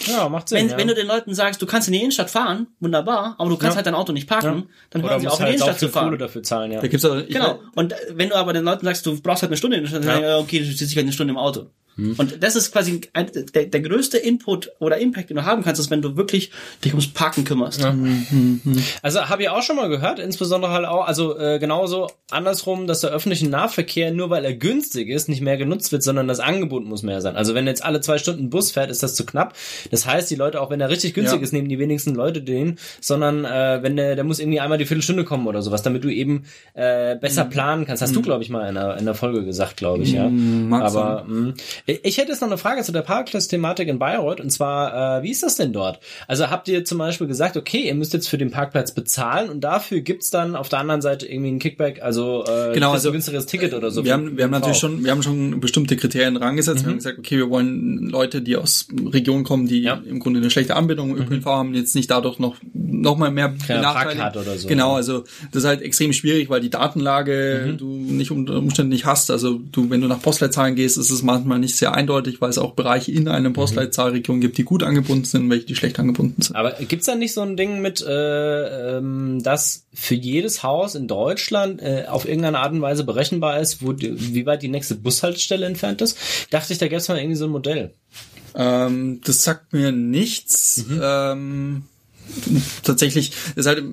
Ja, 0.07 0.30
macht 0.30 0.49
Sinn, 0.49 0.59
Wenn, 0.59 0.70
ja. 0.70 0.78
wenn 0.78 0.88
du 0.88 0.93
den 0.93 1.07
Leuten 1.07 1.34
sagst, 1.34 1.61
du 1.61 1.66
kannst 1.66 1.88
in 1.88 1.93
die 1.93 1.99
Innenstadt 1.99 2.30
fahren, 2.30 2.68
wunderbar, 2.80 3.36
aber 3.39 3.49
du 3.49 3.57
kannst 3.57 3.74
Ja. 3.74 3.78
halt 3.78 3.88
dein 3.88 3.95
Auto 3.95 4.11
nicht 4.13 4.28
parken, 4.28 4.70
dann 4.91 5.01
hören 5.01 5.11
Oder 5.11 5.20
sie 5.20 5.26
musst 5.26 5.34
auf, 5.36 5.39
in 5.39 5.45
die 5.45 5.51
halt 5.53 5.61
auch 5.61 5.66
Innenstadt 5.66 5.80
zu 5.80 5.89
fahren. 5.89 6.05
Kohle 6.07 6.18
dafür 6.20 6.43
zahlen, 6.43 6.72
ja. 6.72 6.82
Da 6.82 6.88
gibt's 6.88 7.05
auch, 7.05 7.16
ich 7.16 7.30
Genau. 7.30 7.59
Und 7.74 7.93
äh, 7.93 7.95
wenn 8.13 8.30
du 8.30 8.36
aber 8.36 8.53
den 8.53 8.63
Leuten 8.63 8.86
sagst, 8.86 9.03
du 9.05 9.20
brauchst 9.20 9.41
halt 9.41 9.49
eine 9.49 9.57
Stunde 9.57 9.78
in 9.78 9.84
der 9.84 9.89
Stadt, 9.89 10.03
dann 10.03 10.07
sagen, 10.11 10.24
ja, 10.24 10.38
okay, 10.38 10.59
du 10.59 10.66
sitzt 10.66 10.82
dich 10.82 10.95
halt 10.95 11.05
eine 11.05 11.13
Stunde 11.13 11.32
im 11.32 11.38
Auto. 11.38 11.68
Hm. 11.95 12.15
Und 12.17 12.43
das 12.43 12.55
ist 12.55 12.71
quasi 12.71 13.01
ein, 13.13 13.31
der, 13.53 13.65
der 13.65 13.81
größte 13.81 14.17
Input 14.17 14.71
oder 14.79 14.97
Impact, 14.97 15.29
den 15.29 15.37
du 15.37 15.45
haben 15.45 15.63
kannst, 15.63 15.79
ist, 15.79 15.89
wenn 15.89 16.01
du 16.01 16.17
wirklich 16.17 16.51
dich 16.83 16.93
ums 16.93 17.07
Parken 17.07 17.43
kümmerst. 17.43 17.85
Also 19.01 19.29
habe 19.29 19.43
ich 19.43 19.49
auch 19.49 19.61
schon 19.61 19.75
mal 19.75 19.89
gehört, 19.89 20.19
insbesondere 20.19 20.71
halt 20.71 20.85
auch, 20.85 21.05
also 21.07 21.37
äh, 21.37 21.59
genauso 21.59 22.09
andersrum, 22.31 22.87
dass 22.87 23.01
der 23.01 23.11
öffentliche 23.11 23.47
Nahverkehr 23.49 24.11
nur 24.11 24.29
weil 24.29 24.43
er 24.45 24.53
günstig 24.53 25.09
ist, 25.09 25.29
nicht 25.29 25.41
mehr 25.41 25.57
genutzt 25.57 25.91
wird, 25.91 26.03
sondern 26.03 26.27
das 26.27 26.39
Angebot 26.39 26.85
muss 26.85 27.03
mehr 27.03 27.21
sein. 27.21 27.35
Also 27.35 27.53
wenn 27.53 27.67
jetzt 27.67 27.83
alle 27.83 28.01
zwei 28.01 28.17
Stunden 28.17 28.45
ein 28.45 28.49
Bus 28.49 28.71
fährt, 28.71 28.89
ist 28.89 29.03
das 29.03 29.15
zu 29.15 29.25
knapp. 29.25 29.55
Das 29.91 30.05
heißt, 30.05 30.29
die 30.29 30.35
Leute, 30.35 30.61
auch 30.61 30.69
wenn 30.69 30.81
er 30.81 30.89
richtig 30.89 31.13
günstig 31.13 31.39
Ja. 31.39 31.43
ist, 31.43 31.53
nehmen 31.53 31.69
die 31.69 31.79
wenigsten 31.79 32.15
Leute 32.15 32.41
den, 32.41 32.77
sondern 33.01 33.45
äh, 33.45 33.79
wenn 33.81 33.95
der, 33.95 34.15
der 34.15 34.23
muss 34.23 34.39
irgendwie 34.39 34.59
einmal 34.59 34.77
die 34.77 34.85
Viertelstunde 34.85 35.23
kommen 35.23 35.47
oder 35.47 35.61
sowas, 35.61 35.81
damit 35.83 36.03
du 36.03 36.09
eben 36.09 36.45
äh, 36.73 37.15
besser 37.15 37.45
planen 37.45 37.85
kannst. 37.85 38.01
Hast 38.01 38.15
du, 38.15 38.21
glaube 38.21 38.43
ich, 38.43 38.49
mal 38.49 38.67
in 38.67 38.75
der, 38.75 38.97
in 38.97 39.05
der 39.05 39.15
Folge 39.15 39.45
gesagt, 39.45 39.77
glaube 39.77 40.03
ich, 40.03 40.11
ja. 40.11 40.25
Aber 40.25 41.25
mh. 41.27 41.53
Ich 41.86 42.17
hätte 42.17 42.31
jetzt 42.31 42.41
noch 42.41 42.47
eine 42.47 42.57
Frage 42.57 42.81
zu 42.81 42.91
der 42.91 43.01
Parkplatz-Thematik 43.01 43.88
in 43.88 43.99
Bayreuth 43.99 44.41
und 44.41 44.49
zwar, 44.51 45.19
äh, 45.19 45.23
wie 45.23 45.29
ist 45.31 45.43
das 45.43 45.55
denn 45.55 45.71
dort? 45.71 45.99
Also 46.27 46.49
habt 46.49 46.67
ihr 46.67 46.83
zum 46.83 46.97
Beispiel 46.97 47.27
gesagt, 47.27 47.57
okay, 47.57 47.81
ihr 47.88 47.93
müsst 47.95 48.13
jetzt 48.13 48.27
für 48.27 48.38
den 48.39 48.49
Parkplatz 48.49 48.91
bezahlen 48.91 49.49
und 49.49 49.61
dafür 49.63 50.01
gibt's 50.01 50.31
dann 50.31 50.55
auf 50.55 50.67
der 50.69 50.79
anderen 50.79 51.01
Seite 51.01 51.27
irgendwie 51.27 51.51
ein 51.51 51.59
Kickback, 51.59 52.01
also 52.01 52.43
äh, 52.45 52.73
Genau, 52.73 52.91
also 52.93 53.09
ein 53.09 53.13
günstigeres 53.13 53.45
Ticket 53.45 53.73
oder 53.73 53.91
so. 53.91 54.03
wir 54.03 54.13
haben, 54.13 54.36
wir 54.36 54.45
haben 54.45 54.51
natürlich 54.51 54.77
schon, 54.77 55.03
wir 55.03 55.11
haben 55.11 55.21
schon 55.21 55.59
bestimmte 55.59 55.95
Kriterien 55.95 56.38
rangesetzt. 56.38 56.83
Wir 56.83 56.89
haben 56.89 56.97
gesagt, 56.97 57.19
okay, 57.19 57.38
wir 57.38 57.49
wollen 57.49 57.97
Leute, 58.09 58.41
die 58.41 58.55
aus 58.55 58.88
Regionen 59.11 59.43
kommen, 59.43 59.67
die 59.67 59.81
Ja. 59.81 60.01
im 60.05 60.19
Grunde 60.19 60.39
eine 60.39 60.49
schlechte 60.49 60.75
Anbindung 60.75 61.15
im 61.15 61.23
ÖPNV 61.23 61.45
haben, 61.45 61.73
jetzt 61.75 61.93
nicht 61.95 62.09
dadurch 62.09 62.39
noch, 62.39 62.55
noch 62.73 63.17
mal 63.17 63.29
mehr 63.31 63.49
benachteiligen. 63.49 64.17
Parkkarte 64.21 64.39
oder 64.39 64.57
so. 64.57 64.67
Genau, 64.67 64.95
also 64.95 65.23
das 65.51 65.63
ist 65.63 65.67
halt 65.67 65.81
extrem 65.83 66.13
schwierig, 66.13 66.49
weil 66.49 66.61
die 66.61 66.69
Datenlage 66.71 67.75
du 67.77 67.86
nicht 67.86 68.31
unter 68.31 68.55
Umständen 68.57 68.91
nicht 68.91 69.05
hast. 69.05 69.29
Also 69.29 69.59
du, 69.71 69.89
wenn 69.89 70.01
du 70.01 70.07
nach 70.07 70.21
Postleitzahlen 70.21 70.75
gehst, 70.75 70.97
ist 70.97 71.11
es 71.11 71.21
manchmal 71.21 71.59
nicht 71.59 71.74
sehr 71.78 71.93
eindeutig, 71.93 72.41
weil 72.41 72.49
es 72.49 72.57
auch 72.57 72.73
Bereiche 72.73 73.11
in 73.11 73.28
einer 73.28 73.49
Postleitzahlregion 73.51 74.41
gibt, 74.41 74.57
die 74.57 74.63
gut 74.63 74.84
angebunden 74.84 75.26
sind, 75.26 75.49
welche 75.49 75.65
die 75.65 75.76
schlecht 75.76 75.99
angebunden 75.99 76.41
sind. 76.41 76.55
Aber 76.55 76.71
gibt's 76.71 77.05
da 77.05 77.15
nicht 77.15 77.34
so 77.34 77.41
ein 77.41 77.57
Ding 77.57 77.82
mit, 77.82 78.01
äh, 78.01 78.97
ähm, 78.97 79.41
dass 79.43 79.86
für 79.93 80.15
jedes 80.15 80.63
Haus 80.63 80.95
in 80.95 81.07
Deutschland 81.07 81.82
äh, 81.82 82.05
auf 82.07 82.28
irgendeine 82.28 82.59
Art 82.59 82.73
und 82.73 82.82
Weise 82.82 83.03
berechenbar 83.03 83.59
ist, 83.59 83.82
wo 83.82 83.93
die, 83.93 84.34
wie 84.34 84.45
weit 84.45 84.61
die 84.61 84.67
nächste 84.67 84.95
Bushaltestelle 84.95 85.65
entfernt 85.65 86.01
ist? 86.01 86.17
Dachte 86.49 86.73
ich, 86.73 86.80
da 86.80 86.88
gäbe 86.88 86.97
es 86.97 87.07
mal 87.07 87.17
irgendwie 87.17 87.36
so 87.36 87.45
ein 87.45 87.51
Modell. 87.51 87.93
Ähm, 88.55 89.21
das 89.23 89.43
sagt 89.43 89.73
mir 89.73 89.91
nichts. 89.91 90.86
Ähm, 91.01 91.84
tatsächlich 92.84 93.32
ist 93.55 93.65
halt, 93.65 93.80
äh, 93.80 93.84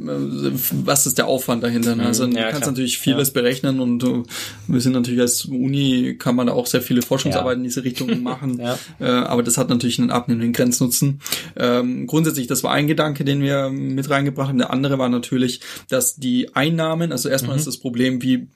was 0.85 1.07
ist 1.07 1.19
der 1.19 1.27
Aufwand 1.27 1.63
dahinter? 1.63 1.95
Ne? 1.97 2.07
Also 2.07 2.27
du 2.27 2.37
Ja, 2.37 2.45
kannst 2.45 2.63
klar. 2.63 2.71
natürlich 2.73 2.99
vieles 2.99 3.31
berechnen 3.33 3.81
und 3.81 3.99
du, 4.01 4.25
wir 4.67 4.81
sind 4.81 4.93
natürlich 4.93 5.21
als 5.21 5.45
Uni, 5.45 6.17
kann 6.19 6.35
man 6.37 6.47
da 6.49 6.53
auch 6.53 6.67
sehr 6.67 6.83
viele 6.83 7.03
Forschungsarbeit 7.03 7.53
Ja. 7.55 7.59
in 7.59 7.65
diese 7.65 7.85
Richtung 7.85 8.23
machen. 8.23 8.59
Ja. 8.61 8.79
äh, 9.01 9.05
aber 9.05 9.43
das 9.43 9.59
hat 9.59 9.69
natürlich 9.69 9.99
einen 9.99 10.11
abnehmenden 10.11 10.53
Grenznutzen. 10.53 11.21
Ähm, 11.57 12.07
grundsätzlich, 12.07 12.47
das 12.47 12.63
war 12.63 12.73
ein 12.73 12.87
Gedanke, 12.87 13.25
den 13.25 13.43
wir 13.43 13.71
mit 13.71 14.09
reingebracht 14.11 14.49
haben. 14.49 14.59
Der 14.59 14.73
andere 14.73 14.99
war 14.99 15.09
natürlich, 15.09 15.61
dass 15.89 16.17
die 16.17 16.55
Einnahmen, 16.55 17.13
also 17.13 17.29
erstmal 17.29 17.57
ist 17.57 17.67
das 17.67 17.77
Problem, 17.79 18.23
wie, 18.23 18.47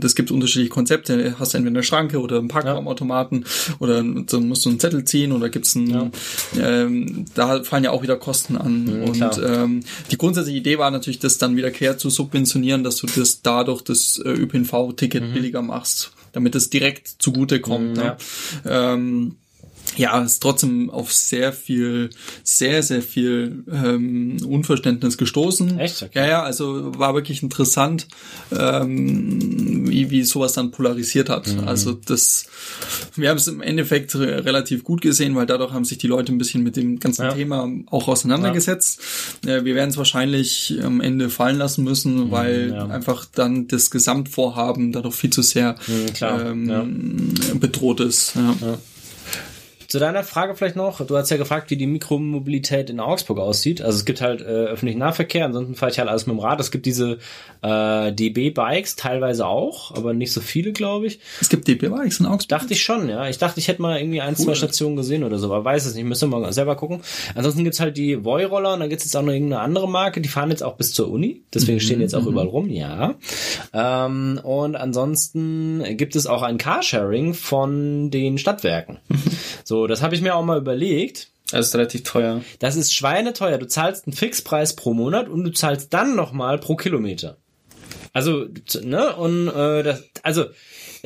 das 0.00 0.14
gibt 0.14 0.30
unterschiedliche 0.30 0.70
Konzepte. 0.70 1.36
Hast 1.38 1.54
du 1.54 1.58
entweder 1.58 1.76
eine 1.76 1.82
Schranke 1.82 2.20
oder 2.20 2.38
einen 2.38 2.48
Parkraumautomaten 2.48 3.44
oder 3.78 4.04
so 4.26 4.40
musst 4.40 4.64
du 4.64 4.70
einen 4.70 4.80
Zettel 4.80 5.04
ziehen 5.04 5.32
oder 5.32 5.48
gibt's 5.48 5.76
einen, 5.76 6.10
ähm, 6.60 7.24
da 7.34 7.62
fallen 7.62 7.84
ja 7.84 7.90
auch 7.90 8.02
wieder 8.02 8.16
Kosten 8.16 8.56
an. 8.56 8.86
Und 9.22 9.42
ähm, 9.44 9.80
die 10.10 10.18
grundsätzliche 10.18 10.58
Idee 10.58 10.78
war 10.78 10.90
natürlich, 10.90 11.18
das 11.18 11.38
dann 11.38 11.56
wieder 11.56 11.70
quer 11.70 11.98
zu 11.98 12.10
subventionieren, 12.10 12.84
dass 12.84 12.96
du 12.96 13.06
das 13.06 13.42
dadurch 13.42 13.82
das 13.82 14.18
äh, 14.24 14.30
ÖPNV-Ticket 14.30 15.32
billiger 15.32 15.62
machst, 15.62 16.12
damit 16.32 16.54
es 16.54 16.70
direkt 16.70 17.08
zugute 17.18 17.60
kommt. 17.60 17.96
Mhm, 17.96 18.02
ne? 18.02 18.16
ähm, 18.66 19.36
ja, 19.96 20.20
ist 20.22 20.40
trotzdem 20.40 20.90
auf 20.90 21.12
sehr 21.12 21.52
viel, 21.52 22.10
sehr, 22.44 22.82
sehr 22.82 23.02
viel 23.02 23.64
ähm, 23.72 24.36
Unverständnis 24.46 25.18
gestoßen. 25.18 25.78
Echt? 25.78 26.02
Okay. 26.02 26.18
Ja, 26.18 26.26
ja, 26.26 26.42
also 26.42 26.92
war 26.98 27.14
wirklich 27.14 27.42
interessant, 27.42 28.06
ähm, 28.56 29.88
wie, 29.88 30.10
wie 30.10 30.22
sowas 30.24 30.52
dann 30.52 30.70
polarisiert 30.70 31.28
hat. 31.30 31.48
Mhm. 31.48 31.66
Also 31.66 31.92
das, 31.92 32.46
wir 33.16 33.30
haben 33.30 33.36
es 33.38 33.48
im 33.48 33.60
Endeffekt 33.60 34.14
re 34.14 34.44
relativ 34.44 34.84
gut 34.84 35.00
gesehen, 35.00 35.34
weil 35.34 35.46
dadurch 35.46 35.72
haben 35.72 35.84
sich 35.84 35.98
die 35.98 36.06
Leute 36.06 36.32
ein 36.32 36.38
bisschen 36.38 36.62
mit 36.62 36.76
dem 36.76 36.98
ganzen 37.00 37.22
Ja. 37.22 37.32
Thema 37.32 37.68
auch 37.86 38.08
auseinandergesetzt. 38.08 39.00
Äh, 39.46 39.64
wir 39.64 39.74
werden 39.74 39.90
es 39.90 39.96
wahrscheinlich 39.96 40.78
am 40.82 41.00
Ende 41.00 41.30
fallen 41.30 41.56
lassen 41.58 41.84
müssen, 41.84 42.30
weil 42.30 42.68
Mhm, 42.68 42.74
ja. 42.74 42.86
einfach 42.88 43.24
dann 43.24 43.68
das 43.68 43.90
Gesamtvorhaben 43.90 44.92
dadurch 44.92 45.14
viel 45.14 45.30
zu 45.30 45.42
sehr 45.42 45.76
Mhm, 45.88 46.70
ähm, 46.70 47.34
bedroht 47.60 48.00
ist. 48.00 48.34
Ja. 48.34 48.78
Zu 49.88 49.98
deiner 49.98 50.22
Frage 50.22 50.54
vielleicht 50.54 50.76
noch, 50.76 51.00
du 51.00 51.16
hast 51.16 51.30
ja 51.30 51.38
gefragt, 51.38 51.70
wie 51.70 51.78
die 51.78 51.86
Mikromobilität 51.86 52.90
in 52.90 53.00
Augsburg 53.00 53.38
aussieht. 53.38 53.80
Also 53.80 53.96
es 53.96 54.04
gibt 54.04 54.20
halt 54.20 54.42
äh, 54.42 54.44
öffentlichen 54.44 54.98
Nahverkehr, 54.98 55.46
ansonsten 55.46 55.76
fahre 55.76 55.90
ich 55.90 55.98
halt 55.98 56.10
alles 56.10 56.26
mit 56.26 56.36
dem 56.36 56.40
Rad. 56.40 56.60
Es 56.60 56.70
gibt 56.70 56.84
diese 56.84 57.16
äh, 57.62 58.12
DB-Bikes 58.12 58.96
teilweise 58.96 59.46
auch, 59.46 59.96
aber 59.96 60.12
nicht 60.12 60.34
so 60.34 60.42
viele, 60.42 60.72
glaube 60.72 61.06
ich. 61.06 61.20
Es 61.40 61.48
gibt 61.48 61.66
DB-Bikes 61.68 62.20
in 62.20 62.26
Augsburg. 62.26 62.60
Dachte 62.60 62.74
ich 62.74 62.82
schon, 62.82 63.08
ja. 63.08 63.30
Ich 63.30 63.38
dachte, 63.38 63.60
ich 63.60 63.68
hätte 63.68 63.80
mal 63.80 63.98
irgendwie 63.98 64.20
ein, 64.20 64.36
zwei 64.36 64.54
Stationen 64.54 64.94
gesehen 64.94 65.24
oder 65.24 65.38
so, 65.38 65.46
aber 65.46 65.64
weiß 65.64 65.86
es 65.86 65.94
nicht. 65.94 66.04
Müsste 66.04 66.26
mal 66.26 66.52
selber 66.52 66.76
gucken. 66.76 67.00
Ansonsten 67.34 67.64
gibt's 67.64 67.80
halt 67.80 67.96
die 67.96 68.22
Voi-Roller 68.22 68.74
und 68.74 68.80
dann 68.80 68.90
gibt's 68.90 69.06
jetzt 69.06 69.16
auch 69.16 69.22
noch 69.22 69.32
irgendeine 69.32 69.62
andere 69.62 69.88
Marke, 69.88 70.20
die 70.20 70.28
fahren 70.28 70.50
jetzt 70.50 70.62
auch 70.62 70.76
bis 70.76 70.92
zur 70.92 71.10
Uni. 71.10 71.44
Deswegen 71.54 71.80
stehen 71.80 72.00
die 72.00 72.02
jetzt 72.02 72.14
auch 72.14 72.26
überall 72.26 72.48
rum, 72.48 72.68
ja. 72.68 73.14
Ähm, 73.72 74.38
und 74.42 74.76
ansonsten 74.76 75.82
gibt 75.96 76.14
es 76.14 76.26
auch 76.26 76.42
ein 76.42 76.58
Carsharing 76.58 77.32
von 77.32 78.10
den 78.10 78.36
Stadtwerken. 78.36 78.98
so, 79.68 79.86
das 79.86 80.00
habe 80.00 80.14
ich 80.14 80.22
mir 80.22 80.34
auch 80.34 80.46
mal 80.46 80.56
überlegt. 80.56 81.28
Das 81.50 81.66
ist 81.66 81.74
relativ 81.74 82.02
teuer. 82.02 82.40
Das 82.58 82.74
ist 82.74 82.94
schweineteuer. 82.94 83.58
Du 83.58 83.68
zahlst 83.68 84.06
einen 84.06 84.16
Fixpreis 84.16 84.74
pro 84.74 84.94
Monat 84.94 85.28
und 85.28 85.44
du 85.44 85.52
zahlst 85.52 85.92
dann 85.92 86.16
nochmal 86.16 86.56
pro 86.56 86.74
Kilometer. 86.74 87.36
Also, 88.14 88.46
ne, 88.80 89.14
und 89.16 89.48
äh, 89.48 89.82
das, 89.82 90.04
also 90.22 90.46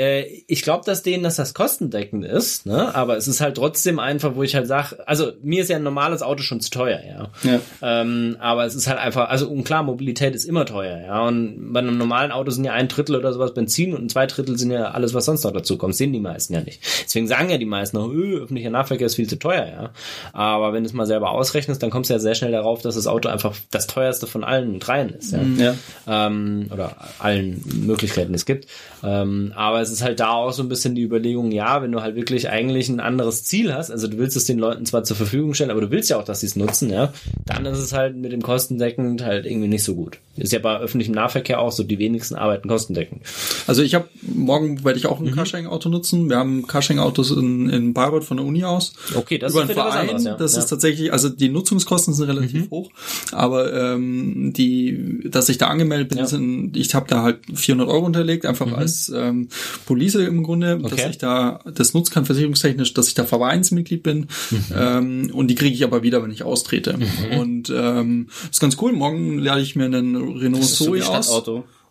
äh, 0.02 0.44
ich 0.46 0.62
glaube, 0.62 0.84
dass 0.84 1.02
denen, 1.02 1.22
dass 1.22 1.36
das 1.36 1.54
kostendeckend 1.54 2.24
ist, 2.24 2.66
ne, 2.66 2.94
aber 2.94 3.16
es 3.16 3.28
ist 3.28 3.40
halt 3.40 3.56
trotzdem 3.56 3.98
einfach, 3.98 4.34
wo 4.34 4.42
ich 4.42 4.54
halt 4.54 4.66
sage, 4.66 4.96
also 5.06 5.32
mir 5.42 5.62
ist 5.62 5.68
ja 5.68 5.76
ein 5.76 5.82
normales 5.82 6.22
Auto 6.22 6.42
schon 6.42 6.60
zu 6.60 6.70
teuer, 6.70 7.00
ja. 7.06 7.30
Ja. 7.42 7.60
Ähm, 7.82 8.36
aber 8.40 8.64
es 8.64 8.74
ist 8.74 8.88
halt 8.88 8.98
einfach, 8.98 9.28
also 9.28 9.48
und 9.48 9.64
klar, 9.64 9.82
Mobilität 9.82 10.34
ist 10.34 10.44
immer 10.44 10.66
teuer, 10.66 10.98
ja. 10.98 11.26
Und 11.26 11.72
bei 11.72 11.80
einem 11.80 11.98
normalen 11.98 12.32
Auto 12.32 12.50
sind 12.50 12.64
ja 12.64 12.72
ein 12.72 12.88
Drittel 12.88 13.16
oder 13.16 13.32
sowas 13.32 13.54
Benzin 13.54 13.94
und 13.94 14.10
zwei 14.10 14.26
Drittel 14.26 14.58
sind 14.58 14.70
ja 14.70 14.90
alles, 14.90 15.14
was 15.14 15.24
sonst 15.24 15.44
noch 15.44 15.52
dazu 15.52 15.78
kommt. 15.78 15.94
Sehen 15.94 16.12
die 16.12 16.20
meisten 16.20 16.54
ja 16.54 16.60
nicht. 16.60 16.80
Deswegen 17.04 17.28
sagen 17.28 17.50
ja 17.50 17.58
die 17.58 17.66
meisten 17.66 17.96
noch, 17.96 18.10
öh, 18.10 18.38
öffentlicher 18.42 18.70
Nahverkehr 18.70 19.06
ist 19.06 19.16
viel 19.16 19.28
zu 19.28 19.38
teuer, 19.38 19.66
ja. 19.66 19.90
Aber 20.32 20.72
wenn 20.72 20.82
du 20.82 20.88
es 20.88 20.94
mal 20.94 21.06
selber 21.06 21.30
ausrechnest, 21.30 21.82
dann 21.82 21.90
kommst 21.90 22.10
du 22.10 22.14
ja 22.14 22.20
sehr 22.20 22.34
schnell 22.34 22.52
darauf, 22.52 22.82
dass 22.82 22.96
das 22.96 23.06
Auto 23.06 23.28
einfach 23.28 23.54
das 23.70 23.86
teuerste 23.86 24.26
von 24.26 24.44
allen 24.44 24.80
dreien 24.80 25.10
ist, 25.10 25.32
ja. 25.32 25.40
Ja. 25.56 25.74
Ähm, 26.06 26.68
oder 26.72 26.96
allen 27.18 27.62
Möglichkeiten, 27.86 28.32
die 28.32 28.36
es 28.36 28.46
gibt. 28.46 28.66
Ähm, 29.04 29.52
aber 29.54 29.80
es 29.80 29.90
ist 29.92 30.02
halt 30.02 30.18
da 30.20 30.30
auch 30.30 30.52
so 30.52 30.62
ein 30.62 30.68
bisschen 30.68 30.94
die 30.94 31.02
Überlegung, 31.02 31.52
ja, 31.52 31.82
wenn 31.82 31.92
du 31.92 32.00
halt 32.02 32.16
wirklich 32.16 32.48
eigentlich 32.50 32.88
ein 32.88 33.00
anderes 33.00 33.44
Ziel 33.44 33.72
hast, 33.74 33.90
also 33.90 34.08
du 34.08 34.18
willst 34.18 34.36
es 34.36 34.46
den 34.46 34.58
Leuten 34.58 34.86
zwar 34.86 35.04
zur 35.04 35.16
Verfügung 35.16 35.54
stellen, 35.54 35.70
aber 35.70 35.80
du 35.82 35.90
willst 35.90 36.10
ja 36.10 36.18
auch, 36.18 36.24
dass 36.24 36.40
sie 36.40 36.46
es 36.46 36.56
nutzen, 36.56 36.90
ja, 36.90 37.12
dann 37.46 37.64
ist 37.66 37.78
es 37.78 37.92
halt 37.92 38.16
mit 38.16 38.32
dem 38.32 38.42
kostendeckend 38.42 39.22
halt 39.22 39.46
irgendwie 39.46 39.68
nicht 39.68 39.84
so 39.84 39.94
gut. 39.94 40.18
Ist 40.36 40.52
ja 40.52 40.58
bei 40.60 40.78
öffentlichem 40.78 41.14
Nahverkehr 41.14 41.60
auch 41.60 41.70
so, 41.72 41.82
die 41.82 41.98
wenigsten 41.98 42.34
arbeiten 42.34 42.66
kostendeckend. 42.68 43.20
Also 43.66 43.82
ich 43.82 43.94
habe 43.94 44.08
morgen 44.22 44.82
werde 44.84 44.98
ich 44.98 45.06
auch 45.06 45.20
ein 45.20 45.26
Mhm. 45.26 45.32
Carsharing-Auto 45.34 45.88
nutzen. 45.90 46.30
Wir 46.30 46.36
haben 46.38 46.66
Carsharing-Autos 46.66 47.32
in, 47.32 47.68
in 47.68 47.92
Bayreuth 47.92 48.24
von 48.24 48.38
der 48.38 48.46
Uni 48.46 48.64
aus. 48.64 48.94
Okay, 49.14 49.36
das 49.38 49.52
über 49.52 49.64
ist 49.64 49.70
einen 49.70 49.74
Verein. 49.78 50.00
anderes, 50.08 50.24
ja. 50.24 50.34
Das 50.36 50.52
Ja. 50.54 50.58
Mhm. 50.58 50.62
ist 50.64 50.68
tatsächlich, 50.70 51.12
also 51.12 51.28
die 51.28 51.48
Nutzungskosten 51.50 52.14
sind 52.14 52.28
relativ 52.28 52.70
hoch, 52.70 52.90
aber 53.32 53.72
ähm, 53.74 54.52
die, 54.56 55.20
dass 55.30 55.48
ich 55.50 55.58
da 55.58 55.66
angemeldet 55.68 56.08
bin, 56.08 56.18
Ja. 56.18 56.24
Mhm. 56.24 56.28
sind, 56.28 56.76
ich 56.76 56.94
habe 56.94 57.06
da 57.08 57.22
halt 57.22 57.40
400 57.52 57.88
Euro 57.88 58.06
unterlegt, 58.06 58.46
einfach 58.46 58.72
als 58.72 59.12
ähm, 59.14 59.48
Police 59.86 60.14
im 60.16 60.42
Grunde, 60.42 60.78
dass 60.78 60.92
Okay. 60.92 61.08
ich 61.10 61.18
da 61.18 61.60
das 61.74 61.94
nutzen 61.94 62.12
kann 62.12 62.24
versicherungstechnisch, 62.24 62.94
dass 62.94 63.08
ich 63.08 63.14
da 63.14 63.24
Vereinsmitglied 63.24 64.02
bin 64.02 64.26
Mhm. 64.50 64.58
ähm, 64.76 65.30
und 65.32 65.48
die 65.48 65.54
kriege 65.54 65.74
ich 65.74 65.84
aber 65.84 66.02
wieder, 66.02 66.22
wenn 66.22 66.30
ich 66.30 66.42
austrete. 66.42 66.98
Und 67.38 67.72
ähm, 67.74 68.28
ist 68.50 68.60
ganz 68.60 68.76
cool. 68.80 68.92
Morgen 68.92 69.38
lade 69.38 69.60
ich 69.62 69.76
mir 69.76 69.84
einen 69.84 70.16
Renault 70.38 70.64
so 70.64 70.86
Zoe 70.86 70.98
wie 70.98 71.02
aus. 71.02 71.42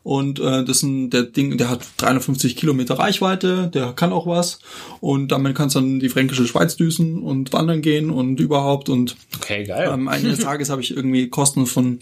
Und 0.03 0.39
äh, 0.39 0.65
das 0.65 0.77
ist 0.77 0.83
ein, 0.83 1.09
der 1.11 1.23
Ding, 1.23 1.57
der 1.59 1.69
hat 1.69 1.81
350 1.97 2.55
Kilometer 2.55 2.95
Reichweite, 2.97 3.69
der 3.71 3.93
kann 3.93 4.11
auch 4.11 4.25
was. 4.25 4.59
Und 4.99 5.31
damit 5.31 5.53
kannst 5.55 5.75
du 5.75 5.79
dann 5.79 5.99
die 5.99 6.09
fränkische 6.09 6.47
Schweiz 6.47 6.75
düsen 6.75 7.21
und 7.21 7.53
wandern 7.53 7.83
gehen 7.83 8.09
und 8.09 8.39
überhaupt. 8.39 8.89
Und 8.89 9.15
Okay, 9.35 9.63
geil. 9.63 9.89
Ende 9.91 10.29
des 10.31 10.39
Tages 10.43 10.71
habe 10.71 10.81
ich 10.81 10.95
irgendwie 10.95 11.29
Kosten 11.29 11.67
von 11.67 11.99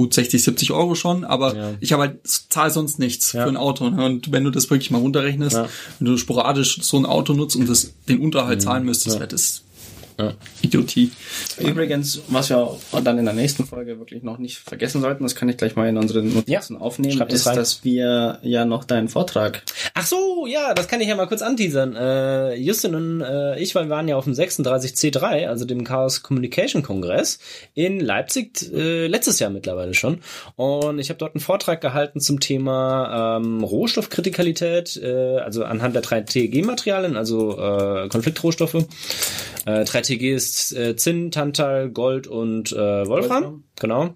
gut 0.00 0.14
60, 0.14 0.42
70 0.42 0.70
Euro 0.72 0.94
schon, 0.94 1.24
aber 1.24 1.54
Ja. 1.54 1.70
ich 1.80 1.92
habe 1.92 2.04
halt 2.04 2.18
zahl 2.26 2.70
sonst 2.70 2.98
nichts 2.98 3.32
Ja. 3.32 3.42
für 3.44 3.50
ein 3.50 3.56
Auto. 3.58 3.90
Ne? 3.90 4.02
Und 4.04 4.32
wenn 4.32 4.44
du 4.44 4.50
das 4.50 4.70
wirklich 4.70 4.90
mal 4.90 4.98
runterrechnest, 4.98 5.56
Ja. 5.56 5.68
wenn 5.98 6.06
du 6.06 6.16
sporadisch 6.16 6.78
so 6.82 6.96
ein 6.96 7.04
Auto 7.04 7.34
nutzt 7.34 7.54
und 7.56 7.68
das 7.68 7.92
den 8.08 8.20
Unterhalt 8.20 8.62
zahlen 8.62 8.84
müsstest, 8.84 9.18
wäre 9.18 9.28
das 9.28 9.62
Idiotie. 10.62 11.12
Übrigens, 11.58 12.22
was 12.28 12.50
wir 12.50 12.76
dann 13.04 13.18
in 13.18 13.24
der 13.24 13.34
nächsten 13.34 13.64
Folge 13.64 13.98
wirklich 13.98 14.22
noch 14.22 14.38
nicht 14.38 14.58
vergessen 14.58 15.00
sollten, 15.00 15.22
das 15.22 15.34
kann 15.34 15.48
ich 15.48 15.56
gleich 15.56 15.76
mal 15.76 15.88
in 15.88 15.96
unsere 15.96 16.22
Notizen 16.22 16.76
aufnehmen, 16.76 17.16
schreib 17.16 17.28
das 17.28 17.40
ist, 17.40 17.46
rein. 17.46 17.56
dass 17.56 17.84
wir 17.84 18.38
ja 18.42 18.64
noch 18.64 18.84
deinen 18.84 19.08
Vortrag 19.08 19.62
Ach 19.94 20.06
so, 20.06 20.46
ja, 20.46 20.74
das 20.74 20.88
kann 20.88 21.00
ich 21.00 21.08
ja 21.08 21.14
mal 21.14 21.26
kurz 21.26 21.42
anteasern. 21.42 21.96
Äh, 21.96 22.54
Justin 22.54 22.94
und 22.94 23.20
äh, 23.20 23.58
ich 23.58 23.74
wir 23.74 23.88
waren 23.88 24.08
ja 24.08 24.16
auf 24.16 24.24
dem 24.24 24.34
36C3, 24.34 25.46
also 25.46 25.64
dem 25.64 25.84
Chaos 25.84 26.22
Communication 26.22 26.82
Kongress 26.82 27.38
in 27.74 28.00
Leipzig, 28.00 28.72
äh, 28.72 29.06
letztes 29.06 29.38
Jahr 29.38 29.50
mittlerweile 29.50 29.94
schon. 29.94 30.20
Und 30.56 30.98
ich 30.98 31.08
habe 31.08 31.18
dort 31.18 31.34
einen 31.34 31.40
Vortrag 31.40 31.80
gehalten 31.80 32.20
zum 32.20 32.40
Thema 32.40 33.38
ähm, 33.38 33.62
Rohstoffkritikalität, 33.62 34.96
äh, 35.02 35.38
also 35.38 35.64
anhand 35.64 35.94
der 35.94 36.02
3TG-Materialien, 36.02 37.16
also 37.16 37.58
äh, 37.58 38.08
Konfliktrohstoffe. 38.08 38.86
Äh, 39.66 39.84
3TG 40.10 40.34
ist 40.34 40.72
äh, 40.72 40.96
Zinn, 40.96 41.30
Tantal, 41.30 41.90
Gold 41.90 42.26
und 42.26 42.72
äh, 42.72 42.76
Wolfram. 42.76 43.42
Wolfram. 43.42 43.64
Genau. 43.78 44.14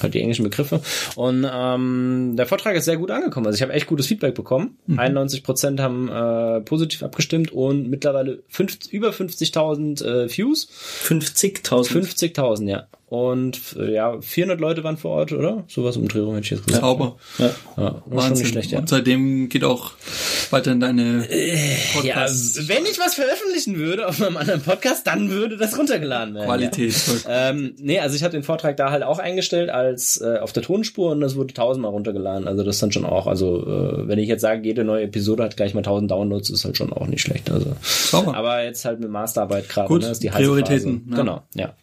Halt 0.00 0.14
die 0.14 0.20
englischen 0.20 0.44
Begriffe. 0.44 0.80
Und 1.16 1.46
ähm, 1.50 2.34
der 2.36 2.46
Vortrag 2.46 2.76
ist 2.76 2.86
sehr 2.86 2.96
gut 2.96 3.10
angekommen. 3.10 3.46
Also 3.46 3.56
ich 3.56 3.62
habe 3.62 3.74
echt 3.74 3.86
gutes 3.86 4.06
Feedback 4.06 4.34
bekommen. 4.34 4.78
91 4.96 5.42
Prozent 5.42 5.80
haben 5.80 6.08
äh, 6.08 6.62
positiv 6.62 7.02
abgestimmt 7.02 7.52
und 7.52 7.90
mittlerweile 7.90 8.42
fünf, 8.48 8.78
über 8.90 9.10
50.000 9.10 10.04
äh, 10.04 10.34
Views. 10.34 10.68
50.000. 11.04 11.90
50.000, 11.90 12.70
ja. 12.70 12.86
Und 13.12 13.76
äh, 13.78 13.92
ja, 13.92 14.18
400 14.22 14.58
Leute 14.58 14.84
waren 14.84 14.96
vor 14.96 15.10
Ort, 15.10 15.32
oder? 15.32 15.64
Sowas 15.68 15.98
um 15.98 16.08
Drehung 16.08 16.32
hätte 16.32 16.44
ich 16.44 16.50
jetzt 16.52 16.66
gesagt. 16.66 16.82
Sauber. 16.82 17.16
Ja. 17.36 17.50
Ja, 17.76 18.02
schon 18.02 18.02
Wahnsinn. 18.06 18.38
nicht 18.38 18.52
schlecht, 18.52 18.70
ja. 18.70 18.78
Und 18.78 18.88
seitdem 18.88 19.50
geht 19.50 19.64
auch 19.64 19.90
weiterhin 20.48 20.80
deine 20.80 21.26
Ja, 21.30 21.66
Podcast 21.92 22.66
wenn 22.70 22.86
ich 22.86 22.98
was 22.98 23.12
veröffentlichen 23.12 23.76
würde 23.76 24.08
auf 24.08 24.18
meinem 24.18 24.38
anderen 24.38 24.62
Podcast, 24.62 25.06
dann 25.06 25.28
würde 25.28 25.58
das 25.58 25.76
runtergeladen 25.76 26.34
werden. 26.34 26.46
Qualität. 26.46 26.94
Ja. 27.26 27.50
Ähm, 27.50 27.74
nee, 27.78 28.00
also 28.00 28.16
ich 28.16 28.22
hatte 28.22 28.38
den 28.38 28.44
Vortrag 28.44 28.78
da 28.78 28.90
halt 28.90 29.02
auch 29.02 29.18
eingestellt 29.18 29.68
als 29.68 30.18
äh, 30.18 30.38
auf 30.38 30.54
der 30.54 30.62
Tonspur 30.62 31.10
und 31.12 31.20
das 31.20 31.36
wurde 31.36 31.52
tausendmal 31.52 31.90
runtergeladen. 31.90 32.48
Also 32.48 32.64
das 32.64 32.78
dann 32.78 32.92
schon 32.92 33.04
auch. 33.04 33.26
Also 33.26 33.60
äh, 33.60 34.08
wenn 34.08 34.18
ich 34.20 34.28
jetzt 34.28 34.40
sage, 34.40 34.66
jede 34.66 34.84
neue 34.84 35.02
Episode 35.02 35.42
hat 35.42 35.58
gleich 35.58 35.74
mal 35.74 35.82
tausend 35.82 36.10
Downloads, 36.10 36.48
ist 36.48 36.64
halt 36.64 36.78
schon 36.78 36.94
auch 36.94 37.06
nicht 37.06 37.20
schlecht. 37.20 37.50
Also, 37.50 37.76
Sauber. 37.82 38.34
aber 38.34 38.64
jetzt 38.64 38.86
halt 38.86 39.00
mit 39.00 39.10
Masterarbeit 39.10 39.68
gerade. 39.68 39.88
Gut, 39.88 40.00
ne, 40.00 40.08
ist 40.08 40.22
die 40.22 40.30
Prioritäten, 40.30 41.08
ja. 41.10 41.16
Genau, 41.16 41.42
ja. 41.54 41.74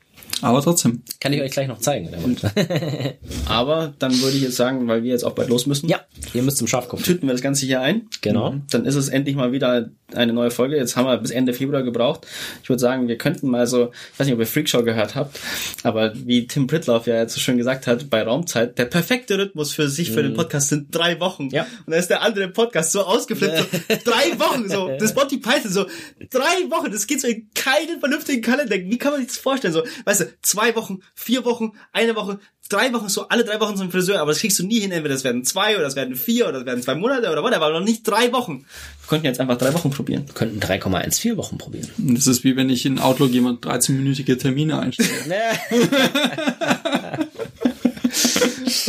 Aber 0.42 0.62
trotzdem. 0.62 1.04
Kann 1.20 1.34
ich 1.34 1.42
euch 1.42 1.52
gleich 1.52 1.68
noch 1.68 1.80
zeigen. 1.80 2.10
wenn 2.12 2.20
ihr 2.20 2.24
wollt. 2.24 3.20
Aber 3.48 3.94
dann 4.00 4.20
würde 4.22 4.38
ich 4.38 4.44
jetzt 4.44 4.56
sagen, 4.56 4.88
weil 4.88 5.04
wir 5.04 5.12
jetzt 5.12 5.24
auch 5.24 5.34
bald 5.34 5.50
los 5.50 5.66
müssen, 5.66 5.90
ja, 5.90 6.00
ihr 6.34 6.44
müsst 6.44 6.58
zum 6.58 6.68
Schafkopf. 6.68 7.04
tüten 7.04 7.28
wir 7.28 7.34
das 7.34 7.42
Ganze 7.42 7.66
hier 7.66 7.82
ein. 7.82 8.08
Genau. 8.22 8.52
Mhm. 8.52 8.64
Dann 8.72 8.86
ist 8.86 8.96
es 8.96 9.10
endlich 9.10 9.36
mal 9.36 9.52
wieder 9.52 9.90
eine 10.14 10.34
neue 10.34 10.52
Folge. 10.52 10.78
Jetzt 10.78 10.96
haben 10.96 11.06
wir 11.06 11.18
bis 11.18 11.32
Ende 11.32 11.54
Februar 11.54 11.84
gebraucht. 11.84 12.26
Ich 12.64 12.70
würde 12.70 12.80
sagen, 12.80 13.08
wir 13.08 13.18
könnten 13.18 13.50
mal 13.50 13.68
so, 13.68 13.92
ich 14.14 14.20
weiß 14.20 14.28
nicht, 14.28 14.34
ob 14.34 14.40
ihr 14.40 14.48
Freakshow 14.48 14.84
gehört 14.84 15.16
habt, 15.16 15.40
aber 15.84 16.14
wie 16.16 16.48
Tim 16.48 16.68
Pritloff 16.68 17.08
ja 17.08 17.16
jetzt 17.16 17.34
so 17.34 17.40
schön 17.40 17.58
gesagt 17.58 17.88
hat, 17.88 18.10
bei 18.10 18.24
Raumzeit, 18.24 18.78
der 18.78 18.86
perfekte 18.86 19.38
Rhythmus 19.38 19.74
für 19.74 19.90
sich, 19.90 20.12
für 20.12 20.24
den 20.24 20.34
Podcast 20.34 20.70
sind 20.70 20.94
drei 20.94 21.20
Wochen. 21.20 21.46
Mhm. 21.46 21.52
Ja. 21.52 21.68
Und 21.86 21.92
da 21.92 21.98
ist 21.98 22.10
der 22.10 22.22
andere 22.22 22.48
Podcast 22.48 22.92
so 22.92 23.02
ausgeflippt, 23.02 23.58
so, 23.58 23.96
drei 24.06 24.40
Wochen, 24.40 24.70
so, 24.70 24.90
das 25.00 25.14
Monty 25.14 25.38
Python, 25.38 25.72
so, 25.72 25.86
drei 26.30 26.70
Wochen, 26.70 26.92
das 26.92 27.06
geht 27.08 27.22
so 27.22 27.28
in 27.28 27.50
keinen 27.54 28.00
vernünftigen 28.00 28.42
Kalender. 28.42 28.78
Wie 28.78 28.98
kann 28.98 29.12
man 29.12 29.22
sich 29.22 29.30
das 29.30 29.38
vorstellen? 29.38 29.74
So, 29.74 29.84
weißt 30.06 30.19
du, 30.20 30.26
zwei 30.42 30.76
Wochen, 30.76 31.00
vier 31.16 31.46
Wochen, 31.46 31.74
eine 31.92 32.16
Woche, 32.16 32.40
drei 32.70 32.94
Wochen, 32.94 33.10
so 33.10 33.28
alle 33.28 33.44
drei 33.44 33.60
Wochen 33.60 33.76
zum 33.76 33.92
Friseur, 33.92 34.22
aber 34.22 34.32
das 34.32 34.40
kriegst 34.40 34.60
du 34.60 34.66
nie 34.66 34.80
hin, 34.80 34.92
entweder 34.92 35.16
das 35.16 35.24
werden 35.24 35.44
zwei 35.44 35.76
oder 35.76 35.84
das 35.84 35.96
werden 35.96 36.16
vier 36.16 36.48
oder 36.48 36.60
das 36.60 36.66
werden 36.66 36.84
zwei 36.84 36.96
Monate 36.96 37.32
oder 37.32 37.44
whatever, 37.44 37.66
aber 37.66 37.80
noch 37.80 37.86
nicht 37.86 38.08
drei 38.08 38.32
Wochen. 38.32 38.66
Wir 39.02 39.08
könnten 39.08 39.26
jetzt 39.26 39.40
einfach 39.40 39.58
drei 39.58 39.74
Wochen 39.74 39.90
probieren. 39.90 40.28
Wir 40.28 40.36
könnten 40.36 40.60
3,14 40.60 41.38
Wochen 41.38 41.58
probieren. 41.58 41.90
Das 41.98 42.28
ist 42.28 42.44
wie 42.44 42.56
wenn 42.56 42.70
ich 42.70 42.86
in 42.86 43.00
Outlook 43.00 43.32
jemand 43.32 43.66
13-minütige 43.66 44.38
Termine 44.38 44.80
einstelle. 44.80 45.10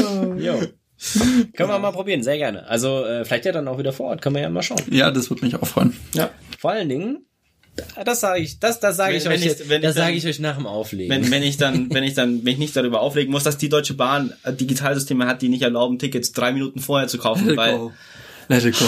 jo. 0.38 0.60
Können 1.54 1.70
wir 1.70 1.78
mal 1.78 1.92
probieren, 1.92 2.22
sehr 2.22 2.36
gerne. 2.36 2.66
Also 2.66 3.06
äh, 3.06 3.24
vielleicht 3.24 3.46
ja 3.46 3.52
dann 3.52 3.68
auch 3.68 3.78
wieder 3.78 3.92
vor 3.92 4.08
Ort, 4.08 4.20
können 4.20 4.34
wir 4.34 4.42
ja 4.42 4.50
mal 4.50 4.62
schauen. 4.62 4.82
ja, 4.90 5.10
das 5.10 5.30
würde 5.30 5.44
mich 5.44 5.56
auch 5.56 5.66
freuen. 5.66 5.96
Ja. 6.12 6.30
Vor 6.58 6.72
allen 6.72 6.90
Dingen, 6.90 7.24
das 8.04 8.20
sage 8.20 8.40
ich, 8.40 8.58
das, 8.58 8.80
das 8.80 8.96
sage 8.96 9.16
ich 9.16 9.24
wenn 9.24 9.32
euch 9.32 9.38
ich- 9.40 9.44
jetzt, 9.46 9.70
das 9.82 9.94
sage 9.94 10.14
ich 10.16 10.26
euch 10.26 10.38
nach 10.38 10.56
dem 10.56 10.66
Auflegen. 10.66 11.10
Wenn, 11.14 11.30
wenn 11.30 11.42
ich 11.42 11.56
dann, 11.56 11.92
wenn 11.92 12.04
ich 12.04 12.14
dann, 12.14 12.44
wenn 12.44 12.52
ich 12.54 12.58
nicht 12.58 12.76
darüber 12.76 13.00
auflegen 13.00 13.30
muss, 13.32 13.44
dass 13.44 13.58
die 13.58 13.68
Deutsche 13.68 13.94
Bahn 13.94 14.32
äh, 14.44 14.52
Digitalsysteme 14.52 15.26
hat, 15.26 15.42
die 15.42 15.48
nicht 15.48 15.62
erlauben, 15.62 15.98
Tickets 15.98 16.32
drei 16.32 16.52
Minuten 16.52 16.80
vorher 16.80 17.08
zu 17.08 17.18
kaufen, 17.18 17.56
weil, 17.56 17.90
go. 18.50 18.84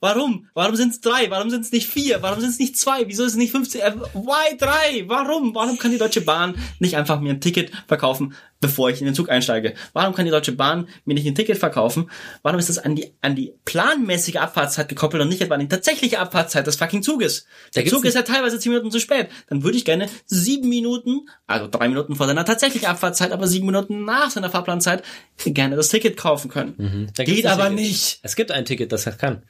warum? 0.00 0.48
Warum 0.54 0.76
sind 0.76 0.90
es 0.92 1.00
drei? 1.00 1.30
Warum 1.30 1.50
sind 1.50 1.64
es 1.64 1.72
nicht 1.72 1.88
vier? 1.88 2.20
Warum 2.22 2.40
sind 2.40 2.50
es 2.50 2.58
nicht 2.58 2.76
zwei? 2.76 3.04
Wieso 3.06 3.24
ist 3.24 3.32
es 3.32 3.38
nicht 3.38 3.52
15? 3.52 3.80
Äh, 3.80 3.94
why 4.14 4.56
drei? 4.58 5.04
Warum? 5.06 5.54
Warum 5.54 5.78
kann 5.78 5.90
die 5.92 5.98
Deutsche 5.98 6.20
Bahn 6.20 6.54
nicht 6.80 6.96
einfach 6.96 7.20
mir 7.20 7.30
ein 7.30 7.40
Ticket 7.40 7.70
verkaufen, 7.86 8.34
bevor 8.60 8.90
ich 8.90 9.00
in 9.00 9.06
den 9.06 9.14
Zug 9.14 9.30
einsteige? 9.30 9.74
Warum 9.92 10.14
kann 10.14 10.24
die 10.24 10.30
Deutsche 10.30 10.52
Bahn 10.52 10.88
mir 11.04 11.14
nicht 11.14 11.26
ein 11.26 11.34
Ticket 11.34 11.58
verkaufen? 11.58 12.10
Warum 12.42 12.58
ist 12.58 12.68
das 12.68 12.78
an 12.78 12.96
die, 12.96 13.12
an 13.20 13.36
die 13.36 13.54
planmäßige 13.64 14.36
Abfahrtszeit 14.36 14.88
gekoppelt 14.88 15.22
und 15.22 15.28
nicht 15.28 15.40
etwa 15.40 15.54
an 15.54 15.60
die 15.60 15.68
tatsächliche 15.68 16.18
Abfahrtszeit 16.18 16.66
des 16.66 16.76
fucking 16.76 17.02
Zuges? 17.02 17.46
Der 17.76 17.86
Zug 17.86 18.04
ist 18.04 18.14
ja 18.14 18.22
teilweise 18.22 18.58
zehn 18.58 18.72
Minuten 18.72 18.90
zu 18.90 18.98
spät. 19.00 19.28
Dann 19.48 19.62
würde 19.62 19.76
ich 19.76 19.84
gerne 19.84 20.08
sieben 20.26 20.68
Minuten, 20.68 21.28
also 21.46 21.68
drei 21.68 21.88
Minuten 21.88 22.16
vor 22.16 22.26
seiner 22.26 22.44
tatsächlichen 22.44 22.88
Abfahrtzeit, 22.88 23.32
aber 23.32 23.46
sieben 23.46 23.66
Minuten 23.66 24.04
nach 24.04 24.30
seiner 24.30 24.50
Fahrplanzeit 24.50 25.02
gerne 25.36 25.76
das 25.76 25.88
Ticket 25.88 26.16
kaufen 26.16 26.50
können. 26.50 27.10
Gibt's 27.14 27.24
Geht 27.24 27.46
aber 27.46 27.68
Ticket. 27.68 27.78
nicht. 27.78 28.18
Es 28.22 28.34
gibt 28.36 28.50
ein 28.50 28.64
Ticket, 28.64 28.90
das 28.92 29.03
das 29.06 29.14
halt 29.14 29.20
kann. 29.20 29.42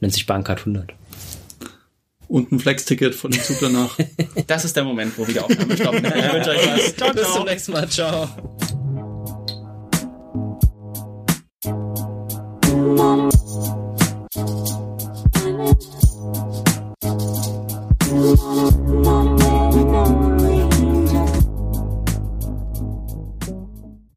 Nennt 0.00 0.12
sich 0.12 0.26
Bahncard 0.26 0.60
100. 0.60 0.94
Und 2.28 2.50
ein 2.50 2.58
Flex-Ticket 2.58 3.14
von 3.14 3.30
dem 3.30 3.42
Zug 3.42 3.58
danach. 3.60 3.98
das 4.46 4.64
ist 4.64 4.74
der 4.74 4.84
Moment, 4.84 5.16
wo 5.18 5.26
wir 5.26 5.34
die 5.34 5.40
Aufnahme 5.40 5.76
stoppen. 5.76 6.02
Ne? 6.02 6.14
Ich 6.16 6.32
wünsche 6.32 6.50
euch 6.50 6.66
was. 6.66 6.96
Ciao, 6.96 7.12
ciao. 7.12 7.24
Bis 7.24 7.34
zum 7.34 7.44
nächsten 7.44 7.72
Mal. 7.72 7.88
Ciao. 13.68 13.81